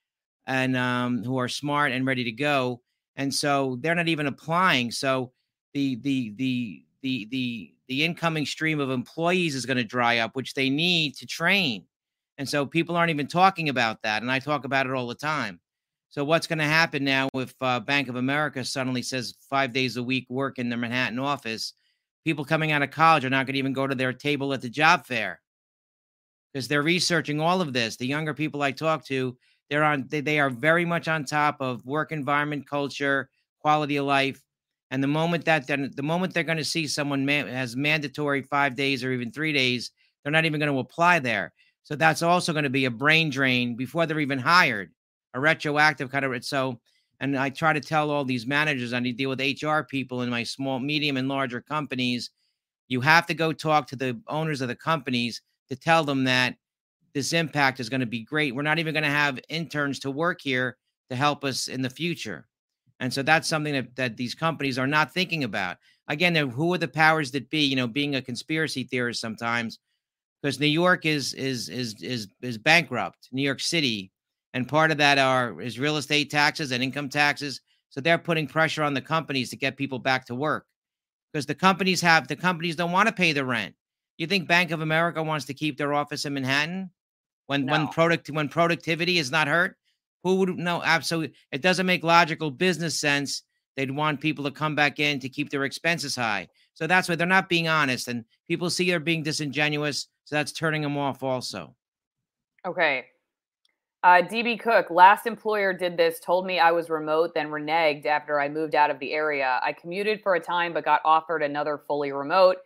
and 0.47 0.77
um, 0.77 1.25
who 1.25 1.39
are 1.39 1.49
smart 1.49 1.93
and 1.93 2.07
ready 2.07 2.25
to 2.25 2.33
go. 2.33 2.83
And 3.17 3.33
so 3.33 3.79
they're 3.81 3.95
not 3.95 4.09
even 4.09 4.27
applying. 4.27 4.91
So 4.91 5.33
the 5.73 5.97
the 5.97 6.33
the 6.37 6.85
the 7.03 7.29
the 7.31 7.75
the 7.89 8.05
incoming 8.05 8.47
stream 8.47 8.81
of 8.81 8.91
employees 8.91 9.55
is 9.55 9.67
going 9.67 9.77
to 9.77 9.85
dry 9.85 10.19
up, 10.19 10.35
which 10.35 10.55
they 10.55 10.71
need 10.71 11.17
to 11.17 11.27
train. 11.27 11.87
And 12.39 12.49
so 12.49 12.67
people 12.67 12.97
aren't 12.97 13.11
even 13.11 13.27
talking 13.27 13.69
about 13.69 14.03
that. 14.03 14.23
And 14.23 14.31
I 14.31 14.39
talk 14.39 14.65
about 14.65 14.87
it 14.87 14.93
all 14.93 15.07
the 15.07 15.15
time. 15.15 15.61
So 16.15 16.25
what's 16.25 16.47
going 16.47 16.61
to 16.61 16.65
happen 16.65 17.03
now 17.03 17.29
if 17.35 17.53
uh, 17.61 17.81
Bank 17.81 18.09
of 18.09 18.15
America 18.15 18.65
suddenly 18.65 19.03
says 19.03 19.35
five 19.51 19.73
days 19.73 19.97
a 19.97 20.03
week 20.03 20.27
work 20.31 20.61
in 20.61 20.69
the 20.69 20.77
Manhattan 20.77 21.19
office? 21.19 21.75
people 22.25 22.45
coming 22.45 22.73
out 22.73 22.83
of 22.83 22.91
college 22.91 23.25
are 23.25 23.31
not 23.31 23.47
going 23.47 23.55
to 23.55 23.59
even 23.59 23.73
go 23.73 23.87
to 23.87 23.95
their 23.95 24.13
table 24.13 24.53
at 24.53 24.63
the 24.63 24.69
job 24.69 25.07
fair 25.07 25.41
because 26.53 26.69
they're 26.69 26.83
researching 26.83 27.41
all 27.41 27.61
of 27.61 27.73
this. 27.73 27.97
The 27.97 28.07
younger 28.07 28.35
people 28.35 28.63
I 28.63 28.73
talk 28.73 29.05
to, 29.07 29.37
they're 29.69 29.85
on 29.85 30.07
they, 30.09 30.21
they 30.21 30.41
are 30.41 30.51
very 30.51 30.85
much 30.85 31.09
on 31.09 31.25
top 31.25 31.57
of 31.61 31.85
work 31.85 32.13
environment, 32.13 32.69
culture, 32.69 33.29
quality 33.61 33.97
of 33.97 34.07
life. 34.07 34.41
And 34.91 35.03
the 35.03 35.09
moment 35.09 35.45
that 35.47 35.67
then 35.67 35.91
the 35.95 36.03
moment 36.03 36.33
they're 36.33 36.43
going 36.43 36.59
to 36.59 36.65
see 36.65 36.87
someone 36.87 37.25
man, 37.25 37.49
has 37.49 37.77
mandatory 37.77 38.43
five 38.43 38.75
days 38.75 39.05
or 39.05 39.13
even 39.13 39.31
three 39.31 39.53
days, 39.53 39.91
they're 40.23 40.33
not 40.33 40.45
even 40.45 40.61
going 40.61 40.73
to 40.73 40.79
apply 40.79 41.19
there. 41.19 41.53
So 41.83 41.97
that's 41.97 42.23
also 42.23 42.53
going 42.53 42.65
to 42.65 42.71
be 42.71 42.87
a 42.87 42.91
brain 42.91 43.29
drain 43.29 43.77
before 43.77 44.07
they're 44.07 44.21
even 44.21 44.39
hired, 44.39 44.93
a 45.35 45.41
retroactive 45.41 46.11
kind 46.11 46.25
of. 46.25 46.45
So, 46.45 46.81
and 47.21 47.37
I 47.37 47.51
try 47.51 47.73
to 47.73 47.81
tell 47.81 48.11
all 48.11 48.25
these 48.25 48.47
managers 48.47 48.93
I 48.93 49.01
need 49.01 49.13
to 49.13 49.19
deal 49.19 49.31
with 49.31 49.63
HR 49.63 49.81
people 49.83 50.23
in 50.23 50.31
my 50.31 50.43
small, 50.43 50.79
medium, 50.79 51.17
and 51.17 51.29
larger 51.29 51.61
companies. 51.61 52.31
You 52.89 53.01
have 53.01 53.27
to 53.27 53.35
go 53.35 53.53
talk 53.53 53.87
to 53.89 53.97
the 53.97 54.21
owners 54.29 54.61
of 54.61 54.69
the 54.69 54.77
companies 54.77 55.43
to 55.69 55.77
tell 55.77 56.05
them 56.05 56.25
that 56.25 56.57
this 57.15 57.33
impact 57.33 57.81
is 57.81 57.89
going 57.89 58.01
to 58.01 58.07
be 58.07 58.25
great. 58.25 58.55
We're 58.55 58.63
not 58.63 58.79
even 58.79 58.93
going 58.93 59.05
to 59.05 59.11
have 59.11 59.39
interns 59.49 59.99
to 60.01 60.11
work 60.11 60.41
here 60.41 60.77
to 61.11 61.17
help 61.17 61.45
us 61.45 61.69
in 61.69 61.83
the 61.83 61.91
future. 61.91 62.47
And 63.01 63.13
so 63.13 63.23
that's 63.23 63.49
something 63.49 63.73
that, 63.73 63.97
that 63.97 64.17
these 64.17 64.35
companies 64.35 64.79
are 64.79 64.87
not 64.87 65.13
thinking 65.13 65.45
about. 65.45 65.79
Again, 66.09 66.35
who 66.35 66.75
are 66.75 66.79
the 66.79 66.89
powers 66.89 67.31
that 67.33 67.51
be? 67.51 67.65
You 67.65 67.77
know, 67.77 67.87
being 67.87 68.15
a 68.15 68.23
conspiracy 68.23 68.85
theorist 68.85 69.21
sometimes, 69.21 69.79
because 70.43 70.61
New 70.61 70.67
York 70.67 71.07
is 71.07 71.33
is 71.35 71.69
is 71.69 72.03
is 72.03 72.29
is 72.43 72.59
bankrupt. 72.59 73.29
New 73.33 73.43
York 73.43 73.61
City, 73.61 74.13
and 74.55 74.67
part 74.67 74.91
of 74.91 74.97
that 74.97 75.19
are 75.19 75.61
is 75.61 75.79
real 75.79 75.99
estate 75.99 76.31
taxes 76.31 76.73
and 76.73 76.83
income 76.83 77.11
taxes. 77.11 77.61
So 77.91 78.01
they're 78.01 78.17
putting 78.17 78.47
pressure 78.47 78.83
on 78.83 78.95
the 78.95 79.03
companies 79.03 79.51
to 79.51 79.57
get 79.57 79.77
people 79.77 79.99
back 79.99 80.25
to 80.27 80.35
work, 80.35 80.67
because 81.31 81.45
the 81.45 81.55
companies 81.55 82.01
have 82.01 82.27
the 82.27 82.37
companies 82.37 82.77
don't 82.77 82.93
want 82.93 83.09
to 83.09 83.15
pay 83.15 83.33
the 83.33 83.45
rent. 83.45 83.75
You 84.17 84.27
think 84.27 84.49
Bank 84.49 84.71
of 84.71 84.81
America 84.81 85.23
wants 85.23 85.45
to 85.47 85.55
keep 85.55 85.77
their 85.77 85.93
office 85.93 86.25
in 86.25 86.33
Manhattan 86.35 86.91
when 87.47 87.67
no. 87.67 87.73
when 87.73 87.89
product 87.89 88.31
when 88.31 88.49
productivity 88.49 89.19
is 89.19 89.31
not 89.31 89.49
hurt? 89.49 89.77
Who 90.23 90.37
would 90.37 90.57
know? 90.57 90.83
Absolutely, 90.83 91.37
it 91.53 91.61
doesn't 91.61 91.85
make 91.85 92.03
logical 92.03 92.51
business 92.51 92.99
sense. 92.99 93.43
They'd 93.77 93.91
want 93.91 94.21
people 94.21 94.45
to 94.45 94.53
come 94.53 94.77
back 94.77 95.01
in 95.01 95.19
to 95.19 95.29
keep 95.29 95.51
their 95.51 95.65
expenses 95.65 96.15
high. 96.15 96.49
So 96.75 96.87
that's 96.87 97.09
why 97.09 97.17
they're 97.17 97.27
not 97.27 97.49
being 97.49 97.69
honest, 97.69 98.09
and 98.09 98.25
people 98.49 98.71
see 98.71 98.89
they're 98.89 99.01
being 99.01 99.23
disingenuous. 99.23 100.09
So 100.25 100.37
that's 100.37 100.53
turning 100.53 100.83
them 100.83 100.97
off, 100.97 101.23
also. 101.23 101.75
Okay. 102.67 103.07
Uh, 104.05 104.23
DB 104.23 104.61
Cook, 104.61 104.91
last 104.91 105.27
employer 105.27 105.73
did 105.73 105.97
this, 105.97 106.21
told 106.21 106.47
me 106.47 106.61
I 106.61 106.71
was 106.71 106.91
remote, 106.91 107.33
then 107.35 107.49
reneged 107.49 108.07
after 108.07 108.39
I 108.39 108.49
moved 108.49 108.77
out 108.77 108.91
of 108.91 109.01
the 109.01 109.15
area. 109.15 109.59
I 109.65 109.73
commuted 109.73 110.21
for 110.23 110.37
a 110.37 110.41
time, 110.41 110.75
but 110.75 110.85
got 110.85 111.01
offered 111.05 111.43
another 111.43 111.83
fully 111.89 112.13
remote 112.13 112.59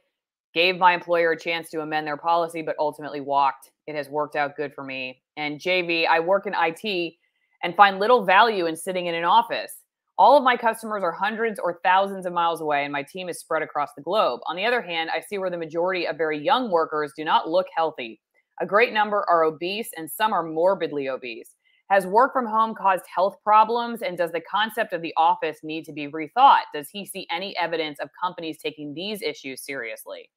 gave 0.54 0.76
my 0.76 0.94
employer 0.94 1.32
a 1.32 1.38
chance 1.38 1.70
to 1.70 1.80
amend 1.80 2.06
their 2.06 2.16
policy, 2.16 2.62
but 2.62 2.76
ultimately 2.78 3.20
walked. 3.20 3.70
It 3.86 3.94
has 3.94 4.08
worked 4.08 4.36
out 4.36 4.56
good 4.56 4.74
for 4.74 4.84
me. 4.84 5.22
And 5.36 5.60
JV, 5.60 6.06
I 6.06 6.20
work 6.20 6.46
in 6.46 6.54
IT 6.56 7.14
and 7.62 7.76
find 7.76 7.98
little 7.98 8.24
value 8.24 8.66
in 8.66 8.76
sitting 8.76 9.06
in 9.06 9.14
an 9.14 9.24
office. 9.24 9.72
All 10.16 10.36
of 10.36 10.42
my 10.42 10.56
customers 10.56 11.04
are 11.04 11.12
hundreds 11.12 11.60
or 11.60 11.78
thousands 11.84 12.26
of 12.26 12.32
miles 12.32 12.60
away, 12.60 12.82
and 12.82 12.92
my 12.92 13.04
team 13.04 13.28
is 13.28 13.38
spread 13.38 13.62
across 13.62 13.90
the 13.96 14.02
globe. 14.02 14.40
On 14.48 14.56
the 14.56 14.64
other 14.64 14.82
hand, 14.82 15.10
I 15.14 15.20
see 15.20 15.38
where 15.38 15.50
the 15.50 15.56
majority 15.56 16.08
of 16.08 16.16
very 16.16 16.42
young 16.42 16.72
workers 16.72 17.12
do 17.16 17.24
not 17.24 17.48
look 17.48 17.66
healthy. 17.76 18.20
A 18.60 18.66
great 18.66 18.92
number 18.92 19.24
are 19.28 19.44
obese, 19.44 19.90
and 19.96 20.10
some 20.10 20.32
are 20.32 20.42
morbidly 20.42 21.08
obese. 21.08 21.54
Has 21.90 22.06
work 22.06 22.32
from 22.32 22.46
home 22.46 22.74
caused 22.74 23.04
health 23.12 23.36
problems? 23.42 24.02
And 24.02 24.18
does 24.18 24.32
the 24.32 24.42
concept 24.42 24.92
of 24.92 25.00
the 25.00 25.14
office 25.16 25.60
need 25.62 25.84
to 25.86 25.92
be 25.92 26.08
rethought? 26.08 26.64
Does 26.74 26.90
he 26.90 27.06
see 27.06 27.26
any 27.30 27.56
evidence 27.56 27.98
of 27.98 28.10
companies 28.22 28.58
taking 28.58 28.92
these 28.92 29.22
issues 29.22 29.62
seriously? 29.62 30.28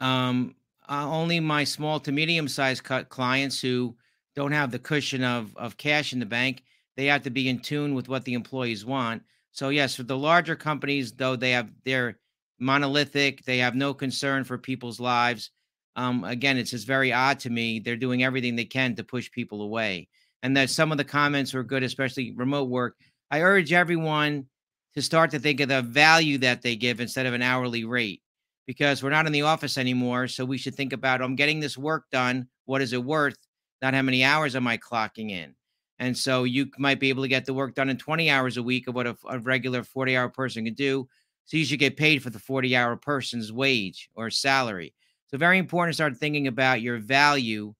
Um, 0.00 0.56
uh, 0.88 1.08
only 1.08 1.38
my 1.38 1.64
small 1.64 2.00
to 2.00 2.12
medium 2.12 2.48
sized 2.48 2.82
cut 2.82 3.08
clients 3.08 3.60
who 3.60 3.96
don't 4.34 4.52
have 4.52 4.72
the 4.72 4.78
cushion 4.78 5.22
of 5.22 5.56
of 5.56 5.76
cash 5.76 6.12
in 6.12 6.18
the 6.18 6.26
bank, 6.26 6.64
they 6.96 7.06
have 7.06 7.22
to 7.22 7.30
be 7.30 7.48
in 7.48 7.60
tune 7.60 7.94
with 7.94 8.08
what 8.08 8.24
the 8.24 8.34
employees 8.34 8.84
want. 8.84 9.22
So 9.52 9.68
yes, 9.68 9.94
for 9.94 10.02
the 10.02 10.18
larger 10.18 10.56
companies, 10.56 11.12
though, 11.12 11.36
they 11.36 11.52
have 11.52 11.70
they're 11.84 12.18
monolithic. 12.58 13.44
They 13.44 13.58
have 13.58 13.74
no 13.74 13.94
concern 13.94 14.44
for 14.44 14.58
people's 14.58 14.98
lives. 15.00 15.50
Um, 15.96 16.24
again, 16.24 16.56
it's 16.56 16.70
just 16.70 16.86
very 16.86 17.12
odd 17.12 17.40
to 17.40 17.50
me. 17.50 17.78
They're 17.78 17.96
doing 17.96 18.24
everything 18.24 18.56
they 18.56 18.64
can 18.64 18.94
to 18.96 19.04
push 19.04 19.30
people 19.30 19.62
away, 19.62 20.08
and 20.42 20.56
that 20.56 20.70
some 20.70 20.92
of 20.92 20.98
the 20.98 21.04
comments 21.04 21.54
were 21.54 21.62
good, 21.62 21.82
especially 21.82 22.32
remote 22.32 22.68
work. 22.68 22.96
I 23.30 23.42
urge 23.42 23.72
everyone 23.72 24.46
to 24.94 25.02
start 25.02 25.30
to 25.32 25.38
think 25.38 25.60
of 25.60 25.68
the 25.68 25.82
value 25.82 26.38
that 26.38 26.62
they 26.62 26.76
give 26.76 27.00
instead 27.00 27.26
of 27.26 27.34
an 27.34 27.42
hourly 27.42 27.84
rate 27.84 28.22
because 28.66 29.02
we're 29.02 29.10
not 29.10 29.26
in 29.26 29.32
the 29.32 29.42
office 29.42 29.76
anymore. 29.76 30.28
So 30.28 30.44
we 30.44 30.58
should 30.58 30.74
think 30.74 30.92
about 30.92 31.20
I'm 31.20 31.36
getting 31.36 31.60
this 31.60 31.76
work 31.76 32.04
done. 32.10 32.48
What 32.64 32.82
is 32.82 32.92
it 32.92 33.04
worth? 33.04 33.36
Not 33.82 33.94
how 33.94 34.02
many 34.02 34.24
hours 34.24 34.56
am 34.56 34.66
I 34.66 34.78
clocking 34.78 35.30
in? 35.30 35.54
And 35.98 36.16
so 36.16 36.44
you 36.44 36.70
might 36.78 37.00
be 37.00 37.08
able 37.08 37.22
to 37.22 37.28
get 37.28 37.44
the 37.44 37.54
work 37.54 37.74
done 37.74 37.88
in 37.88 37.98
20 37.98 38.30
hours 38.30 38.56
a 38.56 38.62
week 38.62 38.88
of 38.88 38.94
what 38.94 39.06
a, 39.06 39.16
a 39.28 39.38
regular 39.38 39.82
40 39.82 40.16
hour 40.16 40.28
person 40.28 40.64
can 40.64 40.74
do. 40.74 41.08
So 41.44 41.56
you 41.56 41.64
should 41.64 41.78
get 41.78 41.96
paid 41.96 42.22
for 42.22 42.30
the 42.30 42.38
40 42.38 42.74
hour 42.74 42.96
person's 42.96 43.52
wage 43.52 44.08
or 44.14 44.30
salary. 44.30 44.94
So 45.28 45.38
very 45.38 45.58
important 45.58 45.92
to 45.92 45.96
start 45.96 46.16
thinking 46.16 46.46
about 46.46 46.82
your 46.82 46.98
value 46.98 47.74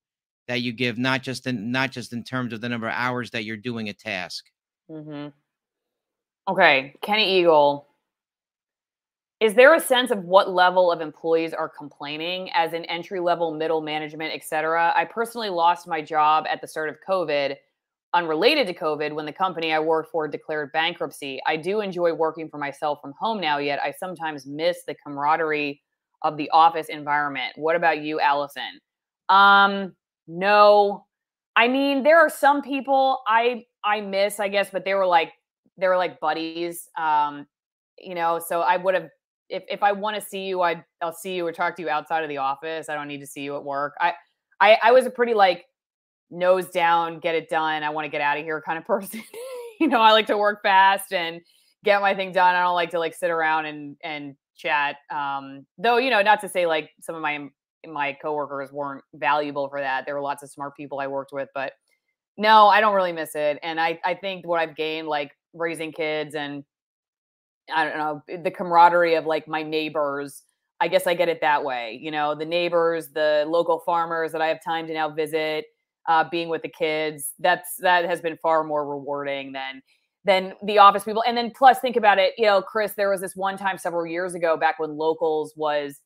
that 0.47 0.61
you 0.61 0.73
give, 0.73 0.97
not 0.97 1.23
just 1.23 1.47
in 1.47 1.71
not 1.71 1.91
just 1.91 2.13
in 2.13 2.23
terms 2.23 2.53
of 2.53 2.61
the 2.61 2.69
number 2.69 2.87
of 2.87 2.93
hours 2.95 3.31
that 3.31 3.45
you're 3.45 3.57
doing 3.57 3.89
a 3.89 3.93
task. 3.93 4.45
Mm-hmm. 4.89 5.29
Okay, 6.47 6.93
Kenny 7.01 7.39
Eagle 7.39 7.87
is 9.41 9.53
there 9.53 9.73
a 9.73 9.79
sense 9.79 10.11
of 10.11 10.23
what 10.23 10.49
level 10.49 10.91
of 10.91 11.01
employees 11.01 11.53
are 11.53 11.67
complaining 11.67 12.49
as 12.53 12.73
in 12.73 12.85
entry 12.85 13.19
level 13.19 13.53
middle 13.53 13.81
management 13.81 14.33
et 14.33 14.43
cetera 14.43 14.93
i 14.95 15.03
personally 15.03 15.49
lost 15.49 15.87
my 15.87 16.01
job 16.01 16.45
at 16.49 16.61
the 16.61 16.67
start 16.67 16.89
of 16.89 16.95
covid 17.07 17.55
unrelated 18.13 18.65
to 18.65 18.73
covid 18.73 19.13
when 19.13 19.25
the 19.25 19.33
company 19.33 19.73
i 19.73 19.79
worked 19.79 20.09
for 20.09 20.27
declared 20.27 20.71
bankruptcy 20.71 21.39
i 21.45 21.57
do 21.57 21.81
enjoy 21.81 22.13
working 22.13 22.47
for 22.47 22.57
myself 22.57 22.99
from 23.01 23.13
home 23.19 23.41
now 23.41 23.57
yet 23.57 23.79
i 23.83 23.91
sometimes 23.91 24.45
miss 24.45 24.83
the 24.87 24.95
camaraderie 24.95 25.81
of 26.21 26.37
the 26.37 26.49
office 26.51 26.87
environment 26.87 27.53
what 27.55 27.75
about 27.75 28.01
you 28.01 28.19
allison 28.19 28.79
um 29.29 29.95
no 30.27 31.05
i 31.55 31.67
mean 31.67 32.03
there 32.03 32.19
are 32.19 32.29
some 32.29 32.61
people 32.61 33.21
i 33.27 33.63
i 33.83 34.01
miss 34.01 34.39
i 34.39 34.47
guess 34.47 34.69
but 34.71 34.85
they 34.85 34.93
were 34.93 35.05
like 35.05 35.31
they 35.77 35.87
were 35.87 35.97
like 35.97 36.19
buddies 36.19 36.89
um 36.97 37.45
you 37.97 38.15
know 38.15 38.39
so 38.39 38.61
i 38.61 38.77
would 38.77 38.93
have 38.93 39.09
if 39.49 39.63
if 39.69 39.83
I 39.83 39.91
want 39.91 40.15
to 40.15 40.21
see 40.21 40.45
you, 40.45 40.61
I 40.61 40.83
I'll 41.01 41.13
see 41.13 41.35
you 41.35 41.45
or 41.45 41.51
talk 41.51 41.75
to 41.75 41.81
you 41.81 41.89
outside 41.89 42.23
of 42.23 42.29
the 42.29 42.37
office. 42.37 42.89
I 42.89 42.95
don't 42.95 43.07
need 43.07 43.19
to 43.19 43.27
see 43.27 43.41
you 43.41 43.55
at 43.55 43.63
work. 43.63 43.93
I 43.99 44.13
I, 44.59 44.77
I 44.83 44.91
was 44.91 45.05
a 45.05 45.09
pretty 45.09 45.33
like 45.33 45.65
nose 46.31 46.69
down, 46.69 47.19
get 47.19 47.35
it 47.35 47.49
done. 47.49 47.83
I 47.83 47.89
want 47.89 48.05
to 48.05 48.09
get 48.09 48.21
out 48.21 48.37
of 48.37 48.43
here 48.43 48.61
kind 48.65 48.77
of 48.77 48.85
person. 48.87 49.21
you 49.79 49.87
know, 49.87 50.01
I 50.01 50.11
like 50.11 50.27
to 50.27 50.37
work 50.37 50.61
fast 50.63 51.13
and 51.13 51.41
get 51.83 52.01
my 52.01 52.15
thing 52.15 52.31
done. 52.31 52.55
I 52.55 52.61
don't 52.61 52.75
like 52.75 52.91
to 52.91 52.99
like 52.99 53.13
sit 53.13 53.29
around 53.29 53.65
and 53.65 53.97
and 54.03 54.35
chat. 54.55 54.97
Um, 55.13 55.65
though 55.77 55.97
you 55.97 56.09
know, 56.09 56.21
not 56.21 56.41
to 56.41 56.49
say 56.49 56.65
like 56.65 56.89
some 57.01 57.15
of 57.15 57.21
my 57.21 57.47
my 57.87 58.13
coworkers 58.13 58.71
weren't 58.71 59.03
valuable 59.13 59.69
for 59.69 59.79
that. 59.79 60.05
There 60.05 60.15
were 60.15 60.21
lots 60.21 60.43
of 60.43 60.49
smart 60.49 60.75
people 60.75 60.99
I 60.99 61.07
worked 61.07 61.31
with, 61.33 61.49
but 61.53 61.73
no, 62.37 62.67
I 62.67 62.81
don't 62.81 62.95
really 62.95 63.13
miss 63.13 63.35
it. 63.35 63.59
And 63.63 63.79
I 63.79 63.99
I 64.03 64.15
think 64.15 64.47
what 64.47 64.59
I've 64.59 64.75
gained 64.75 65.07
like 65.07 65.31
raising 65.53 65.91
kids 65.91 66.35
and 66.35 66.63
I 67.73 67.85
don't 67.85 67.97
know, 67.97 68.43
the 68.43 68.51
camaraderie 68.51 69.15
of 69.15 69.25
like 69.25 69.47
my 69.47 69.63
neighbors. 69.63 70.43
I 70.81 70.89
guess 70.89 71.07
I 71.07 71.13
get 71.13 71.29
it 71.29 71.39
that 71.41 71.63
way. 71.63 71.97
You 72.01 72.11
know, 72.11 72.35
the 72.35 72.45
neighbors, 72.45 73.07
the 73.13 73.45
local 73.47 73.79
farmers 73.85 74.33
that 74.33 74.41
I 74.41 74.47
have 74.47 74.61
time 74.63 74.87
to 74.87 74.93
now 74.93 75.09
visit, 75.09 75.65
uh, 76.07 76.25
being 76.29 76.49
with 76.49 76.63
the 76.63 76.69
kids. 76.69 77.31
That's 77.39 77.77
that 77.79 78.05
has 78.05 78.21
been 78.21 78.37
far 78.41 78.63
more 78.63 78.85
rewarding 78.87 79.53
than 79.53 79.81
than 80.25 80.53
the 80.63 80.79
office 80.79 81.03
people. 81.03 81.23
And 81.25 81.37
then 81.37 81.51
plus 81.51 81.79
think 81.79 81.95
about 81.95 82.17
it, 82.17 82.33
you 82.37 82.45
know, 82.45 82.61
Chris, 82.61 82.93
there 82.97 83.09
was 83.09 83.21
this 83.21 83.35
one 83.35 83.57
time 83.57 83.77
several 83.77 84.05
years 84.05 84.33
ago 84.33 84.57
back 84.57 84.79
when 84.79 84.97
locals 84.97 85.53
was 85.55 86.01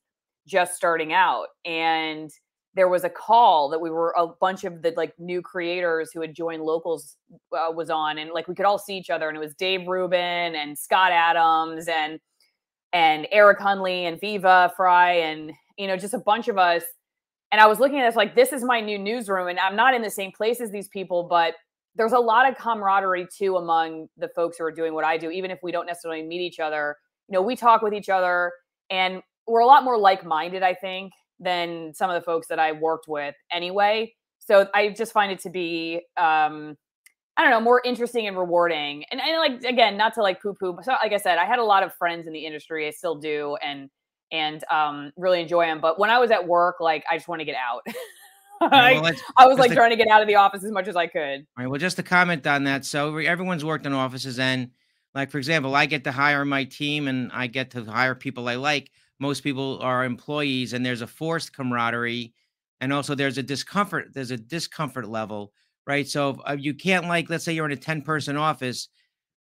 just 0.46 0.76
starting 0.76 1.14
out 1.14 1.48
and 1.66 2.30
there 2.76 2.88
was 2.88 3.04
a 3.04 3.10
call 3.10 3.70
that 3.70 3.80
we 3.80 3.90
were 3.90 4.14
a 4.18 4.28
bunch 4.28 4.64
of 4.64 4.82
the 4.82 4.94
like 4.96 5.14
new 5.18 5.42
creators 5.42 6.12
who 6.14 6.22
had 6.22 6.34
joined 6.34 6.64
locals 6.64 7.18
uh, 7.54 7.72
was 7.72 7.90
on 7.90 8.18
and 8.18 8.32
like 8.32 8.48
we 8.48 8.56
could 8.56 8.66
all 8.66 8.78
see 8.78 8.98
each 8.98 9.10
other 9.10 9.28
and 9.28 9.38
it 9.38 9.40
was 9.40 9.54
dave 9.56 9.88
rubin 9.88 10.56
and 10.56 10.78
scott 10.78 11.12
adams 11.12 11.88
and 11.88 12.20
and 12.94 13.28
eric 13.32 13.60
hunley 13.60 14.04
and 14.04 14.20
viva 14.22 14.72
Frei 14.78 15.24
and 15.24 15.52
you 15.78 15.88
know 15.88 15.98
just 15.98 16.14
a 16.14 16.20
bunch 16.20 16.48
of 16.48 16.58
us 16.58 16.84
and 17.52 17.60
i 17.60 17.66
was 17.66 17.80
looking 17.80 18.00
at 18.00 18.08
this 18.08 18.16
like 18.16 18.36
this 18.36 18.54
is 18.54 18.64
my 18.64 18.80
new 18.80 18.98
newsroom 18.98 19.48
and 19.48 19.60
i'm 19.60 19.76
not 19.76 19.94
in 19.94 20.02
the 20.02 20.10
same 20.10 20.32
place 20.32 20.62
as 20.62 20.72
these 20.72 20.88
people 20.88 21.24
but 21.24 21.56
there's 21.96 22.14
a 22.14 22.20
lot 22.20 22.50
of 22.50 22.58
camaraderie 22.58 23.28
too 23.36 23.58
among 23.58 24.08
the 24.18 24.30
folks 24.30 24.58
who 24.58 24.64
are 24.64 24.72
doing 24.72 24.94
what 24.94 25.04
i 25.04 25.18
do 25.18 25.30
even 25.30 25.52
if 25.52 25.60
we 25.64 25.72
don't 25.72 25.86
necessarily 25.86 26.22
meet 26.22 26.42
each 26.42 26.60
other 26.60 26.96
you 27.28 27.34
know 27.34 27.42
we 27.42 27.56
talk 27.56 27.82
with 27.82 27.94
each 27.94 28.10
other 28.10 28.52
and 28.90 29.22
we're 29.48 29.60
a 29.62 29.66
lot 29.66 29.84
more 29.84 29.98
like-minded 29.98 30.64
i 30.64 30.74
think 30.74 31.12
than 31.40 31.94
some 31.94 32.10
of 32.10 32.16
the 32.16 32.26
folks 32.26 32.48
that 32.48 32.60
I 32.60 32.74
worked 32.74 33.08
with 33.08 33.36
anyway. 33.52 34.14
So 34.40 34.68
I 34.74 34.90
just 34.90 35.14
find 35.14 35.32
it 35.32 35.40
to 35.42 35.50
be 35.50 36.02
um 36.18 36.78
I 37.38 37.44
don't 37.44 37.52
know, 37.52 37.62
more 37.62 37.82
interesting 37.86 38.28
and 38.28 38.38
rewarding. 38.38 39.06
And, 39.12 39.22
and 39.22 39.38
like 39.38 39.64
again, 39.64 39.96
not 39.96 40.14
to 40.16 40.22
like 40.22 40.42
poo 40.42 40.54
poo, 40.54 40.78
so 40.84 40.92
like 41.02 41.14
I 41.14 41.18
said, 41.18 41.38
I 41.38 41.46
had 41.46 41.60
a 41.60 41.64
lot 41.64 41.84
of 41.84 41.94
friends 41.96 42.28
in 42.28 42.34
the 42.34 42.46
industry, 42.46 42.86
I 42.86 42.92
still 42.92 43.16
do, 43.16 43.58
and 43.66 43.90
and 44.32 44.64
um, 44.70 45.12
really 45.18 45.42
enjoy 45.42 45.66
them. 45.66 45.80
But 45.82 45.98
when 45.98 46.10
I 46.10 46.20
was 46.20 46.32
at 46.32 46.46
work, 46.46 46.76
like 46.80 47.04
I 47.10 47.16
just 47.16 47.28
want 47.28 47.40
to 47.40 47.46
get 47.46 47.56
out. 47.56 47.82
Yeah, 48.62 49.02
well, 49.02 49.14
I, 49.38 49.44
I 49.44 49.48
was 49.48 49.58
like 49.58 49.72
trying 49.72 49.92
to 49.92 49.96
get 49.96 50.08
out 50.10 50.22
of 50.22 50.28
the 50.28 50.36
office 50.36 50.64
as 50.64 50.72
much 50.72 50.88
as 50.88 50.96
I 50.96 51.08
could. 51.08 51.40
All 51.40 51.64
right. 51.64 51.68
Well, 51.68 51.80
just 51.80 51.96
to 51.98 52.04
comment 52.04 52.46
on 52.46 52.66
that. 52.66 52.86
So 52.86 53.18
everyone's 53.18 53.64
worked 53.64 53.86
in 53.86 53.94
offices, 53.94 54.40
and 54.40 54.72
like 55.16 55.32
for 55.32 55.38
example, 55.38 55.76
I 55.76 55.86
get 55.86 56.04
to 56.06 56.12
hire 56.12 56.46
my 56.46 56.66
team, 56.66 57.08
and 57.08 57.32
I 57.34 57.48
get 57.48 57.72
to 57.72 57.86
hire 57.86 58.16
people 58.16 58.50
I 58.50 58.56
like. 58.56 58.92
Most 59.20 59.44
people 59.44 59.80
are 59.82 60.04
employees, 60.04 60.74
and 60.74 60.86
there's 60.86 61.02
a 61.02 61.08
forced 61.08 61.54
camaraderie, 61.54 62.34
and 62.82 62.92
also 62.92 63.16
there's 63.16 63.38
a 63.38 63.44
discomfort. 63.44 64.10
There's 64.14 64.32
a 64.32 64.38
discomfort 64.38 65.08
level, 65.08 65.54
right? 65.88 66.08
So 66.08 66.32
if, 66.32 66.38
uh, 66.46 66.58
you 66.60 66.74
can't 66.74 67.08
like, 67.08 67.30
let's 67.30 67.46
say 67.46 67.54
you're 67.54 67.66
in 67.66 67.72
a 67.72 67.78
ten 67.78 68.02
person 68.02 68.36
office, 68.38 68.90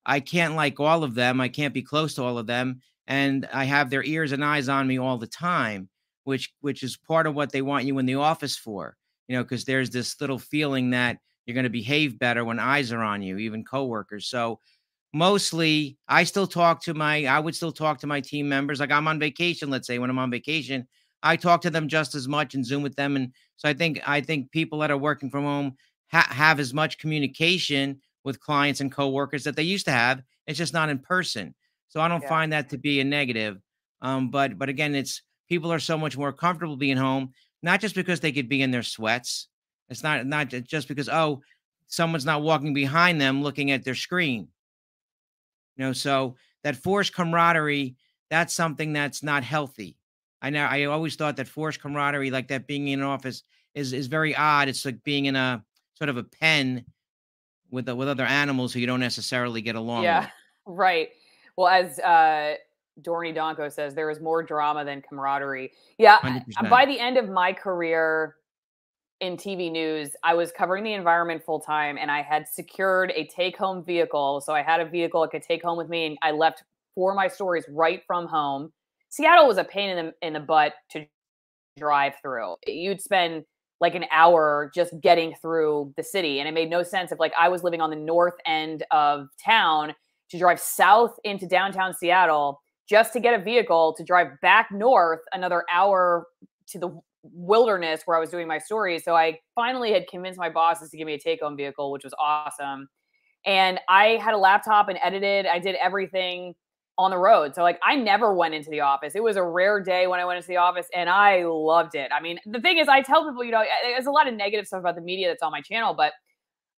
I 0.07 0.21
can't 0.21 0.55
like 0.55 0.79
all 0.81 1.03
of 1.03 1.15
them. 1.15 1.41
I 1.41 1.49
can't 1.49 1.75
be 1.75 1.83
close 1.83 2.15
to 2.15 2.23
all 2.23 2.39
of 2.39 2.47
them, 2.47 2.83
and 3.07 3.49
I 3.53 3.65
have 3.65 3.91
their 3.91 4.05
ears 4.05 4.33
and 4.33 4.45
eyes 4.45 4.69
on 4.69 4.87
me 4.87 4.99
all 4.99 5.19
the 5.19 5.27
time, 5.27 5.89
which 6.25 6.53
which 6.61 6.85
is 6.85 6.97
part 6.97 7.27
of 7.27 7.35
what 7.35 7.51
they 7.51 7.63
want 7.63 7.85
you 7.85 7.99
in 7.99 8.07
the 8.07 8.15
office 8.17 8.57
for 8.57 8.97
you 9.29 9.37
know, 9.37 9.45
because 9.45 9.65
there's 9.65 9.91
this 9.91 10.21
little 10.21 10.39
feeling 10.39 10.91
that 10.91 11.19
you're 11.47 11.55
going 11.55 11.65
to 11.65 11.71
behave 11.71 12.19
better 12.19 12.45
when 12.45 12.59
eyes 12.59 12.93
are 12.93 13.03
on 13.03 13.23
you, 13.23 13.39
even 13.39 13.65
coworkers. 13.65 14.27
So 14.27 14.59
mostly 15.13 15.97
I 16.09 16.25
still 16.25 16.47
talk 16.47 16.83
to 16.85 16.95
my, 16.95 17.27
I 17.27 17.39
would 17.39 17.55
still 17.55 17.73
talk 17.73 17.99
to 18.01 18.07
my 18.07 18.21
team 18.21 18.49
members. 18.49 18.81
Like 18.81 18.91
I'm 18.91 19.09
on 19.09 19.19
vacation, 19.19 19.71
let's 19.71 19.87
say 19.87 19.99
when 19.99 20.11
I'm 20.11 20.19
on 20.19 20.31
vacation, 20.31 20.87
I 21.23 21.37
talk 21.37 21.63
to 21.63 21.71
them 21.71 21.89
just 21.89 22.15
as 22.15 22.29
much 22.29 22.55
and 22.55 22.65
Zoom 22.65 22.83
with 22.83 22.97
them. 22.97 23.17
And 23.17 23.33
so 23.57 23.69
I 23.69 23.75
think, 23.75 24.01
I 24.07 24.21
think 24.21 24.51
people 24.51 24.79
that 24.81 24.91
are 24.91 24.99
working 24.99 25.31
from 25.31 25.45
home 25.45 25.77
ha- 26.13 26.29
have 26.31 26.61
as 26.61 26.75
much 26.75 26.99
communication 26.99 28.01
with 28.25 28.41
clients 28.41 28.81
and 28.81 28.93
coworkers 28.93 29.45
that 29.45 29.57
they 29.57 29.63
used 29.63 29.87
to 29.87 29.93
have. 29.93 30.23
It's 30.47 30.59
just 30.59 30.75
not 30.75 30.91
in 30.91 30.99
person. 30.99 31.55
So 31.89 32.01
I 32.01 32.09
don't 32.09 32.23
yeah. 32.23 32.29
find 32.29 32.53
that 32.53 32.69
to 32.71 32.79
be 32.79 33.01
a 33.01 33.05
negative. 33.05 33.59
Um, 34.03 34.31
but, 34.31 34.59
but 34.59 34.69
again, 34.69 34.95
it's 34.95 35.23
people 35.49 35.73
are 35.73 35.79
so 35.79 35.97
much 35.97 36.17
more 36.17 36.33
comfortable 36.33 36.77
being 36.77 36.97
home 36.97 37.33
not 37.63 37.81
just 37.81 37.95
because 37.95 38.21
they 38.21 38.33
could 38.33 38.49
be 38.49 38.63
in 38.63 38.71
their 38.71 38.83
sweats. 38.83 39.49
It's 39.89 40.03
not 40.03 40.27
not 40.27 40.49
just 40.49 40.89
because 40.89 41.09
oh 41.09 41.43
someone's 41.87 42.27
not 42.27 42.43
walking 42.43 42.75
behind 42.75 43.21
them 43.21 43.43
looking 43.43 43.71
at 43.71 43.85
their 43.85 43.95
screen. 43.95 44.49
You 45.77 45.87
know, 45.87 45.93
so 45.93 46.37
that 46.65 46.77
forced 46.77 47.15
camaraderie, 47.15 47.97
that's 48.31 48.53
something 48.53 48.93
that's 48.93 49.23
not 49.23 49.43
healthy. 49.43 49.97
I 50.43 50.51
know 50.51 50.65
I 50.65 50.85
always 50.85 51.17
thought 51.17 51.37
that 51.37 51.49
forced 51.49 51.81
camaraderie, 51.81 52.31
like 52.31 52.49
that 52.49 52.67
being 52.67 52.89
in 52.89 53.01
an 53.01 53.07
office, 53.07 53.43
is 53.75 53.93
is 53.93 54.07
very 54.07 54.37
odd. 54.37 54.69
It's 54.69 54.85
like 54.85 55.03
being 55.05 55.27
in 55.27 55.37
a 55.37 55.65
sort 55.95 56.11
of 56.11 56.17
a 56.17 56.25
pen 56.25 56.85
with 57.71 57.89
with 57.89 58.09
other 58.09 58.25
animals 58.25 58.73
who 58.73 58.81
you 58.81 58.87
don't 58.87 59.01
necessarily 59.01 59.63
get 59.63 59.75
along 59.75 60.05
yeah, 60.05 60.21
with. 60.21 60.31
right. 60.67 61.09
Well, 61.57 61.69
as 61.69 61.99
uh, 61.99 62.55
Dorney 63.03 63.35
Donko 63.35 63.73
says 63.73 63.95
there 63.95 64.11
is 64.11 64.21
more 64.21 64.43
drama 64.43 64.85
than 64.85 65.03
camaraderie. 65.03 65.73
Yeah, 65.99 66.19
100%. 66.19 66.43
Uh, 66.59 66.69
by 66.69 66.87
the 66.87 66.99
end 66.99 67.17
of 67.17 67.29
my 67.29 67.53
career 67.53 68.37
in 69.21 69.37
TV 69.37 69.71
news, 69.71 70.11
I 70.23 70.35
was 70.35 70.53
covering 70.53 70.85
the 70.85 70.93
environment 70.93 71.43
full 71.45 71.61
time 71.61 71.99
and 71.99 72.11
I 72.11 72.23
had 72.23 72.47
secured 72.49 73.13
a 73.17 73.27
take 73.27 73.57
home 73.57 73.85
vehicle. 73.85 74.41
So 74.41 74.53
I 74.53 74.63
had 74.63 74.81
a 74.81 74.85
vehicle 74.87 75.23
I 75.23 75.29
could 75.29 75.43
take 75.43 75.63
home 75.63 75.79
with 75.79 75.89
me 75.89 76.07
and 76.07 76.19
I 76.23 76.31
left 76.31 76.63
for 76.95 77.15
my 77.15 77.29
stories 77.29 77.65
right 77.69 78.03
from 78.07 78.27
home. 78.27 78.73
Seattle 79.09 79.47
was 79.47 79.59
a 79.59 79.65
pain 79.65 79.91
in 79.91 80.07
the 80.07 80.27
in 80.27 80.33
the 80.35 80.41
butt 80.41 80.75
to 80.91 81.07
drive 81.79 82.15
through. 82.23 82.57
You'd 82.67 83.01
spend 83.01 83.45
like 83.81 83.95
an 83.95 84.05
hour 84.11 84.71
just 84.75 84.93
getting 85.01 85.35
through 85.41 85.95
the 85.97 86.03
city 86.03 86.41
and 86.41 86.49
it 86.49 86.53
made 86.53 86.69
no 86.69 86.83
sense 86.83 87.13
if 87.13 87.21
like 87.21 87.33
I 87.39 87.49
was 87.49 87.63
living 87.63 87.81
on 87.81 87.91
the 87.91 87.97
north 87.97 88.35
end 88.45 88.85
of 88.91 89.29
town 89.43 89.95
to 90.31 90.39
drive 90.39 90.61
south 90.61 91.19
into 91.25 91.47
downtown 91.47 91.95
Seattle 91.95 92.61
just 92.89 93.13
to 93.13 93.21
get 93.21 93.39
a 93.39 93.43
vehicle 93.43 93.95
to 93.97 94.05
drive 94.05 94.29
back 94.41 94.69
north 94.73 95.21
another 95.33 95.65
hour 95.73 96.27
to 96.69 96.79
the 96.79 97.01
wilderness 97.23 98.03
where 98.05 98.17
I 98.17 98.21
was 98.21 98.31
doing 98.31 98.49
my 98.49 98.59
stories. 98.59 99.05
So 99.05 99.15
I 99.15 99.39
finally 99.55 99.93
had 99.93 100.07
convinced 100.09 100.39
my 100.39 100.49
bosses 100.49 100.91
to 100.91 100.97
give 100.97 101.07
me 101.07 101.15
a 101.15 101.19
take 101.19 101.43
home 101.43 101.57
vehicle, 101.57 101.91
which 101.91 102.05
was 102.05 102.15
awesome. 102.19 102.89
And 103.45 103.81
I 103.89 104.19
had 104.23 104.35
a 104.35 104.39
laptop 104.39 104.89
and 104.89 104.99
edited, 105.03 105.47
I 105.47 105.59
did 105.59 105.77
everything 105.77 106.55
on 106.97 107.11
the 107.11 107.19
road. 107.19 107.55
So 107.55 107.63
like 107.63 107.79
I 107.83 107.95
never 107.95 108.35
went 108.35 108.55
into 108.55 108.71
the 108.71 108.81
office. 108.81 109.15
It 109.15 109.23
was 109.23 109.37
a 109.37 109.43
rare 109.43 109.81
day 109.81 110.07
when 110.07 110.19
I 110.19 110.25
went 110.25 110.39
into 110.39 110.49
the 110.49 110.57
office 110.57 110.87
and 110.95 111.09
I 111.09 111.45
loved 111.45 111.95
it. 111.95 112.11
I 112.13 112.21
mean, 112.21 112.39
the 112.45 112.61
thing 112.61 112.79
is 112.79 112.89
I 112.89 113.03
tell 113.03 113.25
people, 113.25 113.45
you 113.45 113.53
know, 113.53 113.63
there's 113.85 114.07
a 114.07 114.11
lot 114.11 114.27
of 114.27 114.35
negative 114.35 114.67
stuff 114.67 114.81
about 114.81 114.97
the 114.97 115.01
media 115.01 115.29
that's 115.29 115.43
on 115.43 115.53
my 115.53 115.61
channel, 115.61 115.95
but 115.95 116.13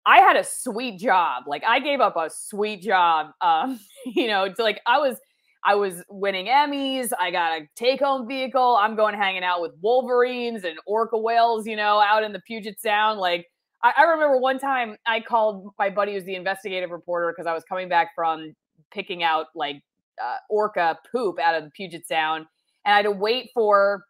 I 0.04 0.18
had 0.18 0.36
a 0.36 0.44
sweet 0.44 0.98
job. 0.98 1.44
Like 1.46 1.62
I 1.66 1.80
gave 1.80 2.00
up 2.00 2.16
a 2.16 2.28
sweet 2.30 2.82
job. 2.82 3.28
Um, 3.40 3.80
you 4.06 4.26
know, 4.26 4.52
to 4.52 4.62
like 4.62 4.80
I 4.86 4.98
was 4.98 5.16
I 5.64 5.74
was 5.74 6.02
winning 6.08 6.46
Emmys. 6.46 7.10
I 7.20 7.30
got 7.30 7.60
a 7.60 7.66
take 7.76 8.00
home 8.00 8.26
vehicle. 8.26 8.78
I'm 8.80 8.96
going 8.96 9.14
hanging 9.14 9.44
out 9.44 9.60
with 9.60 9.72
wolverines 9.82 10.64
and 10.64 10.78
orca 10.86 11.18
whales, 11.18 11.66
you 11.66 11.76
know, 11.76 12.00
out 12.00 12.22
in 12.22 12.32
the 12.32 12.40
Puget 12.46 12.80
Sound. 12.80 13.20
Like, 13.20 13.46
I, 13.82 13.92
I 13.98 14.02
remember 14.04 14.38
one 14.38 14.58
time 14.58 14.96
I 15.06 15.20
called 15.20 15.70
my 15.78 15.90
buddy 15.90 16.14
who's 16.14 16.24
the 16.24 16.34
investigative 16.34 16.90
reporter 16.90 17.32
because 17.34 17.46
I 17.46 17.52
was 17.52 17.64
coming 17.64 17.88
back 17.88 18.10
from 18.14 18.54
picking 18.90 19.22
out 19.22 19.46
like 19.54 19.82
uh, 20.22 20.36
orca 20.48 20.98
poop 21.12 21.38
out 21.38 21.54
of 21.54 21.64
the 21.64 21.70
Puget 21.70 22.06
Sound. 22.06 22.46
And 22.84 22.94
I 22.94 22.96
had 22.96 23.04
to 23.04 23.10
wait 23.10 23.50
for, 23.52 24.04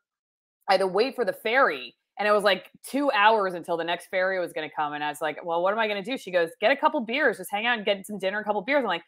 I 0.69 0.75
had 0.75 0.81
to 0.81 0.87
wait 0.87 1.17
for 1.17 1.25
the 1.25 1.33
ferry. 1.33 1.95
And 2.19 2.29
it 2.29 2.33
was 2.33 2.45
like 2.45 2.71
two 2.87 3.11
hours 3.13 3.55
until 3.55 3.77
the 3.77 3.85
next 3.85 4.09
ferry 4.09 4.39
was 4.39 4.53
going 4.53 4.69
to 4.69 4.75
come. 4.75 4.93
And 4.93 5.03
I 5.03 5.09
was 5.09 5.21
like, 5.21 5.45
well, 5.45 5.63
what 5.63 5.73
am 5.73 5.79
I 5.79 5.89
going 5.89 6.03
to 6.03 6.09
do? 6.09 6.19
She 6.19 6.31
goes, 6.31 6.51
get 6.61 6.71
a 6.71 6.77
couple 6.77 7.01
beers, 7.01 7.39
just 7.39 7.51
hang 7.51 7.67
out 7.67 7.79
and 7.79 7.85
get 7.85 8.07
some 8.07 8.19
dinner, 8.19 8.39
a 8.41 8.45
couple 8.45 8.61
beers. 8.63 8.81
I'm 8.81 8.87
like, 8.87 9.03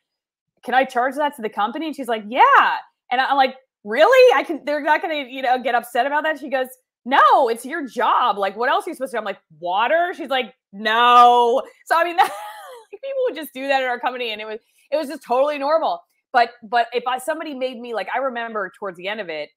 can 0.64 0.74
I 0.74 0.84
charge 0.84 1.16
that 1.16 1.36
to 1.36 1.42
the 1.42 1.48
company? 1.48 1.86
And 1.86 1.96
she's 1.96 2.08
like, 2.08 2.24
yeah. 2.28 2.76
And 3.10 3.20
I'm 3.20 3.36
like, 3.36 3.56
really? 3.84 4.34
I 4.36 4.42
can, 4.44 4.64
they're 4.64 4.82
not 4.82 5.02
going 5.02 5.26
to, 5.26 5.32
you 5.32 5.42
know, 5.42 5.62
get 5.62 5.74
upset 5.74 6.06
about 6.06 6.24
that. 6.24 6.38
She 6.38 6.48
goes, 6.48 6.68
no, 7.04 7.48
it's 7.48 7.66
your 7.66 7.86
job. 7.86 8.38
Like, 8.38 8.56
what 8.56 8.70
else 8.70 8.86
are 8.86 8.90
you 8.90 8.94
supposed 8.94 9.10
to 9.12 9.16
do? 9.16 9.18
I'm 9.18 9.24
like, 9.24 9.40
water. 9.58 10.12
She's 10.16 10.30
like, 10.30 10.54
no. 10.72 11.62
So, 11.86 11.96
I 11.96 12.04
mean, 12.04 12.16
that, 12.18 12.30
people 12.92 13.22
would 13.26 13.34
just 13.34 13.52
do 13.52 13.66
that 13.68 13.82
in 13.82 13.88
our 13.88 13.98
company. 13.98 14.30
And 14.30 14.40
it 14.40 14.46
was, 14.46 14.60
it 14.90 14.96
was 14.96 15.08
just 15.08 15.22
totally 15.26 15.58
normal. 15.58 16.00
But, 16.32 16.50
but 16.62 16.86
if 16.92 17.04
I, 17.06 17.18
somebody 17.18 17.54
made 17.54 17.78
me 17.78 17.94
like, 17.94 18.08
I 18.14 18.18
remember 18.18 18.72
towards 18.78 18.96
the 18.96 19.08
end 19.08 19.20
of 19.20 19.28
it, 19.28 19.50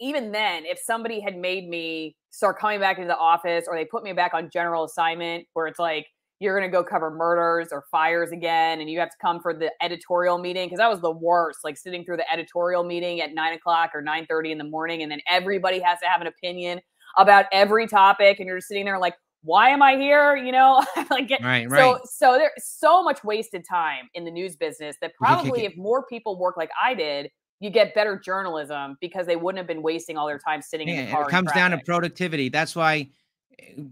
even 0.00 0.32
then, 0.32 0.66
if 0.66 0.78
somebody 0.78 1.20
had 1.20 1.36
made 1.36 1.68
me 1.68 2.16
start 2.30 2.58
coming 2.58 2.80
back 2.80 2.98
into 2.98 3.08
the 3.08 3.16
office 3.16 3.66
or 3.68 3.76
they 3.76 3.84
put 3.84 4.02
me 4.02 4.12
back 4.12 4.34
on 4.34 4.50
general 4.52 4.84
assignment 4.84 5.46
where 5.54 5.66
it's 5.66 5.78
like, 5.78 6.06
you're 6.40 6.58
going 6.58 6.70
to 6.70 6.74
go 6.74 6.84
cover 6.84 7.10
murders 7.10 7.68
or 7.72 7.84
fires 7.90 8.30
again 8.30 8.80
and 8.80 8.90
you 8.90 8.98
have 8.98 9.10
to 9.10 9.16
come 9.20 9.40
for 9.40 9.54
the 9.54 9.72
editorial 9.82 10.38
meeting 10.38 10.66
because 10.66 10.78
that 10.78 10.90
was 10.90 11.00
the 11.00 11.10
worst 11.10 11.60
like 11.64 11.76
sitting 11.76 12.04
through 12.04 12.16
the 12.16 12.32
editorial 12.32 12.84
meeting 12.84 13.20
at 13.20 13.34
9 13.34 13.52
o'clock 13.54 13.90
or 13.94 14.02
9 14.02 14.26
30 14.26 14.52
in 14.52 14.58
the 14.58 14.64
morning 14.64 15.02
and 15.02 15.10
then 15.10 15.20
everybody 15.28 15.80
has 15.80 15.98
to 16.00 16.06
have 16.06 16.20
an 16.20 16.26
opinion 16.26 16.80
about 17.16 17.46
every 17.52 17.86
topic 17.86 18.38
and 18.38 18.46
you're 18.46 18.58
just 18.58 18.68
sitting 18.68 18.84
there 18.84 18.98
like 18.98 19.14
why 19.42 19.70
am 19.70 19.80
i 19.80 19.96
here? 19.96 20.36
You 20.36 20.52
know? 20.52 20.84
Like 21.08 21.30
right, 21.40 21.70
right. 21.70 21.78
so 21.78 22.00
so 22.04 22.32
there's 22.32 22.50
so 22.64 23.02
much 23.02 23.22
wasted 23.22 23.64
time 23.68 24.10
in 24.14 24.24
the 24.24 24.30
news 24.30 24.56
business 24.56 24.96
that 25.00 25.14
probably 25.14 25.64
if 25.64 25.76
more 25.76 26.04
people 26.04 26.36
work 26.36 26.56
like 26.56 26.70
i 26.82 26.94
did 26.94 27.30
you 27.60 27.70
get 27.70 27.94
better 27.94 28.18
journalism 28.18 28.96
because 29.00 29.26
they 29.26 29.36
wouldn't 29.36 29.58
have 29.58 29.68
been 29.68 29.82
wasting 29.82 30.16
all 30.16 30.26
their 30.26 30.38
time 30.38 30.60
sitting 30.60 30.88
yeah, 30.88 30.94
in 30.94 31.06
the 31.06 31.12
car 31.12 31.22
it 31.22 31.28
comes 31.28 31.52
down 31.52 31.70
to 31.70 31.78
productivity 31.78 32.48
that's 32.48 32.74
why 32.74 33.08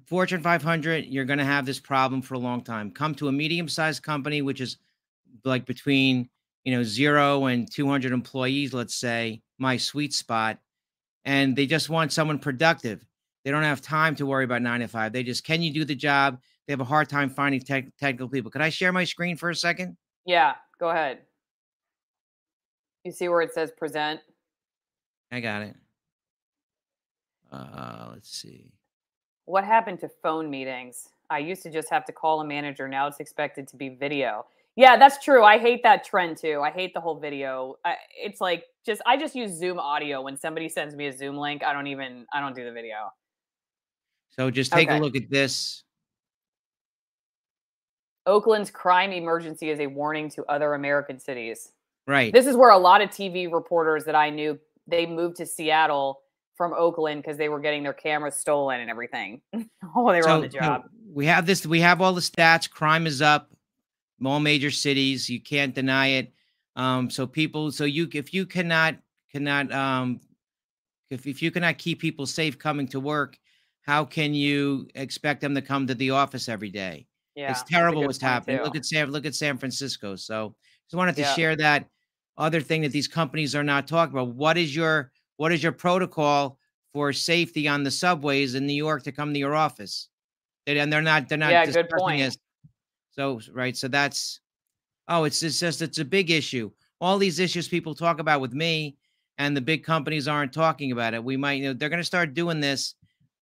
Fortune 0.06 0.42
500, 0.42 1.06
you're 1.06 1.24
going 1.24 1.38
to 1.38 1.44
have 1.44 1.66
this 1.66 1.80
problem 1.80 2.22
for 2.22 2.34
a 2.34 2.38
long 2.38 2.62
time. 2.62 2.90
Come 2.90 3.14
to 3.16 3.28
a 3.28 3.32
medium 3.32 3.68
sized 3.68 4.02
company, 4.02 4.42
which 4.42 4.60
is 4.60 4.78
like 5.44 5.64
between, 5.66 6.28
you 6.64 6.74
know, 6.74 6.82
zero 6.82 7.46
and 7.46 7.70
200 7.70 8.12
employees, 8.12 8.72
let's 8.72 8.94
say, 8.94 9.42
my 9.58 9.76
sweet 9.76 10.12
spot. 10.12 10.58
And 11.24 11.56
they 11.56 11.66
just 11.66 11.88
want 11.88 12.12
someone 12.12 12.38
productive. 12.38 13.04
They 13.44 13.50
don't 13.50 13.62
have 13.62 13.80
time 13.80 14.14
to 14.16 14.26
worry 14.26 14.44
about 14.44 14.62
nine 14.62 14.80
to 14.80 14.88
five. 14.88 15.12
They 15.12 15.22
just, 15.22 15.44
can 15.44 15.62
you 15.62 15.72
do 15.72 15.84
the 15.84 15.94
job? 15.94 16.40
They 16.66 16.72
have 16.72 16.80
a 16.80 16.84
hard 16.84 17.08
time 17.08 17.28
finding 17.28 17.60
te- 17.60 17.92
technical 17.98 18.28
people. 18.28 18.50
Could 18.50 18.62
I 18.62 18.70
share 18.70 18.92
my 18.92 19.04
screen 19.04 19.36
for 19.36 19.50
a 19.50 19.54
second? 19.54 19.96
Yeah, 20.24 20.54
go 20.78 20.90
ahead. 20.90 21.18
You 23.04 23.12
see 23.12 23.28
where 23.28 23.42
it 23.42 23.52
says 23.52 23.70
present? 23.70 24.20
I 25.30 25.40
got 25.40 25.62
it. 25.62 25.76
Uh, 27.52 28.08
let's 28.12 28.30
see. 28.30 28.72
What 29.46 29.64
happened 29.64 30.00
to 30.00 30.08
phone 30.22 30.50
meetings? 30.50 31.10
I 31.30 31.38
used 31.38 31.62
to 31.64 31.70
just 31.70 31.90
have 31.90 32.04
to 32.06 32.12
call 32.12 32.40
a 32.40 32.46
manager. 32.46 32.88
Now 32.88 33.06
it's 33.06 33.20
expected 33.20 33.68
to 33.68 33.76
be 33.76 33.90
video. 33.90 34.46
Yeah, 34.76 34.96
that's 34.96 35.22
true. 35.22 35.44
I 35.44 35.58
hate 35.58 35.82
that 35.84 36.04
trend 36.04 36.36
too. 36.36 36.60
I 36.62 36.70
hate 36.70 36.94
the 36.94 37.00
whole 37.00 37.18
video. 37.18 37.76
I, 37.84 37.96
it's 38.16 38.40
like 38.40 38.64
just 38.84 39.00
I 39.06 39.16
just 39.16 39.34
use 39.34 39.52
Zoom 39.52 39.78
audio 39.78 40.22
when 40.22 40.36
somebody 40.36 40.68
sends 40.68 40.94
me 40.96 41.06
a 41.06 41.12
Zoom 41.12 41.36
link. 41.36 41.62
I 41.62 41.72
don't 41.72 41.86
even 41.86 42.26
I 42.32 42.40
don't 42.40 42.54
do 42.54 42.64
the 42.64 42.72
video. 42.72 43.12
So 44.30 44.50
just 44.50 44.72
take 44.72 44.88
okay. 44.88 44.98
a 44.98 45.00
look 45.00 45.14
at 45.14 45.30
this. 45.30 45.84
Oakland's 48.26 48.70
crime 48.70 49.12
emergency 49.12 49.70
is 49.70 49.78
a 49.80 49.86
warning 49.86 50.28
to 50.30 50.44
other 50.46 50.74
American 50.74 51.20
cities. 51.20 51.72
Right. 52.06 52.32
This 52.32 52.46
is 52.46 52.56
where 52.56 52.70
a 52.70 52.78
lot 52.78 53.00
of 53.00 53.10
TV 53.10 53.52
reporters 53.52 54.04
that 54.06 54.14
I 54.14 54.30
knew 54.30 54.58
they 54.86 55.06
moved 55.06 55.36
to 55.36 55.46
Seattle 55.46 56.20
from 56.56 56.72
Oakland 56.72 57.22
because 57.22 57.36
they 57.36 57.48
were 57.48 57.60
getting 57.60 57.82
their 57.82 57.92
cameras 57.92 58.36
stolen 58.36 58.80
and 58.80 58.90
everything. 58.90 59.40
oh, 59.96 60.10
they 60.12 60.18
were 60.18 60.22
so, 60.22 60.34
on 60.36 60.40
the 60.42 60.48
job. 60.48 60.84
we 61.12 61.26
have 61.26 61.46
this. 61.46 61.66
We 61.66 61.80
have 61.80 62.00
all 62.00 62.12
the 62.12 62.20
stats. 62.20 62.68
Crime 62.68 63.06
is 63.06 63.22
up. 63.22 63.50
All 64.24 64.40
major 64.40 64.70
cities. 64.70 65.28
You 65.28 65.40
can't 65.40 65.74
deny 65.74 66.08
it. 66.08 66.32
Um, 66.76 67.10
so 67.10 67.26
people. 67.26 67.70
So 67.72 67.84
you, 67.84 68.08
if 68.12 68.32
you 68.32 68.46
cannot 68.46 68.96
cannot 69.30 69.72
um, 69.72 70.20
If, 71.10 71.26
if 71.26 71.42
you 71.42 71.50
cannot 71.50 71.78
keep 71.78 72.00
people 72.00 72.26
safe 72.26 72.58
coming 72.58 72.88
to 72.88 73.00
work, 73.00 73.36
how 73.82 74.04
can 74.04 74.32
you 74.32 74.88
expect 74.94 75.40
them 75.40 75.54
to 75.54 75.62
come 75.62 75.86
to 75.86 75.94
the 75.94 76.10
office 76.10 76.48
every 76.48 76.70
day? 76.70 77.06
Yeah, 77.34 77.50
it's 77.50 77.64
terrible 77.64 78.04
what's 78.04 78.20
happening. 78.20 78.58
Too. 78.58 78.64
Look 78.64 78.76
at 78.76 78.86
San 78.86 79.10
look 79.10 79.26
at 79.26 79.34
San 79.34 79.58
Francisco. 79.58 80.16
So 80.16 80.54
just 80.86 80.96
wanted 80.96 81.16
to 81.16 81.22
yeah. 81.22 81.34
share 81.34 81.56
that 81.56 81.86
other 82.38 82.60
thing 82.60 82.82
that 82.82 82.92
these 82.92 83.08
companies 83.08 83.54
are 83.54 83.64
not 83.64 83.88
talking 83.88 84.14
about. 84.16 84.34
What 84.34 84.56
is 84.56 84.74
your 84.74 85.10
what 85.36 85.52
is 85.52 85.62
your 85.62 85.72
protocol 85.72 86.58
for 86.92 87.12
safety 87.12 87.66
on 87.68 87.82
the 87.82 87.90
subways 87.90 88.54
in 88.54 88.66
New 88.66 88.74
York 88.74 89.02
to 89.04 89.12
come 89.12 89.32
to 89.32 89.38
your 89.38 89.54
office? 89.54 90.08
And 90.66 90.92
they're 90.92 91.02
not 91.02 91.28
they're 91.28 91.38
not 91.38 91.52
yeah, 91.52 91.66
good 91.66 91.90
point. 91.90 92.36
So 93.10 93.40
right, 93.52 93.76
so 93.76 93.88
that's 93.88 94.40
oh, 95.08 95.24
it's, 95.24 95.42
it's 95.42 95.60
just 95.60 95.82
it's 95.82 95.98
a 95.98 96.04
big 96.04 96.30
issue. 96.30 96.70
All 97.00 97.18
these 97.18 97.38
issues 97.38 97.68
people 97.68 97.94
talk 97.94 98.18
about 98.18 98.40
with 98.40 98.52
me 98.52 98.96
and 99.38 99.56
the 99.56 99.60
big 99.60 99.84
companies 99.84 100.28
aren't 100.28 100.52
talking 100.52 100.92
about 100.92 101.14
it. 101.14 101.22
We 101.22 101.36
might, 101.36 101.54
you 101.54 101.64
know, 101.64 101.72
they're 101.72 101.88
going 101.88 101.98
to 101.98 102.04
start 102.04 102.34
doing 102.34 102.60
this, 102.60 102.94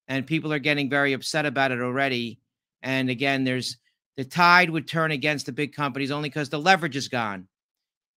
and 0.09 0.27
people 0.27 0.53
are 0.53 0.59
getting 0.59 0.89
very 0.89 1.13
upset 1.13 1.47
about 1.47 1.73
it 1.73 1.81
already. 1.81 2.41
And 2.83 3.11
again, 3.11 3.45
there's 3.45 3.77
the 4.17 4.25
tide 4.25 4.71
would 4.71 4.89
turn 4.89 5.13
against 5.13 5.47
the 5.47 5.53
big 5.53 5.75
companies 5.75 6.11
only 6.11 6.29
because 6.29 6.49
the 6.49 6.59
leverage 6.59 6.97
is 6.97 7.09
gone. 7.09 7.47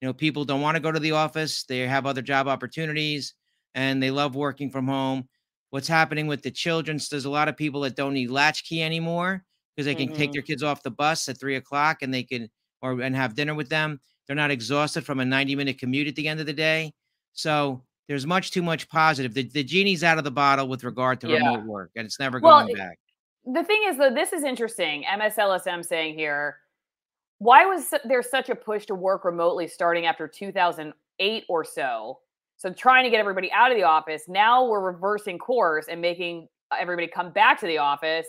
You 0.02 0.08
know, 0.08 0.14
people 0.14 0.46
don't 0.46 0.62
want 0.62 0.76
to 0.76 0.82
go 0.82 0.92
to 0.92 1.00
the 1.00 1.12
office; 1.12 1.64
they 1.64 1.80
have 1.80 2.06
other 2.06 2.22
job 2.22 2.48
opportunities, 2.48 3.34
and 3.76 4.02
they 4.02 4.10
love 4.10 4.36
working 4.36 4.72
from 4.72 4.88
home. 4.88 5.28
What's 5.70 5.88
happening 5.88 6.26
with 6.26 6.42
the 6.42 6.52
children? 6.52 6.98
So 6.98 7.16
there's 7.16 7.26
a 7.26 7.30
lot 7.30 7.50
of 7.50 7.58
people 7.58 7.82
that 7.82 7.96
don't 7.96 8.14
need 8.14 8.32
latchkey 8.32 8.82
anymore 8.82 9.44
because 9.76 9.86
they 9.86 9.94
can 9.94 10.08
mm-hmm. 10.08 10.18
take 10.18 10.32
their 10.32 10.42
kids 10.42 10.64
off 10.64 10.82
the 10.82 10.92
bus 10.92 11.28
at 11.28 11.40
three 11.40 11.58
o'clock 11.58 12.02
and 12.02 12.14
they 12.14 12.24
can 12.24 12.50
or 12.82 13.02
and 13.02 13.16
have 13.16 13.36
dinner 13.36 13.54
with 13.54 13.70
them. 13.70 14.00
They're 14.26 14.36
not 14.36 14.52
exhausted 14.52 15.06
from 15.06 15.20
a 15.20 15.26
90 15.26 15.56
minute 15.56 15.78
commute 15.78 16.08
at 16.08 16.16
the 16.16 16.28
end 16.28 16.40
of 16.40 16.46
the 16.46 16.54
day. 16.54 16.94
So 17.34 17.84
there's 18.08 18.26
much 18.26 18.52
too 18.52 18.64
much 18.64 18.88
positive. 18.90 19.34
The, 19.34 19.44
the 19.44 19.64
genie's 19.64 20.04
out 20.04 20.18
of 20.18 20.24
the 20.24 20.32
bottle 20.32 20.68
with 20.68 20.84
regard 20.84 21.20
to 21.22 21.28
yeah. 21.28 21.38
remote 21.38 21.66
work, 21.66 21.92
and 21.96 22.06
it's 22.06 22.20
never 22.20 22.40
well, 22.40 22.64
going 22.64 22.76
back. 22.76 22.98
The 23.46 23.64
thing 23.64 23.82
is, 23.88 23.98
though, 23.98 24.14
this 24.14 24.32
is 24.34 24.44
interesting. 24.44 25.04
MSLSM 25.04 25.86
saying 25.86 26.16
here, 26.16 26.58
why 27.40 27.66
was 27.66 27.94
there 28.06 28.24
such 28.24 28.50
a 28.50 28.56
push 28.56 28.86
to 28.86 28.96
work 28.96 29.26
remotely 29.26 29.68
starting 29.68 30.06
after 30.06 30.28
2008 30.28 31.44
or 31.50 31.64
so? 31.64 32.20
So 32.66 32.74
trying 32.74 33.04
to 33.04 33.12
get 33.12 33.20
everybody 33.20 33.52
out 33.52 33.70
of 33.70 33.78
the 33.78 33.84
office. 33.84 34.24
Now 34.28 34.66
we're 34.66 34.80
reversing 34.80 35.38
course 35.38 35.86
and 35.88 36.02
making 36.02 36.48
everybody 36.80 37.08
come 37.08 37.32
back 37.32 37.60
to 37.60 37.68
the 37.68 37.78
office 37.78 38.26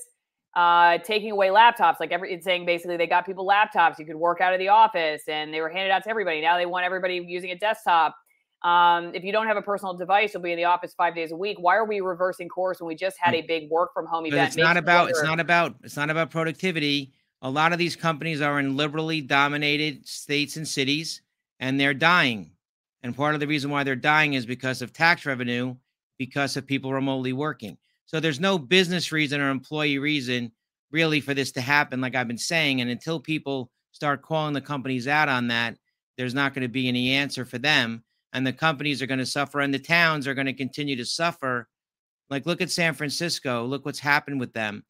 uh, 0.57 0.99
taking 0.99 1.31
away 1.31 1.49
laptops. 1.49 2.01
Like 2.01 2.11
every, 2.13 2.33
it's 2.33 2.45
saying 2.45 2.67
basically 2.67 2.97
they 2.97 3.07
got 3.07 3.25
people 3.25 3.47
laptops. 3.47 3.99
You 3.99 4.07
could 4.07 4.17
work 4.17 4.41
out 4.41 4.53
of 4.53 4.59
the 4.59 4.69
office, 4.69 5.23
and 5.29 5.55
they 5.55 5.61
were 5.61 5.69
handed 5.69 5.91
out 5.91 6.03
to 6.05 6.11
everybody. 6.11 6.41
Now 6.41 6.57
they 6.57 6.67
want 6.67 6.85
everybody 6.85 7.23
using 7.27 7.51
a 7.51 7.57
desktop. 7.57 8.17
Um, 8.65 9.15
if 9.15 9.23
you 9.23 9.33
don't 9.33 9.47
have 9.47 9.59
a 9.59 9.63
personal 9.63 9.95
device, 9.95 10.33
you'll 10.33 10.43
be 10.43 10.53
in 10.53 10.57
the 10.57 10.65
office 10.65 10.95
five 10.97 11.15
days 11.15 11.31
a 11.31 11.37
week. 11.37 11.59
Why 11.61 11.77
are 11.77 11.85
we 11.85 12.01
reversing 12.01 12.49
course 12.49 12.81
when 12.81 12.89
we 12.89 12.95
just 12.95 13.19
had 13.21 13.35
a 13.35 13.43
big 13.43 13.71
work 13.71 13.95
from 13.95 14.07
home 14.07 14.27
event? 14.27 14.49
It's 14.49 14.57
not 14.57 14.79
about. 14.79 15.11
It's 15.11 15.23
not 15.23 15.41
about. 15.41 15.77
It's 15.85 15.97
not 15.97 16.11
about 16.11 16.31
productivity. 16.31 17.13
A 17.43 17.51
lot 17.51 17.73
of 17.73 17.79
these 17.79 17.97
companies 17.97 18.41
are 18.41 18.59
in 18.59 18.77
liberally 18.77 19.21
dominated 19.21 20.09
states 20.09 20.57
and 20.57 20.67
cities, 20.67 21.21
and 21.61 21.79
they're 21.79 21.95
dying. 21.95 22.51
And 23.07 23.15
part 23.15 23.35
of 23.35 23.41
the 23.41 23.47
reason 23.47 23.71
why 23.71 23.85
they're 23.85 23.95
dying 23.95 24.35
is 24.35 24.47
because 24.47 24.83
of 24.83 24.93
tax 24.93 25.25
revenue, 25.27 25.77
because 26.19 26.57
of 26.57 26.67
people 26.67 26.93
remotely 26.93 27.33
working. 27.33 27.79
So 28.07 28.19
there's 28.19 28.41
no 28.41 28.59
business 28.59 29.13
reason 29.13 29.41
or 29.41 29.49
employee 29.49 29.99
reason 29.99 30.51
really 30.91 31.21
for 31.21 31.33
this 31.33 31.53
to 31.53 31.61
happen, 31.61 32.01
like 32.01 32.17
I've 32.17 32.27
been 32.27 32.37
saying. 32.37 32.81
And 32.81 32.91
until 32.91 33.21
people 33.21 33.71
start 33.93 34.23
calling 34.23 34.55
the 34.55 34.61
companies 34.61 35.07
out 35.07 35.29
on 35.29 35.47
that, 35.47 35.77
there's 36.19 36.35
not 36.35 36.53
going 36.53 36.63
to 36.63 36.69
be 36.69 36.89
any 36.89 37.13
answer 37.13 37.45
for 37.45 37.59
them. 37.59 38.03
And 38.33 38.45
the 38.45 38.53
companies 38.53 39.01
are 39.01 39.07
going 39.07 39.21
to 39.21 39.27
suffer, 39.27 39.61
and 39.61 39.73
the 39.73 39.79
towns 39.79 40.27
are 40.27 40.35
going 40.35 40.47
to 40.47 40.53
continue 40.53 40.97
to 40.97 41.07
suffer. 41.07 41.69
Like, 42.29 42.45
look 42.45 42.61
at 42.61 42.73
San 42.73 42.93
Francisco. 42.93 43.67
Look 43.67 43.87
what's 43.87 44.01
happened 44.01 44.41
with 44.41 44.53
them. 44.53 44.83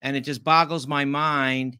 And 0.00 0.16
it 0.16 0.20
just 0.20 0.44
boggles 0.44 0.86
my 0.86 1.04
mind. 1.04 1.76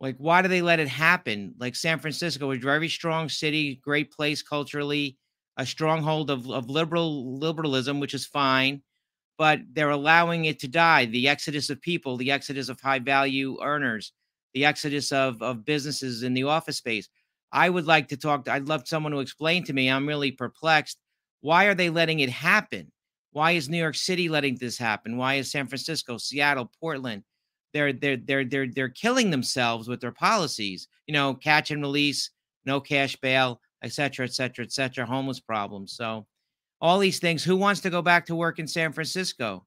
Like, 0.00 0.16
why 0.18 0.42
do 0.42 0.48
they 0.48 0.60
let 0.60 0.80
it 0.80 0.88
happen? 0.88 1.54
Like, 1.56 1.76
San 1.76 2.00
Francisco, 2.00 2.50
a 2.50 2.58
very 2.58 2.88
strong 2.88 3.28
city, 3.28 3.76
great 3.84 4.10
place 4.10 4.42
culturally, 4.42 5.16
a 5.56 5.66
stronghold 5.66 6.30
of, 6.30 6.50
of 6.50 6.68
liberal 6.68 7.38
liberalism, 7.38 8.00
which 8.00 8.14
is 8.14 8.26
fine 8.26 8.82
but 9.38 9.60
they're 9.72 9.90
allowing 9.90 10.46
it 10.46 10.58
to 10.60 10.68
die. 10.68 11.04
The 11.06 11.28
exodus 11.28 11.70
of 11.70 11.80
people, 11.80 12.16
the 12.16 12.30
exodus 12.30 12.68
of 12.68 12.80
high 12.80 12.98
value 12.98 13.58
earners, 13.62 14.12
the 14.54 14.64
exodus 14.64 15.12
of, 15.12 15.42
of 15.42 15.64
businesses 15.64 16.22
in 16.22 16.34
the 16.34 16.44
office 16.44 16.78
space. 16.78 17.08
I 17.52 17.68
would 17.68 17.86
like 17.86 18.08
to 18.08 18.16
talk. 18.16 18.44
To, 18.44 18.52
I'd 18.52 18.68
love 18.68 18.88
someone 18.88 19.12
to 19.12 19.20
explain 19.20 19.64
to 19.64 19.72
me. 19.72 19.90
I'm 19.90 20.08
really 20.08 20.32
perplexed. 20.32 20.98
Why 21.40 21.66
are 21.66 21.74
they 21.74 21.90
letting 21.90 22.20
it 22.20 22.30
happen? 22.30 22.90
Why 23.32 23.52
is 23.52 23.68
New 23.68 23.78
York 23.78 23.94
City 23.94 24.28
letting 24.28 24.56
this 24.56 24.78
happen? 24.78 25.16
Why 25.16 25.34
is 25.34 25.50
San 25.50 25.66
Francisco, 25.66 26.16
Seattle, 26.16 26.70
Portland? 26.80 27.22
They're 27.72 27.92
they're 27.92 28.16
they're 28.16 28.44
they're 28.44 28.66
they're 28.66 28.88
killing 28.88 29.30
themselves 29.30 29.86
with 29.86 30.00
their 30.00 30.12
policies. 30.12 30.88
You 31.06 31.12
know, 31.12 31.34
catch 31.34 31.70
and 31.70 31.82
release, 31.82 32.30
no 32.64 32.80
cash 32.80 33.14
bail, 33.16 33.60
et 33.86 33.92
cetera, 33.92 34.26
et 34.26 34.34
cetera, 34.34 34.64
et 34.64 34.72
cetera. 34.72 35.06
Homeless 35.06 35.40
problems. 35.40 35.92
So 35.92 36.26
all 36.80 36.98
these 36.98 37.18
things. 37.18 37.42
Who 37.42 37.56
wants 37.56 37.80
to 37.82 37.90
go 37.90 38.02
back 38.02 38.26
to 38.26 38.36
work 38.36 38.58
in 38.58 38.66
San 38.66 38.92
Francisco? 38.92 39.64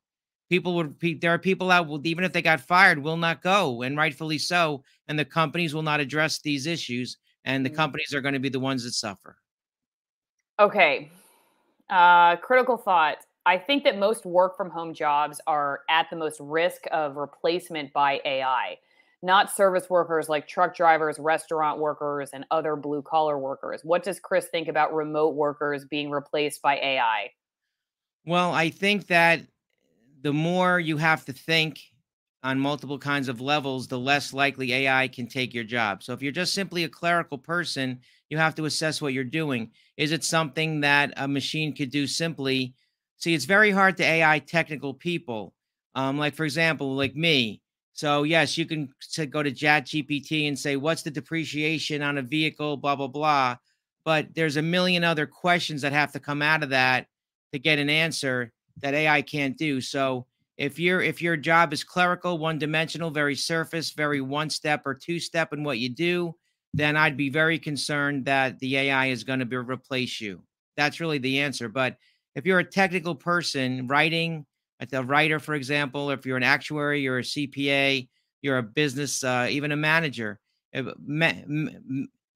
People 0.49 0.75
would 0.75 0.97
be, 0.97 1.13
there 1.13 1.33
are 1.33 1.39
people 1.39 1.69
out 1.71 1.87
even 2.05 2.23
if 2.23 2.33
they 2.33 2.41
got 2.41 2.59
fired 2.59 2.99
will 2.99 3.17
not 3.17 3.43
go 3.43 3.83
and 3.83 3.95
rightfully 3.95 4.39
so 4.39 4.83
and 5.07 5.17
the 5.17 5.25
companies 5.25 5.73
will 5.75 5.83
not 5.83 5.99
address 5.99 6.39
these 6.39 6.65
issues 6.65 7.17
and 7.45 7.65
the 7.65 7.69
mm. 7.69 7.75
companies 7.75 8.13
are 8.13 8.21
going 8.21 8.33
to 8.33 8.39
be 8.39 8.49
the 8.49 8.59
ones 8.59 8.83
that 8.83 8.93
suffer. 8.93 9.37
Okay. 10.59 11.11
Uh 11.89 12.35
critical 12.37 12.77
thought. 12.77 13.17
I 13.45 13.57
think 13.57 13.83
that 13.83 13.97
most 13.97 14.25
work 14.25 14.57
from 14.57 14.69
home 14.69 14.93
jobs 14.93 15.39
are 15.47 15.81
at 15.89 16.09
the 16.09 16.15
most 16.15 16.39
risk 16.39 16.83
of 16.91 17.15
replacement 17.15 17.93
by 17.93 18.19
AI 18.25 18.77
not 19.21 19.51
service 19.51 19.89
workers 19.89 20.29
like 20.29 20.47
truck 20.47 20.75
drivers, 20.75 21.19
restaurant 21.19 21.79
workers, 21.79 22.29
and 22.33 22.45
other 22.51 22.75
blue 22.75 23.01
collar 23.01 23.37
workers. 23.37 23.81
What 23.83 24.03
does 24.03 24.19
Chris 24.19 24.47
think 24.47 24.67
about 24.67 24.93
remote 24.93 25.35
workers 25.35 25.85
being 25.85 26.09
replaced 26.09 26.61
by 26.61 26.77
AI? 26.77 27.31
Well, 28.25 28.53
I 28.53 28.69
think 28.69 29.07
that 29.07 29.41
the 30.21 30.33
more 30.33 30.79
you 30.79 30.97
have 30.97 31.25
to 31.25 31.33
think 31.33 31.79
on 32.43 32.59
multiple 32.59 32.97
kinds 32.97 33.27
of 33.27 33.41
levels, 33.41 33.87
the 33.87 33.99
less 33.99 34.33
likely 34.33 34.73
AI 34.73 35.07
can 35.09 35.27
take 35.27 35.53
your 35.53 35.63
job. 35.63 36.03
So 36.03 36.13
if 36.13 36.21
you're 36.21 36.31
just 36.31 36.53
simply 36.53 36.83
a 36.83 36.89
clerical 36.89 37.37
person, 37.37 37.99
you 38.29 38.37
have 38.37 38.55
to 38.55 38.65
assess 38.65 39.01
what 39.01 39.13
you're 39.13 39.23
doing. 39.23 39.71
Is 39.97 40.11
it 40.11 40.23
something 40.23 40.81
that 40.81 41.13
a 41.17 41.27
machine 41.27 41.75
could 41.75 41.91
do 41.91 42.07
simply? 42.07 42.75
See, 43.17 43.33
it's 43.33 43.45
very 43.45 43.71
hard 43.71 43.97
to 43.97 44.05
AI 44.05 44.39
technical 44.39 44.93
people. 44.93 45.53
Um, 45.95 46.17
like 46.17 46.35
for 46.35 46.45
example, 46.45 46.95
like 46.95 47.15
me, 47.15 47.61
so 47.93 48.23
yes, 48.23 48.57
you 48.57 48.65
can 48.65 48.89
go 49.29 49.43
to 49.43 49.51
Chat 49.51 49.85
GPT 49.87 50.47
and 50.47 50.57
say, 50.57 50.75
"What's 50.75 51.01
the 51.01 51.11
depreciation 51.11 52.01
on 52.01 52.17
a 52.17 52.21
vehicle?" 52.21 52.77
Blah 52.77 52.95
blah 52.95 53.07
blah. 53.07 53.57
But 54.05 54.33
there's 54.33 54.57
a 54.57 54.61
million 54.61 55.03
other 55.03 55.25
questions 55.25 55.81
that 55.81 55.93
have 55.93 56.11
to 56.13 56.19
come 56.19 56.41
out 56.41 56.63
of 56.63 56.69
that 56.69 57.07
to 57.51 57.59
get 57.59 57.79
an 57.79 57.89
answer 57.89 58.51
that 58.77 58.93
AI 58.93 59.21
can't 59.21 59.57
do. 59.57 59.81
So 59.81 60.25
if 60.57 60.79
your 60.79 61.01
if 61.01 61.21
your 61.21 61.37
job 61.37 61.73
is 61.73 61.83
clerical, 61.83 62.37
one 62.37 62.59
dimensional, 62.59 63.11
very 63.11 63.35
surface, 63.35 63.91
very 63.91 64.21
one 64.21 64.49
step 64.49 64.83
or 64.85 64.93
two 64.93 65.19
step 65.19 65.53
in 65.53 65.63
what 65.63 65.79
you 65.79 65.89
do, 65.89 66.35
then 66.73 66.95
I'd 66.95 67.17
be 67.17 67.29
very 67.29 67.57
concerned 67.57 68.25
that 68.25 68.59
the 68.59 68.77
AI 68.77 69.07
is 69.07 69.23
going 69.23 69.39
to 69.39 69.45
be 69.45 69.55
replace 69.55 70.21
you. 70.21 70.41
That's 70.77 70.99
really 70.99 71.17
the 71.17 71.39
answer. 71.39 71.69
But 71.69 71.97
if 72.35 72.45
you're 72.45 72.59
a 72.59 72.63
technical 72.63 73.15
person 73.15 73.87
writing 73.87 74.45
a 74.93 75.03
writer, 75.03 75.39
for 75.39 75.55
example, 75.55 76.09
if 76.11 76.25
you're 76.25 76.37
an 76.37 76.43
actuary, 76.43 77.01
you're 77.01 77.19
a 77.19 77.23
CPA, 77.23 78.07
you're 78.41 78.57
a 78.57 78.63
business, 78.63 79.23
uh, 79.23 79.47
even 79.49 79.71
a 79.71 79.75
manager. 79.75 80.39
Ma- 81.05 81.33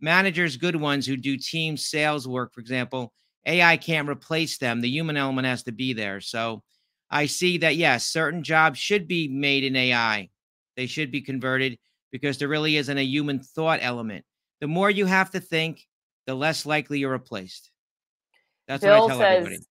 managers, 0.01 0.57
good 0.57 0.75
ones 0.75 1.05
who 1.05 1.15
do 1.15 1.37
team 1.37 1.77
sales 1.77 2.27
work, 2.27 2.53
for 2.53 2.59
example, 2.61 3.13
AI 3.45 3.77
can't 3.77 4.09
replace 4.09 4.57
them. 4.57 4.81
The 4.81 4.89
human 4.89 5.17
element 5.17 5.47
has 5.47 5.63
to 5.63 5.71
be 5.71 5.93
there. 5.93 6.19
So 6.19 6.63
I 7.09 7.25
see 7.25 7.57
that, 7.59 7.75
yes, 7.75 8.05
certain 8.05 8.43
jobs 8.43 8.79
should 8.79 9.07
be 9.07 9.27
made 9.27 9.63
in 9.63 9.75
AI. 9.75 10.29
They 10.75 10.87
should 10.87 11.11
be 11.11 11.21
converted 11.21 11.77
because 12.11 12.37
there 12.37 12.47
really 12.47 12.77
isn't 12.77 12.97
a 12.97 13.03
human 13.03 13.39
thought 13.39 13.79
element. 13.81 14.25
The 14.61 14.67
more 14.67 14.89
you 14.89 15.05
have 15.05 15.31
to 15.31 15.39
think, 15.39 15.85
the 16.25 16.35
less 16.35 16.65
likely 16.65 16.99
you're 16.99 17.11
replaced. 17.11 17.69
That's 18.67 18.83
Bill 18.83 18.93
what 18.93 19.03
I 19.03 19.07
tell 19.07 19.19
says, 19.19 19.37
everybody. 19.37 19.63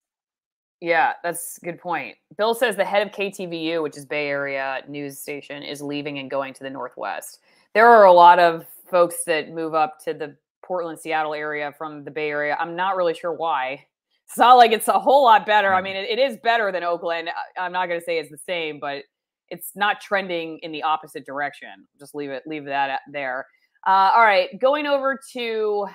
Yeah, 0.83 1.13
that's 1.23 1.59
a 1.63 1.65
good 1.65 1.79
point. 1.79 2.17
Bill 2.37 2.57
says 2.57 2.75
the 2.75 2.85
head 2.85 3.07
of 3.07 3.13
KTVU, 3.13 3.85
which 3.85 3.97
is 3.97 4.05
Bay 4.05 4.27
Area 4.27 4.83
news 4.89 5.17
station, 5.17 5.63
is 5.63 5.81
leaving 5.81 6.19
and 6.19 6.29
going 6.29 6.53
to 6.55 6.65
the 6.65 6.71
Northwest. 6.71 7.39
There 7.73 7.87
are 7.87 8.07
a 8.07 8.13
lot 8.13 8.41
of 8.41 8.67
folks 8.91 9.23
that 9.29 9.53
move 9.53 9.75
up 9.75 10.01
to 10.07 10.13
the 10.13 10.37
Portland, 10.61 10.99
Seattle 10.99 11.35
area 11.35 11.73
from 11.79 12.03
the 12.03 12.11
Bay 12.11 12.31
Area. 12.31 12.57
I'm 12.59 12.75
not 12.75 12.97
really 12.97 13.15
sure 13.15 13.33
why. 13.33 13.87
It's 14.25 14.39
not 14.39 14.55
like 14.55 14.73
it's 14.73 14.89
a 14.89 14.99
whole 14.99 15.25
lot 15.25 15.45
better. 15.45 15.75
I 15.75 15.83
mm. 15.83 15.85
mean, 15.85 15.97
it, 15.97 16.09
it 16.09 16.19
is 16.19 16.39
better 16.43 16.73
than 16.73 16.83
Oakland. 16.83 17.29
I'm 17.59 17.71
not 17.71 17.87
going 17.87 18.01
to 18.01 18.05
say 18.05 18.19
it's 18.19 18.31
the 18.31 18.39
same, 18.39 18.81
but 18.81 19.03
it's 19.51 19.73
not 19.75 20.01
trending 20.01 20.59
in 20.63 20.73
the 20.73 20.83
opposite 20.83 21.27
direction. 21.27 21.69
Just 22.01 22.15
leave 22.15 22.31
it, 22.31 22.43
leave 22.47 22.65
that 22.65 23.01
there. 23.11 23.47
Uh, 23.87 24.11
all 24.17 24.23
right, 24.23 24.49
going 24.59 24.87
over 24.87 25.21
to, 25.35 25.87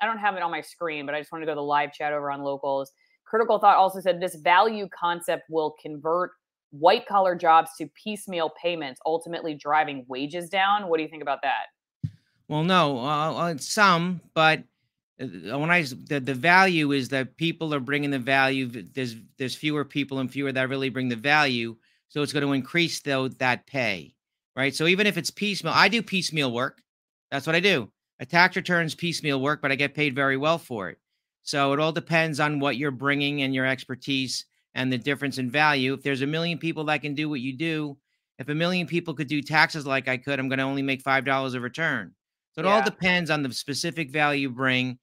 I 0.00 0.06
don't 0.06 0.16
have 0.16 0.36
it 0.36 0.42
on 0.42 0.50
my 0.50 0.62
screen, 0.62 1.04
but 1.04 1.14
I 1.14 1.20
just 1.20 1.32
want 1.32 1.42
to 1.42 1.46
go 1.46 1.52
to 1.52 1.56
the 1.56 1.62
live 1.62 1.92
chat 1.92 2.14
over 2.14 2.30
on 2.30 2.40
locals. 2.40 2.92
Critical 3.32 3.58
Thought 3.58 3.78
also 3.78 3.98
said 3.98 4.20
this 4.20 4.34
value 4.34 4.86
concept 4.90 5.48
will 5.48 5.74
convert 5.80 6.32
white 6.68 7.06
collar 7.06 7.34
jobs 7.34 7.70
to 7.78 7.86
piecemeal 7.86 8.52
payments, 8.62 9.00
ultimately 9.06 9.54
driving 9.54 10.04
wages 10.06 10.50
down. 10.50 10.86
What 10.86 10.98
do 10.98 11.02
you 11.02 11.08
think 11.08 11.22
about 11.22 11.38
that? 11.40 12.10
Well, 12.48 12.62
no, 12.62 12.98
uh, 12.98 13.32
uh 13.32 13.56
some, 13.56 14.20
but 14.34 14.64
uh, 15.18 15.58
when 15.58 15.70
I 15.70 15.80
the, 15.80 16.20
the 16.20 16.34
value 16.34 16.92
is 16.92 17.08
that 17.08 17.38
people 17.38 17.72
are 17.72 17.80
bringing 17.80 18.10
the 18.10 18.18
value. 18.18 18.66
There's 18.66 19.16
there's 19.38 19.54
fewer 19.54 19.86
people 19.86 20.18
and 20.18 20.30
fewer 20.30 20.52
that 20.52 20.68
really 20.68 20.90
bring 20.90 21.08
the 21.08 21.16
value, 21.16 21.74
so 22.08 22.20
it's 22.20 22.34
going 22.34 22.44
to 22.44 22.52
increase 22.52 23.00
though 23.00 23.28
that 23.28 23.66
pay, 23.66 24.14
right? 24.54 24.74
So 24.74 24.86
even 24.86 25.06
if 25.06 25.16
it's 25.16 25.30
piecemeal, 25.30 25.72
I 25.74 25.88
do 25.88 26.02
piecemeal 26.02 26.52
work. 26.52 26.82
That's 27.30 27.46
what 27.46 27.56
I 27.56 27.60
do. 27.60 27.90
A 28.20 28.26
tax 28.26 28.56
returns 28.56 28.94
piecemeal 28.94 29.40
work, 29.40 29.62
but 29.62 29.72
I 29.72 29.76
get 29.76 29.94
paid 29.94 30.14
very 30.14 30.36
well 30.36 30.58
for 30.58 30.90
it. 30.90 30.98
So 31.42 31.72
it 31.72 31.80
all 31.80 31.92
depends 31.92 32.40
on 32.40 32.60
what 32.60 32.76
you're 32.76 32.90
bringing 32.90 33.42
and 33.42 33.54
your 33.54 33.66
expertise 33.66 34.46
and 34.74 34.92
the 34.92 34.98
difference 34.98 35.38
in 35.38 35.50
value. 35.50 35.94
If 35.94 36.02
there's 36.02 36.22
a 36.22 36.26
million 36.26 36.58
people 36.58 36.84
that 36.84 37.02
can 37.02 37.14
do 37.14 37.28
what 37.28 37.40
you 37.40 37.56
do, 37.56 37.96
if 38.38 38.48
a 38.48 38.54
million 38.54 38.86
people 38.86 39.14
could 39.14 39.28
do 39.28 39.42
taxes 39.42 39.86
like 39.86 40.08
I 40.08 40.16
could, 40.16 40.38
I'm 40.38 40.48
going 40.48 40.58
to 40.58 40.64
only 40.64 40.82
make 40.82 41.02
five 41.02 41.24
dollars 41.24 41.54
a 41.54 41.60
return. 41.60 42.14
So 42.52 42.62
it 42.62 42.66
yeah. 42.66 42.74
all 42.74 42.82
depends 42.82 43.30
on 43.30 43.42
the 43.42 43.52
specific 43.52 44.10
value 44.10 44.42
you 44.42 44.50
bring, 44.50 44.98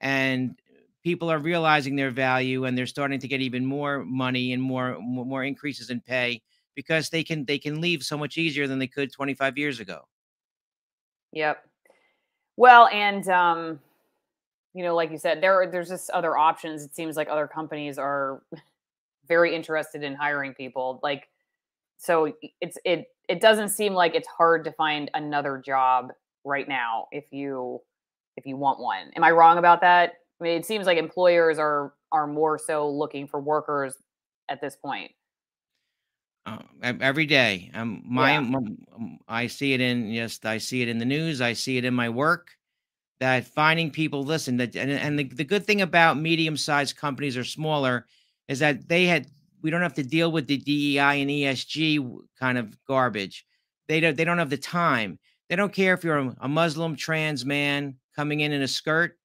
and 0.00 0.58
people 1.02 1.30
are 1.30 1.38
realizing 1.38 1.96
their 1.96 2.10
value, 2.10 2.64
and 2.64 2.76
they're 2.76 2.86
starting 2.86 3.20
to 3.20 3.28
get 3.28 3.40
even 3.40 3.64
more 3.64 4.04
money 4.04 4.52
and 4.52 4.62
more 4.62 4.98
more 5.00 5.44
increases 5.44 5.90
in 5.90 6.00
pay 6.00 6.42
because 6.74 7.08
they 7.08 7.24
can 7.24 7.44
they 7.44 7.58
can 7.58 7.80
leave 7.80 8.02
so 8.02 8.16
much 8.16 8.38
easier 8.38 8.66
than 8.66 8.78
they 8.78 8.86
could 8.86 9.12
25 9.12 9.58
years 9.58 9.80
ago. 9.80 10.02
Yep. 11.32 11.64
Well, 12.56 12.88
and 12.88 13.28
um, 13.28 13.80
you 14.76 14.82
know, 14.82 14.94
like 14.94 15.10
you 15.10 15.16
said, 15.16 15.42
there 15.42 15.54
are, 15.54 15.66
there's 15.66 15.88
just 15.88 16.10
other 16.10 16.36
options. 16.36 16.84
It 16.84 16.94
seems 16.94 17.16
like 17.16 17.30
other 17.30 17.46
companies 17.46 17.96
are 17.96 18.42
very 19.26 19.54
interested 19.54 20.02
in 20.02 20.14
hiring 20.14 20.52
people. 20.52 21.00
Like, 21.02 21.30
so 21.96 22.34
it's 22.60 22.76
it 22.84 23.06
it 23.26 23.40
doesn't 23.40 23.70
seem 23.70 23.94
like 23.94 24.14
it's 24.14 24.28
hard 24.28 24.64
to 24.64 24.72
find 24.72 25.10
another 25.14 25.62
job 25.64 26.12
right 26.44 26.68
now 26.68 27.06
if 27.10 27.24
you 27.30 27.80
if 28.36 28.44
you 28.44 28.58
want 28.58 28.78
one. 28.78 29.10
Am 29.16 29.24
I 29.24 29.30
wrong 29.30 29.56
about 29.56 29.80
that? 29.80 30.12
I 30.38 30.44
mean, 30.44 30.58
it 30.58 30.66
seems 30.66 30.84
like 30.84 30.98
employers 30.98 31.58
are 31.58 31.94
are 32.12 32.26
more 32.26 32.58
so 32.58 32.86
looking 32.90 33.26
for 33.26 33.40
workers 33.40 33.94
at 34.50 34.60
this 34.60 34.76
point. 34.76 35.10
Uh, 36.44 36.58
every 36.82 37.24
day, 37.24 37.70
um, 37.72 38.02
my, 38.06 38.34
yeah. 38.34 38.40
my, 38.40 38.60
I 39.26 39.46
see 39.46 39.72
it 39.72 39.80
in 39.80 40.10
yes, 40.10 40.38
I 40.44 40.58
see 40.58 40.82
it 40.82 40.88
in 40.88 40.98
the 40.98 41.06
news. 41.06 41.40
I 41.40 41.54
see 41.54 41.78
it 41.78 41.86
in 41.86 41.94
my 41.94 42.10
work 42.10 42.50
that 43.20 43.46
finding 43.46 43.90
people 43.90 44.24
listen 44.24 44.58
that 44.58 44.76
and, 44.76 44.90
and 44.90 45.18
the, 45.18 45.24
the 45.24 45.44
good 45.44 45.64
thing 45.64 45.80
about 45.80 46.18
medium 46.18 46.56
sized 46.56 46.96
companies 46.96 47.36
or 47.36 47.44
smaller 47.44 48.06
is 48.48 48.58
that 48.58 48.88
they 48.88 49.06
had 49.06 49.26
we 49.62 49.70
don't 49.70 49.82
have 49.82 49.94
to 49.94 50.02
deal 50.02 50.30
with 50.30 50.46
the 50.46 50.58
DEI 50.58 51.22
and 51.22 51.30
ESG 51.30 52.20
kind 52.38 52.58
of 52.58 52.76
garbage. 52.86 53.46
They 53.88 54.00
don't 54.00 54.16
they 54.16 54.24
don't 54.24 54.38
have 54.38 54.50
the 54.50 54.56
time. 54.56 55.18
They 55.48 55.56
don't 55.56 55.72
care 55.72 55.94
if 55.94 56.04
you're 56.04 56.18
a, 56.18 56.36
a 56.42 56.48
Muslim 56.48 56.96
trans 56.96 57.44
man 57.44 57.96
coming 58.14 58.40
in 58.40 58.52
in 58.52 58.62
a 58.62 58.68
skirt. 58.68 59.18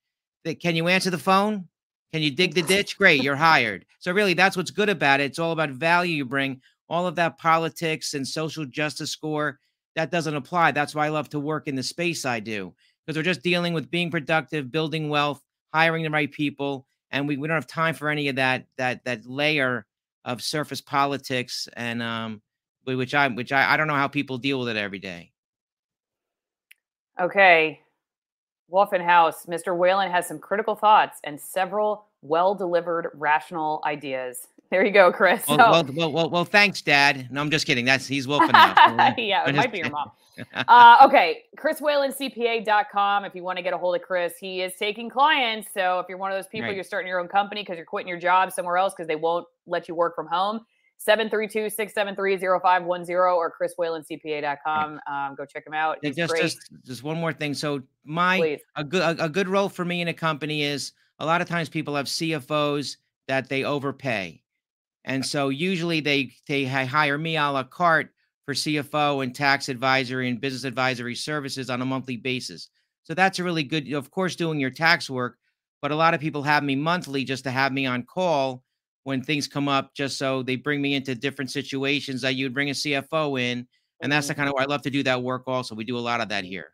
They, 0.44 0.56
can 0.56 0.76
you 0.76 0.88
answer 0.88 1.10
the 1.10 1.18
phone? 1.18 1.68
Can 2.14 2.22
you 2.22 2.32
dig 2.32 2.54
the 2.54 2.62
ditch? 2.62 2.98
Great, 2.98 3.24
you're 3.24 3.36
hired. 3.36 3.86
So 4.00 4.12
really, 4.12 4.34
that's 4.34 4.58
what's 4.58 4.72
good 4.72 4.90
about 4.90 5.20
it. 5.20 5.26
It's 5.26 5.40
all 5.40 5.52
about 5.52 5.70
value 5.70 6.16
you 6.16 6.26
bring. 6.26 6.62
All 6.90 7.08
of 7.08 7.16
that 7.16 7.38
politics 7.38 8.14
and 8.14 8.28
social 8.28 8.66
justice 8.66 9.12
score 9.12 9.60
that 9.96 10.12
doesn't 10.12 10.36
apply. 10.36 10.72
That's 10.72 10.96
why 10.96 11.06
I 11.06 11.10
love 11.10 11.30
to 11.30 11.40
work 11.40 11.68
in 11.68 11.76
the 11.76 11.84
space 11.84 12.26
I 12.26 12.40
do 12.40 12.74
because 13.06 13.18
we're 13.18 13.24
just 13.24 13.44
dealing 13.44 13.74
with 13.74 13.92
being 13.92 14.12
productive, 14.12 14.72
building 14.72 15.10
wealth, 15.10 15.42
hiring 15.74 16.04
the 16.04 16.10
right 16.10 16.32
people, 16.32 16.86
and 17.12 17.28
we, 17.28 17.38
we 17.38 17.48
don't 17.48 17.56
have 17.56 17.68
time 17.68 17.94
for 17.94 18.10
any 18.10 18.28
of 18.30 18.36
that 18.38 18.66
that 18.78 19.04
that 19.06 19.26
layer 19.26 19.86
of 20.24 20.42
surface 20.42 20.82
politics 20.82 21.68
and 21.74 22.02
um 22.02 22.42
which 22.86 23.14
I 23.14 23.28
which 23.28 23.52
I, 23.52 23.74
I 23.74 23.78
don't 23.78 23.88
know 23.88 23.96
how 23.96 24.08
people 24.08 24.38
deal 24.38 24.60
with 24.60 24.70
it 24.70 24.78
every 24.78 25.00
day. 25.00 25.32
Okay. 27.20 27.82
Wolfen 28.72 29.04
House, 29.04 29.46
Mr. 29.48 29.76
Whalen 29.76 30.10
has 30.10 30.26
some 30.26 30.40
critical 30.40 30.76
thoughts 30.76 31.20
and 31.24 31.40
several 31.40 32.06
well 32.22 32.56
delivered 32.56 33.10
rational 33.14 33.82
ideas. 33.86 34.48
There 34.72 34.84
you 34.86 34.94
go, 34.94 35.12
Chris. 35.12 35.46
Well, 35.50 35.58
so, 35.58 35.70
well, 35.70 35.86
well, 35.94 36.12
well, 36.14 36.30
well, 36.30 36.46
thanks, 36.46 36.82
Dad. 36.82 37.30
No, 37.30 37.42
I'm 37.42 37.52
just 37.52 37.68
kidding. 37.68 37.84
That's 37.84 38.08
he's 38.08 38.26
Wolfen 38.26 38.54
House. 38.54 39.16
yeah, 39.18 39.46
it 39.48 39.54
might 39.54 39.70
be 39.70 39.80
your 39.80 39.90
mom. 39.90 40.12
uh, 40.54 40.96
okay, 41.04 41.44
ChrisWhalenCPA.com. 41.58 43.26
If 43.26 43.36
you 43.36 43.44
want 43.44 43.58
to 43.58 43.64
get 43.64 43.74
a 43.74 43.78
hold 43.78 43.98
of 43.98 44.02
Chris, 44.02 44.38
he 44.40 44.62
is 44.62 44.72
taking 44.80 45.10
clients. 45.10 45.68
So 45.74 46.00
if 46.00 46.06
you're 46.08 46.18
one 46.18 46.32
of 46.32 46.38
those 46.38 46.48
people, 46.48 46.68
right. 46.68 46.76
you're 46.76 46.86
starting 46.86 47.10
your 47.10 47.20
own 47.20 47.28
company 47.28 47.64
because 47.64 47.76
you're 47.76 47.86
quitting 47.86 48.08
your 48.08 48.18
job 48.18 48.54
somewhere 48.54 48.78
else 48.78 48.94
because 48.94 49.10
they 49.10 49.18
won't 49.18 49.46
let 49.68 49.90
you 49.90 49.96
work 49.96 50.16
from 50.16 50.28
home. 50.28 50.62
732-673-0510 51.06 53.36
or 53.36 53.54
chriswhalencpa.com. 53.60 55.02
Um, 55.06 55.36
go 55.36 55.46
check 55.46 55.68
him 55.68 55.74
out. 55.74 55.98
He's 56.02 56.16
just, 56.16 56.32
great. 56.32 56.44
just 56.44 56.72
just 56.86 57.04
one 57.04 57.18
more 57.18 57.34
thing. 57.34 57.54
So 57.56 57.82
my 58.06 58.58
a 58.76 58.86
good 58.86 59.02
a, 59.02 59.26
a 59.26 59.30
good 59.30 59.50
role 59.50 59.68
for 59.68 59.84
me 59.84 60.02
in 60.02 60.08
a 60.08 60.14
company 60.14 60.64
is 60.64 60.94
a 61.20 61.26
lot 61.26 61.42
of 61.42 61.50
times 61.50 61.68
people 61.68 61.94
have 61.96 62.06
CFOs 62.06 62.96
that 63.28 63.50
they 63.50 63.64
overpay. 63.64 64.41
And 65.06 65.26
so 65.26 65.50
usually 65.50 66.00
they 66.00 66.32
they 66.48 66.66
hire 66.66 67.18
me 67.18 67.38
a 67.38 67.50
la 67.50 67.64
carte 67.64 68.10
for 68.46 68.54
CFO 68.54 69.24
and 69.24 69.34
tax 69.34 69.70
advisory 69.70 70.30
and 70.30 70.42
business 70.42 70.64
advisory 70.64 71.16
services 71.16 71.70
on 71.70 71.82
a 71.82 71.86
monthly 71.86 72.18
basis. 72.18 72.70
So 73.04 73.14
that's 73.14 73.40
a 73.40 73.44
really 73.44 73.64
good, 73.64 73.92
of 73.94 74.12
course, 74.12 74.36
doing 74.36 74.60
your 74.60 74.70
tax 74.70 75.10
work. 75.10 75.38
But 75.82 75.92
a 75.92 75.96
lot 75.96 76.14
of 76.14 76.22
people 76.22 76.44
have 76.44 76.64
me 76.64 76.76
monthly 76.76 77.24
just 77.24 77.44
to 77.46 77.52
have 77.52 77.74
me 77.74 77.86
on 77.86 78.04
call 78.04 78.64
when 79.04 79.24
things 79.24 79.48
come 79.48 79.68
up, 79.68 79.96
just 79.96 80.18
so 80.18 80.44
they 80.44 80.56
bring 80.56 80.82
me 80.82 80.94
into 80.94 81.16
different 81.16 81.50
situations 81.50 82.22
that 82.22 82.36
you'd 82.36 82.54
bring 82.54 82.70
a 82.70 82.74
CFO 82.74 83.42
in. 83.42 83.68
And 84.02 84.12
that's 84.12 84.28
the 84.28 84.34
mm-hmm. 84.34 84.42
kind 84.44 84.54
of 84.56 84.62
I 84.62 84.66
love 84.66 84.84
to 84.84 84.92
do 84.92 85.04
that 85.04 85.24
work 85.24 85.44
also. 85.48 85.74
We 85.74 85.84
do 85.84 85.98
a 85.98 86.00
lot 86.00 86.22
of 86.22 86.30
that 86.30 86.44
here. 86.44 86.74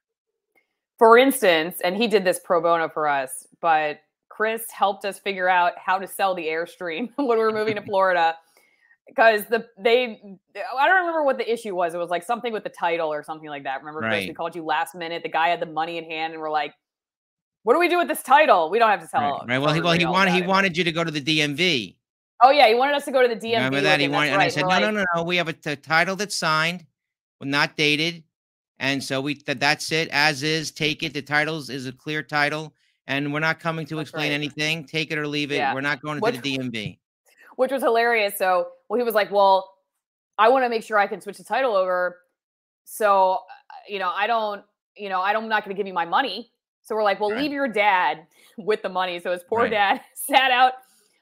For 0.98 1.18
instance, 1.18 1.80
and 1.84 1.96
he 1.96 2.08
did 2.08 2.26
this 2.26 2.40
pro 2.44 2.62
bono 2.62 2.90
for 2.90 3.08
us, 3.08 3.46
but 3.62 4.00
Chris 4.38 4.70
helped 4.70 5.04
us 5.04 5.18
figure 5.18 5.50
out 5.50 5.74
how 5.84 5.98
to 5.98 6.08
sell 6.08 6.36
the 6.36 6.46
Airstream 6.46 7.10
when 7.16 7.28
we 7.28 7.38
were 7.38 7.52
moving 7.52 7.76
to 7.76 7.82
Florida 7.86 8.36
because 9.08 9.46
the 9.46 9.66
they 9.80 10.22
I 10.56 10.88
don't 10.88 11.00
remember 11.00 11.24
what 11.24 11.40
the 11.40 11.52
issue 11.52 11.76
was. 11.76 11.96
It 11.96 11.98
was 11.98 12.12
like 12.12 12.24
something 12.24 12.54
with 12.54 12.64
the 12.64 12.70
title 12.70 13.12
or 13.12 13.24
something 13.24 13.50
like 13.50 13.64
that. 13.64 13.80
Remember, 13.80 14.02
Chris, 14.02 14.28
we 14.28 14.34
called 14.36 14.56
you 14.56 14.64
last 14.64 14.94
minute. 14.94 15.24
The 15.24 15.30
guy 15.30 15.48
had 15.48 15.60
the 15.60 15.66
money 15.66 15.98
in 15.98 16.04
hand, 16.04 16.34
and 16.34 16.42
we're 16.42 16.52
like, 16.52 16.74
"What 17.64 17.74
do 17.74 17.80
we 17.80 17.90
do 17.90 17.98
with 17.98 18.08
this 18.08 18.22
title? 18.22 18.70
We 18.70 18.78
don't 18.78 18.92
have 18.92 19.02
to 19.02 19.08
sell 19.08 19.22
right. 19.22 19.48
right. 19.48 19.58
Well, 19.58 19.74
he 19.74 19.82
well 19.82 19.98
he 19.98 20.06
wanted 20.06 20.36
he 20.36 20.44
wanted 20.44 20.78
you 20.78 20.84
to 20.84 20.92
go 20.92 21.04
to 21.04 21.10
the 21.10 21.22
DMV. 21.22 21.96
Oh 22.44 22.52
yeah, 22.52 22.68
he 22.68 22.76
wanted 22.76 22.94
us 22.96 23.06
to 23.06 23.12
go 23.12 23.24
to 23.24 23.28
the 23.28 23.36
DMV. 23.36 23.56
Remember 23.56 23.82
that 23.82 24.00
he 24.00 24.08
wanted, 24.08 24.34
and. 24.34 24.42
I 24.42 24.50
said, 24.50 24.62
"No, 24.62 24.68
like, 24.68 24.82
no, 24.82 24.92
no, 24.92 25.06
no. 25.16 25.24
We 25.24 25.38
have 25.38 25.48
a 25.48 25.54
t- 25.54 25.76
title 25.78 26.16
that's 26.16 26.36
signed, 26.36 26.86
well, 27.40 27.50
not 27.50 27.76
dated." 27.76 28.24
And 28.80 29.04
so 29.04 29.20
we 29.20 29.34
th- 29.34 29.58
that's 29.58 29.92
it 29.92 30.10
as 30.12 30.44
is. 30.44 30.70
Take 30.70 31.02
it. 31.02 31.16
The 31.16 31.24
titles 31.24 31.72
is 31.72 31.88
a 31.88 31.92
clear 31.92 32.22
title, 32.22 32.76
and 33.08 33.34
we're 33.34 33.40
not 33.40 33.60
coming 33.60 33.86
to 33.88 34.00
explain 34.00 34.32
right. 34.32 34.36
anything. 34.36 34.86
Take 34.86 35.12
it 35.12 35.18
or 35.18 35.28
leave 35.28 35.52
it. 35.52 35.58
Yeah. 35.58 35.74
We're 35.74 35.82
not 35.82 36.02
going 36.02 36.22
to 36.22 36.32
the 36.32 36.58
DMV 36.58 36.98
which 37.58 37.72
was 37.72 37.82
hilarious. 37.82 38.38
So, 38.38 38.70
well, 38.88 38.98
he 38.98 39.04
was 39.04 39.14
like, 39.14 39.30
"Well, 39.30 39.76
I 40.38 40.48
want 40.48 40.64
to 40.64 40.70
make 40.70 40.84
sure 40.84 40.98
I 40.98 41.08
can 41.08 41.20
switch 41.20 41.38
the 41.38 41.44
title 41.44 41.76
over, 41.76 42.18
so 42.86 43.40
you 43.90 44.00
know, 44.00 44.12
I 44.16 44.28
don't, 44.28 44.64
you 44.96 45.10
know, 45.10 45.22
I'm 45.22 45.50
not 45.50 45.66
going 45.66 45.76
to 45.76 45.80
give 45.80 45.88
you 45.88 45.94
my 45.94 46.06
money." 46.06 46.52
So 46.84 46.96
we're 46.96 47.04
like, 47.04 47.20
"Well, 47.20 47.32
right. 47.32 47.42
leave 47.42 47.52
your 47.52 47.68
dad 47.68 48.26
with 48.58 48.82
the 48.82 48.90
money." 48.90 49.20
So 49.20 49.34
his 49.34 49.44
poor 49.44 49.64
right. 49.64 49.72
dad 49.72 50.02
sat 50.14 50.52
out 50.52 50.74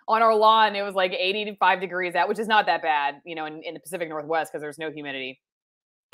on 0.07 0.21
our 0.21 0.35
lawn. 0.35 0.75
It 0.75 0.83
was 0.83 0.93
like 0.93 1.13
85 1.13 1.79
degrees 1.79 2.15
out, 2.15 2.29
which 2.29 2.39
is 2.39 2.47
not 2.47 2.67
that 2.67 2.83
bad, 2.83 3.21
you 3.25 3.33
know, 3.33 3.45
in, 3.45 3.63
in 3.63 3.73
the 3.73 3.79
Pacific 3.79 4.07
Northwest 4.07 4.51
because 4.51 4.61
there's 4.61 4.77
no 4.77 4.91
humidity. 4.91 5.39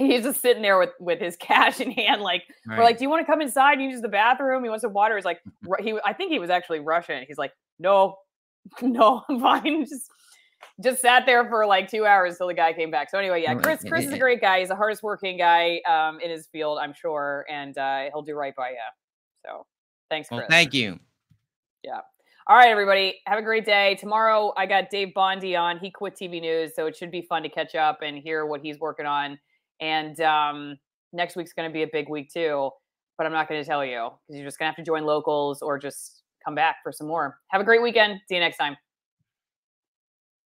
He's 0.05 0.23
just 0.23 0.41
sitting 0.41 0.61
there 0.61 0.77
with 0.77 0.91
with 0.99 1.19
his 1.19 1.35
cash 1.39 1.79
in 1.79 1.91
hand, 1.91 2.21
like 2.21 2.43
right. 2.67 2.77
we're 2.77 2.83
like, 2.83 2.97
"Do 2.97 3.03
you 3.03 3.09
want 3.09 3.25
to 3.25 3.31
come 3.31 3.41
inside 3.41 3.79
and 3.79 3.89
use 3.89 4.01
the 4.01 4.07
bathroom?" 4.07 4.63
He 4.63 4.69
wants 4.69 4.83
some 4.83 4.93
water. 4.93 5.15
He's 5.15 5.25
like, 5.25 5.39
he, 5.79 5.97
I 6.05 6.13
think 6.13 6.31
he 6.31 6.39
was 6.39 6.49
actually 6.49 6.79
Russian. 6.79 7.23
He's 7.27 7.37
like, 7.37 7.51
"No, 7.79 8.17
no, 8.81 9.23
I'm 9.29 9.39
fine. 9.39 9.85
Just 9.85 10.09
just 10.81 11.01
sat 11.01 11.25
there 11.25 11.47
for 11.47 11.65
like 11.65 11.89
two 11.89 12.05
hours 12.05 12.37
till 12.37 12.47
the 12.47 12.53
guy 12.53 12.73
came 12.73 12.91
back. 12.91 13.09
So 13.09 13.17
anyway, 13.17 13.41
yeah, 13.43 13.55
Chris 13.55 13.83
Chris 13.87 14.05
is 14.05 14.13
a 14.13 14.19
great 14.19 14.41
guy. 14.41 14.59
He's 14.59 14.69
the 14.69 14.75
hardest 14.75 15.03
working 15.03 15.37
guy 15.37 15.81
um, 15.89 16.19
in 16.19 16.29
his 16.29 16.47
field, 16.47 16.79
I'm 16.81 16.93
sure, 16.93 17.45
and 17.49 17.77
uh, 17.77 18.03
he'll 18.11 18.21
do 18.21 18.35
right 18.35 18.55
by 18.55 18.69
you. 18.71 18.77
So 19.45 19.65
thanks, 20.09 20.29
Chris. 20.29 20.39
Well, 20.39 20.47
thank 20.49 20.73
you. 20.73 20.99
Yeah. 21.83 21.99
All 22.47 22.55
right, 22.55 22.69
everybody. 22.69 23.19
Have 23.27 23.37
a 23.37 23.43
great 23.43 23.65
day. 23.65 23.95
Tomorrow, 23.95 24.53
I 24.57 24.65
got 24.65 24.89
Dave 24.89 25.13
Bondy 25.13 25.55
on. 25.55 25.77
He 25.77 25.91
quit 25.91 26.15
TV 26.15 26.41
news, 26.41 26.73
so 26.75 26.87
it 26.87 26.95
should 26.95 27.11
be 27.11 27.21
fun 27.21 27.43
to 27.43 27.49
catch 27.49 27.75
up 27.75 27.99
and 28.01 28.17
hear 28.17 28.45
what 28.45 28.61
he's 28.61 28.79
working 28.79 29.05
on. 29.05 29.39
And 29.81 30.19
um, 30.21 30.77
next 31.11 31.35
week's 31.35 31.53
going 31.53 31.69
to 31.69 31.73
be 31.73 31.83
a 31.83 31.89
big 31.91 32.07
week 32.07 32.31
too, 32.31 32.69
but 33.17 33.25
I'm 33.25 33.33
not 33.33 33.49
going 33.49 33.61
to 33.61 33.67
tell 33.67 33.83
you 33.83 34.09
because 34.27 34.39
you're 34.39 34.47
just 34.47 34.59
going 34.59 34.67
to 34.67 34.69
have 34.69 34.77
to 34.77 34.83
join 34.83 35.03
locals 35.03 35.61
or 35.61 35.77
just 35.77 36.21
come 36.45 36.55
back 36.55 36.77
for 36.83 36.91
some 36.91 37.07
more. 37.07 37.37
Have 37.49 37.61
a 37.61 37.65
great 37.65 37.81
weekend. 37.81 38.19
See 38.27 38.35
you 38.35 38.41
next 38.41 38.57
time. 38.57 38.77